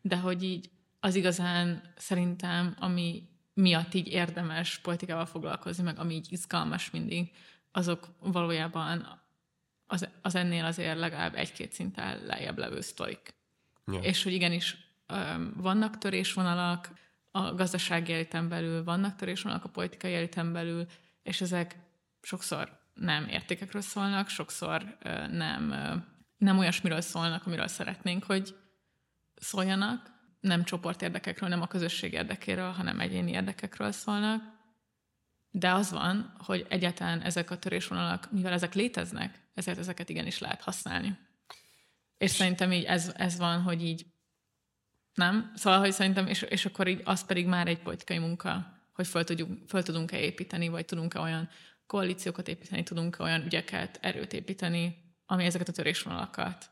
de 0.00 0.16
hogy 0.16 0.42
így 0.42 0.70
az 1.00 1.14
igazán 1.14 1.92
szerintem, 1.96 2.76
ami 2.78 3.28
miatt 3.54 3.94
így 3.94 4.06
érdemes 4.06 4.78
politikával 4.78 5.26
foglalkozni, 5.26 5.82
meg 5.82 5.98
ami 5.98 6.14
így 6.14 6.32
izgalmas 6.32 6.90
mindig, 6.90 7.30
azok 7.72 8.08
valójában 8.20 9.20
az, 9.86 10.08
az 10.22 10.34
ennél 10.34 10.64
azért 10.64 10.98
legalább 10.98 11.34
egy-két 11.34 11.72
szinten 11.72 12.24
lejjebb 12.24 12.58
levő 12.58 12.80
sztorik. 12.80 13.34
Ja. 13.86 13.98
És 13.98 14.22
hogy 14.22 14.32
igenis 14.32 14.76
vannak 15.54 15.98
törésvonalak 15.98 16.90
a 17.30 17.54
gazdasági 17.54 18.12
eliten 18.12 18.48
belül, 18.48 18.84
vannak 18.84 19.16
törésvonalak 19.16 19.64
a 19.64 19.68
politikai 19.68 20.14
eliten 20.14 20.52
belül, 20.52 20.86
és 21.22 21.40
ezek 21.40 21.76
sokszor 22.22 22.78
nem 22.94 23.28
értékekről 23.28 23.82
szólnak, 23.82 24.28
sokszor 24.28 24.96
nem, 25.30 25.74
nem 26.36 26.58
olyasmiről 26.58 27.00
szólnak, 27.00 27.46
amiről 27.46 27.66
szeretnénk, 27.66 28.24
hogy 28.24 28.56
szóljanak, 29.34 30.18
nem 30.40 30.64
csoportérdekekről, 30.64 31.48
nem 31.48 31.62
a 31.62 31.66
közösség 31.66 32.12
érdekéről, 32.12 32.70
hanem 32.70 33.00
egyéni 33.00 33.30
érdekekről 33.30 33.92
szólnak. 33.92 34.58
De 35.50 35.72
az 35.72 35.90
van, 35.90 36.34
hogy 36.38 36.66
egyáltalán 36.68 37.20
ezek 37.20 37.50
a 37.50 37.58
törésvonalak, 37.58 38.32
mivel 38.32 38.52
ezek 38.52 38.74
léteznek, 38.74 39.48
ezért 39.54 39.78
ezeket 39.78 40.08
igenis 40.08 40.38
lehet 40.38 40.62
használni. 40.62 41.18
És 42.16 42.30
szerintem 42.30 42.72
így 42.72 42.84
ez, 42.84 43.12
ez 43.16 43.38
van, 43.38 43.62
hogy 43.62 43.82
így 43.82 44.06
nem? 45.14 45.52
Szóval, 45.54 45.78
hogy 45.78 45.92
szerintem, 45.92 46.26
és, 46.26 46.42
és 46.42 46.66
akkor 46.66 46.88
így 46.88 47.00
az 47.04 47.26
pedig 47.26 47.46
már 47.46 47.66
egy 47.66 47.82
politikai 47.82 48.18
munka, 48.18 48.78
hogy 48.92 49.06
föl, 49.06 49.24
tudjuk, 49.24 49.68
föl 49.68 49.82
tudunk-e 49.82 50.18
építeni, 50.18 50.68
vagy 50.68 50.84
tudunk-e 50.84 51.20
olyan 51.20 51.48
koalíciókat 51.86 52.48
építeni, 52.48 52.82
tudunk-e 52.82 53.22
olyan 53.22 53.44
ügyeket, 53.44 53.98
erőt 54.02 54.32
építeni, 54.32 54.96
ami 55.26 55.44
ezeket 55.44 55.68
a 55.68 55.72
törésvonalakat, 55.72 56.70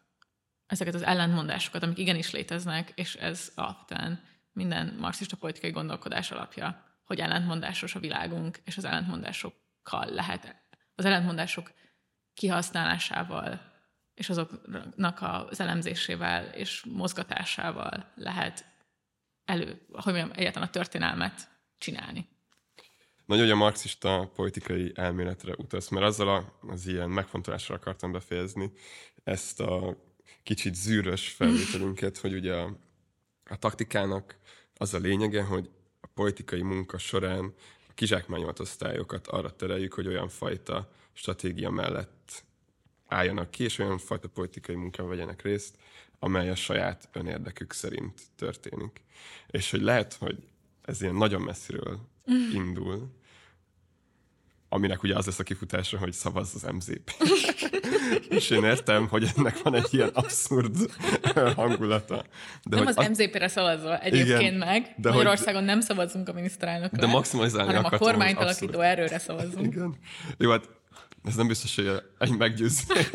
ezeket 0.68 0.94
az 0.94 1.02
ellentmondásokat, 1.02 1.82
amik 1.82 1.98
igenis 1.98 2.30
léteznek, 2.30 2.92
és 2.94 3.14
ez 3.14 3.52
alapvetően 3.54 4.22
minden 4.52 4.96
marxista 4.98 5.36
politikai 5.36 5.70
gondolkodás 5.70 6.30
alapja, 6.30 6.84
hogy 7.04 7.20
ellentmondásos 7.20 7.94
a 7.94 8.00
világunk, 8.00 8.58
és 8.64 8.76
az 8.76 8.84
ellentmondásokkal 8.84 10.06
lehet, 10.06 10.56
az 10.94 11.04
ellentmondások 11.04 11.72
kihasználásával 12.34 13.60
és 14.14 14.28
azoknak 14.28 15.18
az 15.22 15.60
elemzésével 15.60 16.44
és 16.44 16.84
mozgatásával 16.84 18.12
lehet 18.14 18.66
elő, 19.44 19.86
hogy 19.92 20.12
mondjam, 20.12 20.30
egyáltalán 20.34 20.68
a 20.68 20.70
történelmet 20.70 21.48
csinálni. 21.78 22.28
Nagyon 23.26 23.44
hogy 23.44 23.52
a 23.52 23.56
marxista 23.56 24.30
politikai 24.34 24.92
elméletre 24.94 25.54
utasz, 25.56 25.88
mert 25.88 26.06
azzal 26.06 26.28
a, 26.28 26.58
az 26.60 26.86
ilyen 26.86 27.10
megfontolásra 27.10 27.74
akartam 27.74 28.12
befejezni 28.12 28.72
ezt 29.24 29.60
a 29.60 29.96
kicsit 30.42 30.74
zűrös 30.74 31.28
felvételünket, 31.28 32.18
hogy 32.18 32.34
ugye 32.34 32.54
a, 32.54 32.76
a 33.44 33.56
taktikának 33.56 34.38
az 34.74 34.94
a 34.94 34.98
lényege, 34.98 35.42
hogy 35.42 35.70
a 36.00 36.06
politikai 36.06 36.62
munka 36.62 36.98
során 36.98 37.54
a 37.88 37.92
kizsákmányolt 37.94 38.60
osztályokat 38.60 39.26
arra 39.26 39.56
tereljük, 39.56 39.94
hogy 39.94 40.06
olyan 40.06 40.28
fajta 40.28 40.92
stratégia 41.12 41.70
mellett 41.70 42.44
álljanak 43.06 43.50
ki, 43.50 43.64
és 43.64 43.78
olyan 43.78 43.98
fajta 43.98 44.28
politikai 44.28 44.74
munkán 44.74 45.08
vegyenek 45.08 45.42
részt, 45.42 45.76
amely 46.18 46.50
a 46.50 46.54
saját 46.54 47.08
önérdekük 47.12 47.72
szerint 47.72 48.20
történik. 48.36 49.04
És 49.50 49.70
hogy 49.70 49.80
lehet, 49.80 50.14
hogy 50.14 50.38
ez 50.82 51.02
ilyen 51.02 51.14
nagyon 51.14 51.42
messziről 51.42 52.00
indul, 52.52 53.16
aminek 54.68 55.02
ugye 55.02 55.14
az 55.16 55.26
lesz 55.26 55.38
a 55.38 55.42
kifutása, 55.42 55.98
hogy 55.98 56.12
szavazz 56.12 56.54
az 56.54 56.62
MZP. 56.72 57.10
és 58.28 58.50
én 58.50 58.64
értem, 58.64 59.08
hogy 59.08 59.28
ennek 59.36 59.62
van 59.62 59.74
egy 59.74 59.88
ilyen 59.90 60.10
abszurd 60.12 60.76
hangulata. 61.56 62.24
De 62.64 62.76
Nem 62.76 62.86
az 62.86 62.96
MZP-re 63.10 63.48
szavazol 63.48 63.96
egyébként 63.96 64.40
Igen, 64.40 64.54
meg. 64.54 64.82
de 64.82 64.88
De 64.96 65.08
hogy- 65.08 65.16
Magyarországon 65.16 65.64
nem 65.64 65.80
szavazunk 65.80 66.28
a 66.28 66.32
miniszterelnökre, 66.32 66.98
De 66.98 67.06
maximalizálni 67.06 67.72
hanem 67.74 67.90
a 67.92 67.98
kormányt 67.98 68.38
alakító 68.38 68.80
erőre 68.80 69.18
szavazunk. 69.18 69.66
Igen. 69.74 69.94
Jó, 70.38 70.50
hát 70.50 70.68
ez 71.28 71.34
nem 71.34 71.46
biztos, 71.46 71.76
hogy 71.76 72.02
egy 72.18 72.36
meggyőzés. 72.36 73.10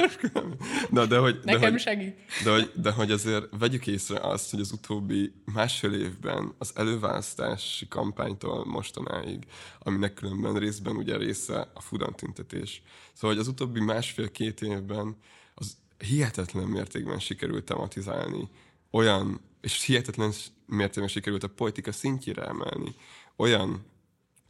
De, 0.89 1.05
de, 1.05 1.17
hogy, 1.17 1.39
de, 1.39 1.53
Nekem 1.53 1.71
hogy, 1.71 1.81
segít. 1.81 2.15
de, 2.43 2.51
hogy, 2.51 2.71
de 2.75 2.91
hogy 2.91 3.11
azért 3.11 3.45
vegyük 3.59 3.87
észre 3.87 4.19
azt, 4.19 4.51
hogy 4.51 4.59
az 4.59 4.71
utóbbi 4.71 5.33
másfél 5.53 5.93
évben 5.93 6.53
az 6.57 6.71
előválasztási 6.75 7.87
kampánytól 7.87 8.65
mostanáig, 8.65 9.43
aminek 9.79 10.13
különben 10.13 10.55
részben 10.55 10.95
ugye 10.95 11.17
része 11.17 11.71
a 11.73 11.81
Fudan 11.81 12.15
tüntetés. 12.15 12.81
Szóval, 13.13 13.29
hogy 13.29 13.45
az 13.45 13.47
utóbbi 13.47 13.79
másfél-két 13.79 14.61
évben 14.61 15.17
az 15.55 15.77
hihetetlen 15.97 16.67
mértékben 16.67 17.19
sikerült 17.19 17.63
tematizálni 17.63 18.49
olyan, 18.91 19.41
és 19.61 19.83
hihetetlen 19.83 20.31
mértékben 20.65 21.07
sikerült 21.07 21.43
a 21.43 21.47
politika 21.47 21.91
szintjére 21.91 22.43
emelni 22.43 22.95
olyan 23.35 23.85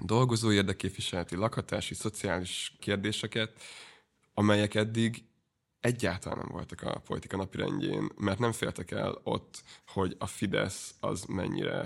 dolgozó 0.05 0.51
érdekképviseleti, 0.51 1.35
lakhatási, 1.35 1.93
szociális 1.93 2.75
kérdéseket, 2.79 3.61
amelyek 4.33 4.75
eddig 4.75 5.23
egyáltalán 5.79 6.37
nem 6.37 6.47
voltak 6.51 6.81
a 6.81 6.99
politika 6.99 7.37
napirendjén, 7.37 8.09
mert 8.17 8.39
nem 8.39 8.51
féltek 8.51 8.91
el 8.91 9.19
ott, 9.23 9.63
hogy 9.87 10.15
a 10.19 10.25
Fidesz 10.25 10.95
az 10.99 11.23
mennyire, 11.23 11.77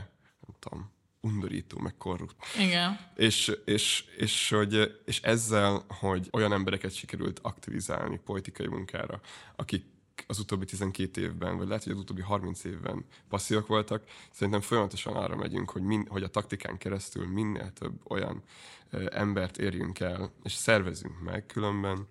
nem 0.48 0.56
tudom, 0.60 0.92
undorító, 1.22 1.80
meg 1.80 1.98
korrupt. 1.98 2.36
Igen. 2.60 3.00
És, 3.16 3.52
és, 3.66 4.06
és, 4.18 4.50
hogy, 4.50 5.02
és 5.06 5.22
ezzel, 5.22 5.86
hogy 5.88 6.30
olyan 6.32 6.54
embereket 6.54 6.94
sikerült 6.94 7.40
aktivizálni 7.42 8.20
politikai 8.26 8.68
munkára, 8.68 9.22
akik 9.56 9.86
az 10.28 10.40
utóbbi 10.40 10.66
12 10.66 11.22
évben, 11.22 11.58
vagy 11.58 11.68
lehet, 11.68 11.84
hogy 11.84 11.92
az 11.92 12.00
utóbbi 12.00 12.22
30 12.22 12.64
évben 12.64 13.06
passzívak 13.30 13.68
voltak, 13.68 14.04
szerintem 14.32 14.62
folyamatosan 14.62 15.16
arra 15.16 15.36
megyünk, 15.36 15.70
hogy, 15.70 15.82
min, 15.82 16.08
hogy 16.10 16.24
a 16.24 16.28
taktikán 16.28 16.78
keresztül 16.78 17.28
minél 17.28 17.74
több 17.74 18.12
olyan 18.12 18.44
embert 19.10 19.58
érjünk 19.58 20.00
el, 20.00 20.32
és 20.44 20.54
szervezünk 20.54 21.22
meg 21.22 21.46
különben, 21.46 22.08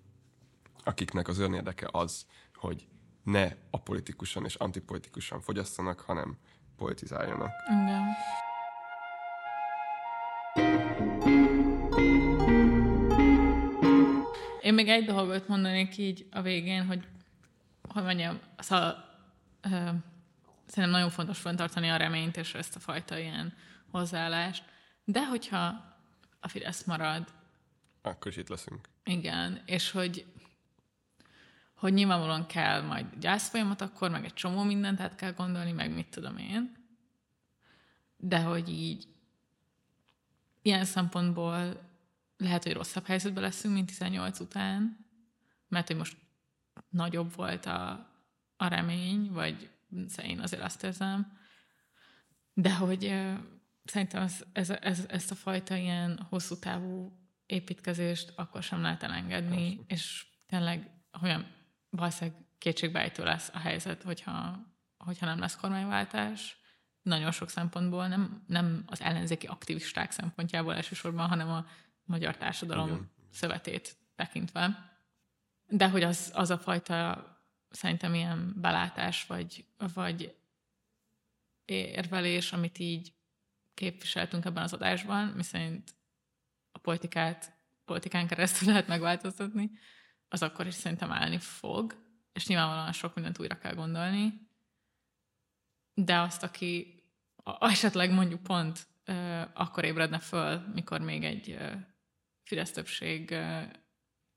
akiknek 0.83 1.27
az 1.27 1.39
önérdeke 1.39 1.87
az, 1.91 2.25
hogy 2.55 2.87
ne 3.23 3.51
apolitikusan 3.69 4.45
és 4.45 4.55
antipolitikusan 4.55 5.41
fogyasszanak, 5.41 5.99
hanem 5.99 6.37
politizáljanak. 6.77 7.51
Igen. 7.69 8.03
Én 14.61 14.73
még 14.73 14.87
egy 14.87 15.05
dolgot 15.05 15.47
mondanék 15.47 15.97
így 15.97 16.27
a 16.31 16.41
végén, 16.41 16.85
hogy 16.85 17.07
hogy 17.97 18.15
mondjam, 18.15 18.39
szóval, 18.57 19.05
ö, 19.61 19.69
szerintem 20.65 20.89
nagyon 20.89 21.09
fontos 21.09 21.39
fenntartani 21.39 21.89
a 21.89 21.97
reményt 21.97 22.37
és 22.37 22.53
ezt 22.53 22.75
a 22.75 22.79
fajta 22.79 23.17
ilyen 23.17 23.53
hozzáállást. 23.91 24.63
De 25.03 25.27
hogyha 25.27 25.95
a 26.39 26.47
Fidesz 26.47 26.83
marad, 26.83 27.35
akkor 28.01 28.31
is 28.31 28.37
itt 28.37 28.49
leszünk. 28.49 28.89
Igen, 29.03 29.61
és 29.65 29.91
hogy, 29.91 30.25
hogy 31.73 31.93
nyilvánvalóan 31.93 32.45
kell 32.45 32.81
majd 32.81 33.05
gyászfolyamat 33.19 33.81
akkor, 33.81 34.09
meg 34.09 34.25
egy 34.25 34.33
csomó 34.33 34.63
mindent 34.63 34.99
át 34.99 35.15
kell 35.15 35.31
gondolni, 35.31 35.71
meg 35.71 35.93
mit 35.93 36.09
tudom 36.09 36.37
én. 36.37 36.75
De 38.17 38.39
hogy 38.39 38.69
így 38.69 39.07
ilyen 40.61 40.85
szempontból 40.85 41.81
lehet, 42.37 42.63
hogy 42.63 42.73
rosszabb 42.73 43.05
helyzetben 43.05 43.43
leszünk, 43.43 43.73
mint 43.73 43.87
18 43.87 44.39
után, 44.39 45.05
mert 45.67 45.87
hogy 45.87 45.95
most 45.95 46.17
nagyobb 46.89 47.35
volt 47.35 47.65
a, 47.65 47.89
a 48.55 48.67
remény, 48.67 49.31
vagy 49.31 49.69
én 50.23 50.39
azért 50.39 50.63
azt 50.63 50.83
érzem, 50.83 51.37
de 52.53 52.75
hogy 52.75 53.23
szerintem 53.83 54.21
ez, 54.21 54.43
ez, 54.51 54.69
ez, 54.69 55.05
ezt 55.07 55.31
a 55.31 55.35
fajta 55.35 55.75
ilyen 55.75 56.25
hosszú 56.29 56.59
távú 56.59 57.11
építkezést 57.45 58.33
akkor 58.35 58.63
sem 58.63 58.81
lehet 58.81 59.03
elengedni, 59.03 59.79
és 59.87 60.25
tényleg 60.45 60.91
olyan 61.21 61.55
valószínűleg 61.89 62.45
kétségbejtő 62.57 63.23
lesz 63.23 63.49
a 63.53 63.57
helyzet, 63.57 64.03
hogyha, 64.03 64.59
hogyha 64.97 65.25
nem 65.25 65.39
lesz 65.39 65.55
kormányváltás, 65.55 66.57
nagyon 67.01 67.31
sok 67.31 67.49
szempontból, 67.49 68.07
nem, 68.07 68.43
nem 68.47 68.83
az 68.85 69.01
ellenzéki 69.01 69.47
aktivisták 69.47 70.11
szempontjából 70.11 70.75
elsősorban, 70.75 71.27
hanem 71.27 71.49
a 71.49 71.65
magyar 72.03 72.37
társadalom 72.37 72.87
Igen. 72.87 73.11
szövetét 73.31 73.97
tekintve. 74.15 74.96
De 75.67 75.89
hogy 75.89 76.03
az, 76.03 76.31
az 76.33 76.49
a 76.49 76.57
fajta 76.57 77.25
szerintem 77.69 78.13
ilyen 78.13 78.53
belátás, 78.61 79.25
vagy, 79.25 79.65
vagy 79.93 80.35
érvelés, 81.65 82.53
amit 82.53 82.79
így 82.79 83.13
képviseltünk 83.73 84.45
ebben 84.45 84.63
az 84.63 84.73
adásban, 84.73 85.27
miszerint 85.27 85.95
a 86.71 86.77
politikát 86.79 87.57
politikán 87.87 88.27
keresztül 88.27 88.67
lehet 88.67 88.87
megváltoztatni, 88.87 89.71
az 90.29 90.43
akkor 90.43 90.67
is 90.67 90.73
szerintem 90.73 91.11
állni 91.11 91.37
fog, 91.37 92.05
és 92.33 92.47
nyilvánvalóan 92.47 92.91
sok 92.91 93.15
mindent 93.15 93.39
újra 93.39 93.57
kell 93.57 93.73
gondolni, 93.73 94.49
de 95.93 96.19
azt, 96.19 96.43
aki 96.43 97.03
a- 97.35 97.69
esetleg 97.69 98.11
mondjuk 98.11 98.43
pont 98.43 98.87
akkor 99.53 99.83
ébredne 99.83 100.19
föl, 100.19 100.59
mikor 100.73 101.01
még 101.01 101.23
egy 101.23 101.49
ö, 101.51 101.73
Fidesz 102.43 102.71
többség 102.71 103.35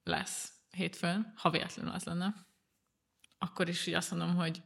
lesz 0.03 0.60
hétfőn, 0.71 1.33
ha 1.37 1.51
véletlenül 1.51 1.93
az 1.93 2.05
lenne, 2.05 2.35
akkor 3.39 3.69
is 3.69 3.87
így 3.87 3.95
azt 3.95 4.11
mondom, 4.11 4.35
hogy 4.35 4.63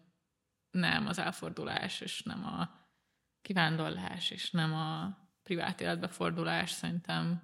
nem 0.71 1.07
az 1.07 1.19
elfordulás, 1.19 2.01
és 2.01 2.23
nem 2.23 2.45
a 2.45 2.71
kivándorlás, 3.43 4.31
és 4.31 4.51
nem 4.51 4.75
a 4.75 5.19
privát 5.43 5.81
életbe 5.81 6.09
fordulás, 6.09 6.71
szerintem 6.71 7.43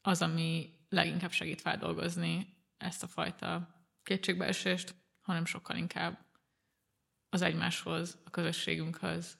az, 0.00 0.22
ami 0.22 0.78
leginkább 0.88 1.32
segít 1.32 1.60
feldolgozni 1.60 2.56
ezt 2.76 3.02
a 3.02 3.06
fajta 3.06 3.74
kétségbeesést, 4.02 4.94
hanem 5.20 5.44
sokkal 5.44 5.76
inkább 5.76 6.26
az 7.28 7.42
egymáshoz, 7.42 8.18
a 8.24 8.30
közösségünkhöz, 8.30 9.38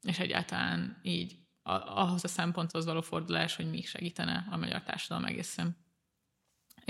és 0.00 0.18
egyáltalán 0.18 1.00
így 1.02 1.38
ahhoz 1.62 2.24
a 2.24 2.28
szemponthoz 2.28 2.84
való 2.84 3.00
fordulás, 3.00 3.56
hogy 3.56 3.70
mi 3.70 3.82
segítene 3.82 4.46
a 4.50 4.56
magyar 4.56 4.82
társadalom 4.82 5.28
egészen. 5.28 5.76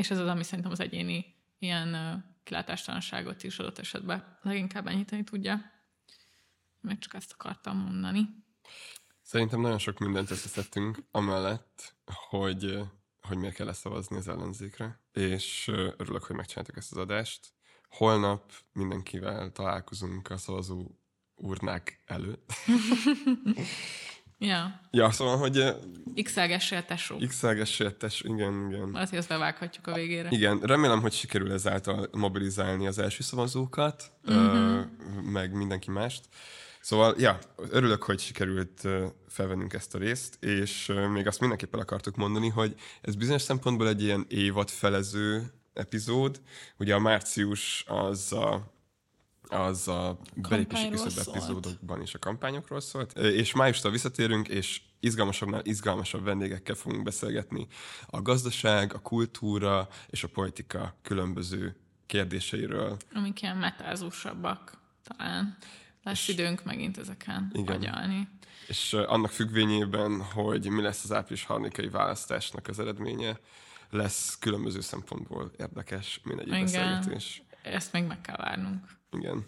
És 0.01 0.11
ez 0.11 0.19
az, 0.19 0.29
ami 0.29 0.43
szerintem 0.43 0.73
az 0.73 0.81
egyéni 0.81 1.35
ilyen 1.59 1.97
kilátástalanságot 2.45 3.43
is 3.43 3.59
adott 3.59 3.79
esetben 3.79 4.39
leginkább 4.43 4.87
enyhíteni 4.87 5.25
tudja. 5.25 5.61
Meg 6.81 6.99
csak 6.99 7.15
ezt 7.15 7.33
akartam 7.33 7.77
mondani. 7.77 8.29
Szerintem 9.23 9.61
nagyon 9.61 9.79
sok 9.79 9.99
mindent 9.99 10.31
összeszedtünk, 10.31 10.99
amellett, 11.11 11.95
hogy, 12.29 12.79
hogy 13.21 13.37
miért 13.37 13.55
kell 13.55 13.73
szavazni 13.73 14.17
az 14.17 14.29
ellenzékre, 14.29 15.01
és 15.13 15.69
örülök, 15.97 16.25
hogy 16.25 16.37
megcsináltuk 16.37 16.77
ezt 16.77 16.93
az 16.93 16.99
adást. 16.99 17.49
Holnap 17.89 18.53
mindenkivel 18.73 19.53
találkozunk 19.53 20.31
a 20.31 20.37
szavazó 20.37 20.91
urnák 21.35 22.03
előtt. 22.07 22.53
Ja, 24.43 24.81
Ja, 24.91 25.11
szóval, 25.11 25.37
hogy 25.37 25.57
ö, 25.57 25.71
x-elgessél 26.23 26.85
tesó. 26.85 27.17
x-elgessél, 27.17 27.97
tess, 27.97 28.21
igen, 28.21 28.69
igen. 28.71 28.91
Lehet, 28.93 29.09
hogy 29.09 29.19
ezt 29.19 29.29
bevághatjuk 29.29 29.87
a 29.87 29.95
végére. 29.95 30.29
Igen, 30.31 30.61
remélem, 30.61 31.01
hogy 31.01 31.13
sikerül 31.13 31.53
ezáltal 31.53 32.09
mobilizálni 32.13 32.87
az 32.87 32.99
első 32.99 33.23
szavazókat, 33.23 34.13
uh-huh. 34.25 34.85
meg 35.33 35.53
mindenki 35.53 35.91
mást. 35.91 36.25
Szóval, 36.81 37.15
ja, 37.19 37.39
örülök, 37.71 38.03
hogy 38.03 38.21
sikerült 38.21 38.85
ö, 38.85 39.07
felvennünk 39.29 39.73
ezt 39.73 39.95
a 39.95 39.99
részt, 39.99 40.45
és 40.45 40.89
ö, 40.89 41.09
még 41.09 41.27
azt 41.27 41.41
mindenképpen 41.41 41.81
akartuk 41.81 42.17
mondani, 42.17 42.49
hogy 42.49 42.75
ez 43.01 43.15
bizonyos 43.15 43.43
szempontból 43.43 43.89
egy 43.89 44.03
ilyen 44.03 44.27
évad 44.29 44.71
felező 44.71 45.53
epizód. 45.75 46.41
Ugye 46.79 46.95
a 46.95 46.99
március 46.99 47.85
az 47.87 48.33
a 48.33 48.79
az 49.51 49.89
a 49.89 50.19
belépési 50.35 50.83
Kampányról 50.83 51.05
küszöb 51.05 51.23
szólt. 51.23 51.37
epizódokban 51.37 52.03
is 52.03 52.15
a 52.15 52.19
kampányokról 52.19 52.81
szólt. 52.81 53.19
És 53.19 53.55
májustól 53.55 53.91
visszatérünk, 53.91 54.49
és 54.49 54.81
izgalmasabbnál 55.01 55.65
izgalmasabb 55.65 56.25
vendégekkel 56.25 56.75
fogunk 56.75 57.03
beszélgetni 57.03 57.67
a 58.07 58.23
gazdaság, 58.23 58.95
a 58.95 58.99
kultúra 58.99 59.89
és 60.09 60.25
a 60.25 60.29
politika 60.29 60.99
különböző 61.03 61.77
kérdéseiről. 62.07 62.97
Amik 63.15 63.43
ilyen 63.43 63.57
metázósabbak 63.57 64.79
talán. 65.03 65.57
Lesz 66.03 66.29
időnk 66.29 66.65
megint 66.65 66.99
ezeken 66.99 67.51
Igen. 67.53 67.77
agyalni. 67.77 68.29
És 68.67 68.93
annak 68.93 69.31
függvényében, 69.31 70.23
hogy 70.23 70.69
mi 70.71 70.83
lesz 70.83 71.05
az 71.05 71.13
április 71.13 71.45
harmadikai 71.45 71.89
választásnak 71.89 72.69
az 72.69 72.79
eredménye, 72.79 73.39
lesz 73.91 74.39
különböző 74.39 74.81
szempontból 74.81 75.51
érdekes 75.59 76.21
mindegyik 76.25 76.53
Igen. 76.53 76.65
beszélgetés. 76.65 77.43
Ezt 77.63 77.93
még 77.93 78.05
meg 78.05 78.21
kell 78.21 78.37
várnunk. 78.37 78.99
Igen. 79.11 79.47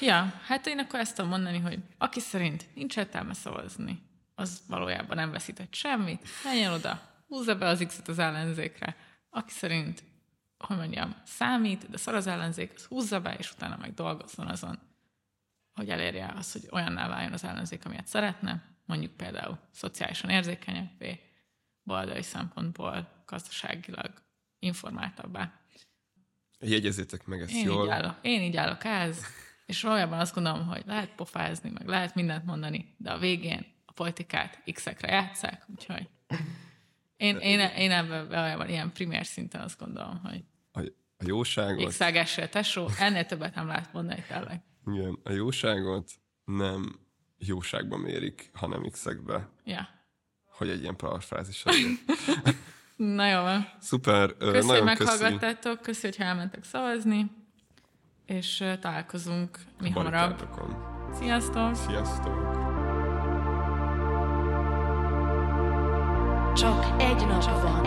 Ja, 0.00 0.40
hát 0.44 0.66
én 0.66 0.78
akkor 0.78 1.00
ezt 1.00 1.16
tudom 1.16 1.30
mondani, 1.30 1.58
hogy 1.58 1.78
aki 1.98 2.20
szerint 2.20 2.74
nincs 2.74 2.96
értelme 2.96 3.34
szavazni, 3.34 4.02
az 4.34 4.62
valójában 4.68 5.16
nem 5.16 5.30
veszített 5.30 5.74
semmit, 5.74 6.28
menjen 6.44 6.72
oda, 6.72 7.00
húzza 7.28 7.56
be 7.56 7.66
az 7.66 7.84
X-et 7.86 8.08
az 8.08 8.18
ellenzékre. 8.18 8.96
Aki 9.30 9.50
szerint, 9.50 10.02
hogy 10.58 10.76
mondjam, 10.76 11.16
számít, 11.24 11.90
de 11.90 11.96
szar 11.96 12.14
az 12.14 12.26
ellenzék, 12.26 12.72
az 12.74 12.84
húzza 12.84 13.20
be, 13.20 13.34
és 13.34 13.52
utána 13.52 13.76
meg 13.76 13.94
dolgozzon 13.94 14.46
azon, 14.46 14.78
hogy 15.72 15.90
elérje 15.90 16.32
azt, 16.36 16.52
hogy 16.52 16.68
olyanná 16.70 17.08
váljon 17.08 17.32
az 17.32 17.44
ellenzék, 17.44 17.84
amilyet 17.84 18.06
szeretne, 18.06 18.62
mondjuk 18.86 19.12
például 19.12 19.58
szociálisan 19.72 20.30
érzékenyebbé, 20.30 21.20
baloldali 21.84 22.22
szempontból 22.22 23.22
gazdaságilag 23.26 24.10
informáltabbá. 24.58 25.59
Jegyezzétek 26.60 27.26
meg 27.26 27.40
ezt 27.40 27.50
Én 27.52 27.64
jól. 27.64 27.84
így, 27.84 27.90
állok, 27.90 28.16
én 28.22 28.40
így 28.42 28.56
állok 28.56 28.84
ez, 28.84 29.18
és 29.66 29.82
valójában 29.82 30.18
azt 30.18 30.34
gondolom, 30.34 30.66
hogy 30.66 30.82
lehet 30.86 31.14
pofázni, 31.14 31.70
meg 31.70 31.86
lehet 31.86 32.14
mindent 32.14 32.44
mondani, 32.44 32.94
de 32.98 33.10
a 33.10 33.18
végén 33.18 33.66
a 33.86 33.92
politikát 33.92 34.62
X-ekre 34.72 35.08
játszák, 35.12 35.64
úgyhogy 35.66 36.08
én, 37.16 37.36
én, 37.36 37.58
én 37.60 37.90
ebben 37.90 38.28
valójában 38.28 38.68
ilyen 38.68 38.92
primér 38.92 39.26
szinten 39.26 39.60
azt 39.60 39.78
gondolom, 39.78 40.20
hogy 40.24 40.44
A, 40.72 40.80
a 41.16 41.24
jóságot, 41.26 41.88
X-elgessél 41.88 42.48
tesó, 42.48 42.88
ennél 42.98 43.26
többet 43.26 43.54
nem 43.54 43.66
lehet 43.66 43.92
mondani 43.92 44.24
tényleg. 44.28 44.60
igen, 44.86 45.18
a 45.24 45.30
jóságot 45.32 46.10
nem 46.44 46.98
jóságban 47.38 48.00
mérik, 48.00 48.50
hanem 48.54 48.88
x-ekbe, 48.90 49.48
Ja. 49.64 49.88
hogy 50.44 50.68
egy 50.68 50.80
ilyen 50.80 50.96
parafrázis. 50.96 51.64
Na 53.00 53.26
jó 53.26 53.42
van. 53.42 53.68
Szuper, 53.78 54.36
Köszi, 54.36 54.68
hogy 54.68 54.82
meghallgattátok, 54.82 55.80
köszi, 55.80 56.06
hogy 56.06 56.16
elmentek 56.18 56.64
szavazni, 56.64 57.30
és 58.26 58.64
találkozunk 58.80 59.58
mi 59.80 59.90
hamarabb. 59.90 60.48
Sziasztok! 61.18 61.74
Sziasztok! 61.74 62.52
Csak 66.54 67.00
egy 67.02 67.26
nap 67.26 67.62
van. 67.62 67.80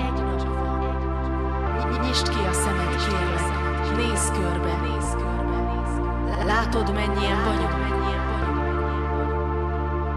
Nyisd 2.01 2.29
ki 2.29 2.45
a 2.47 2.53
szemed, 2.53 2.95
kérlek. 2.95 3.95
Nézz 3.95 4.29
körbe. 4.29 4.81
Látod, 6.45 6.93
mennyien 6.93 7.43
vagyunk? 7.43 7.71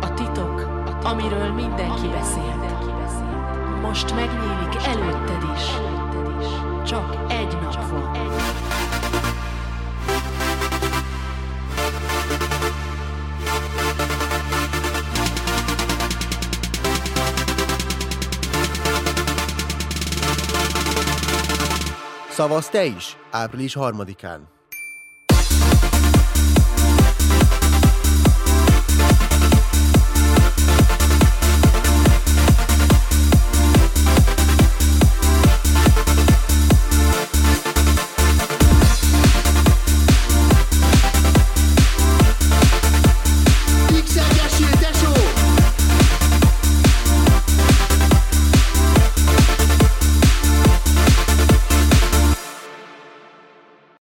A 0.04 0.14
titok, 0.14 0.60
amiről 1.04 1.52
mindenki 1.52 2.08
beszélt. 2.08 2.75
Most 3.86 4.14
megnyílik 4.14 4.86
előtted 4.86 5.42
is. 5.56 5.64
Csak 6.88 7.16
egy 7.28 7.58
nap 7.62 7.88
van. 7.88 8.16
Szavaz 22.30 22.68
te 22.68 22.84
is, 22.84 23.16
április 23.30 23.74
harmadikán. 23.74 24.48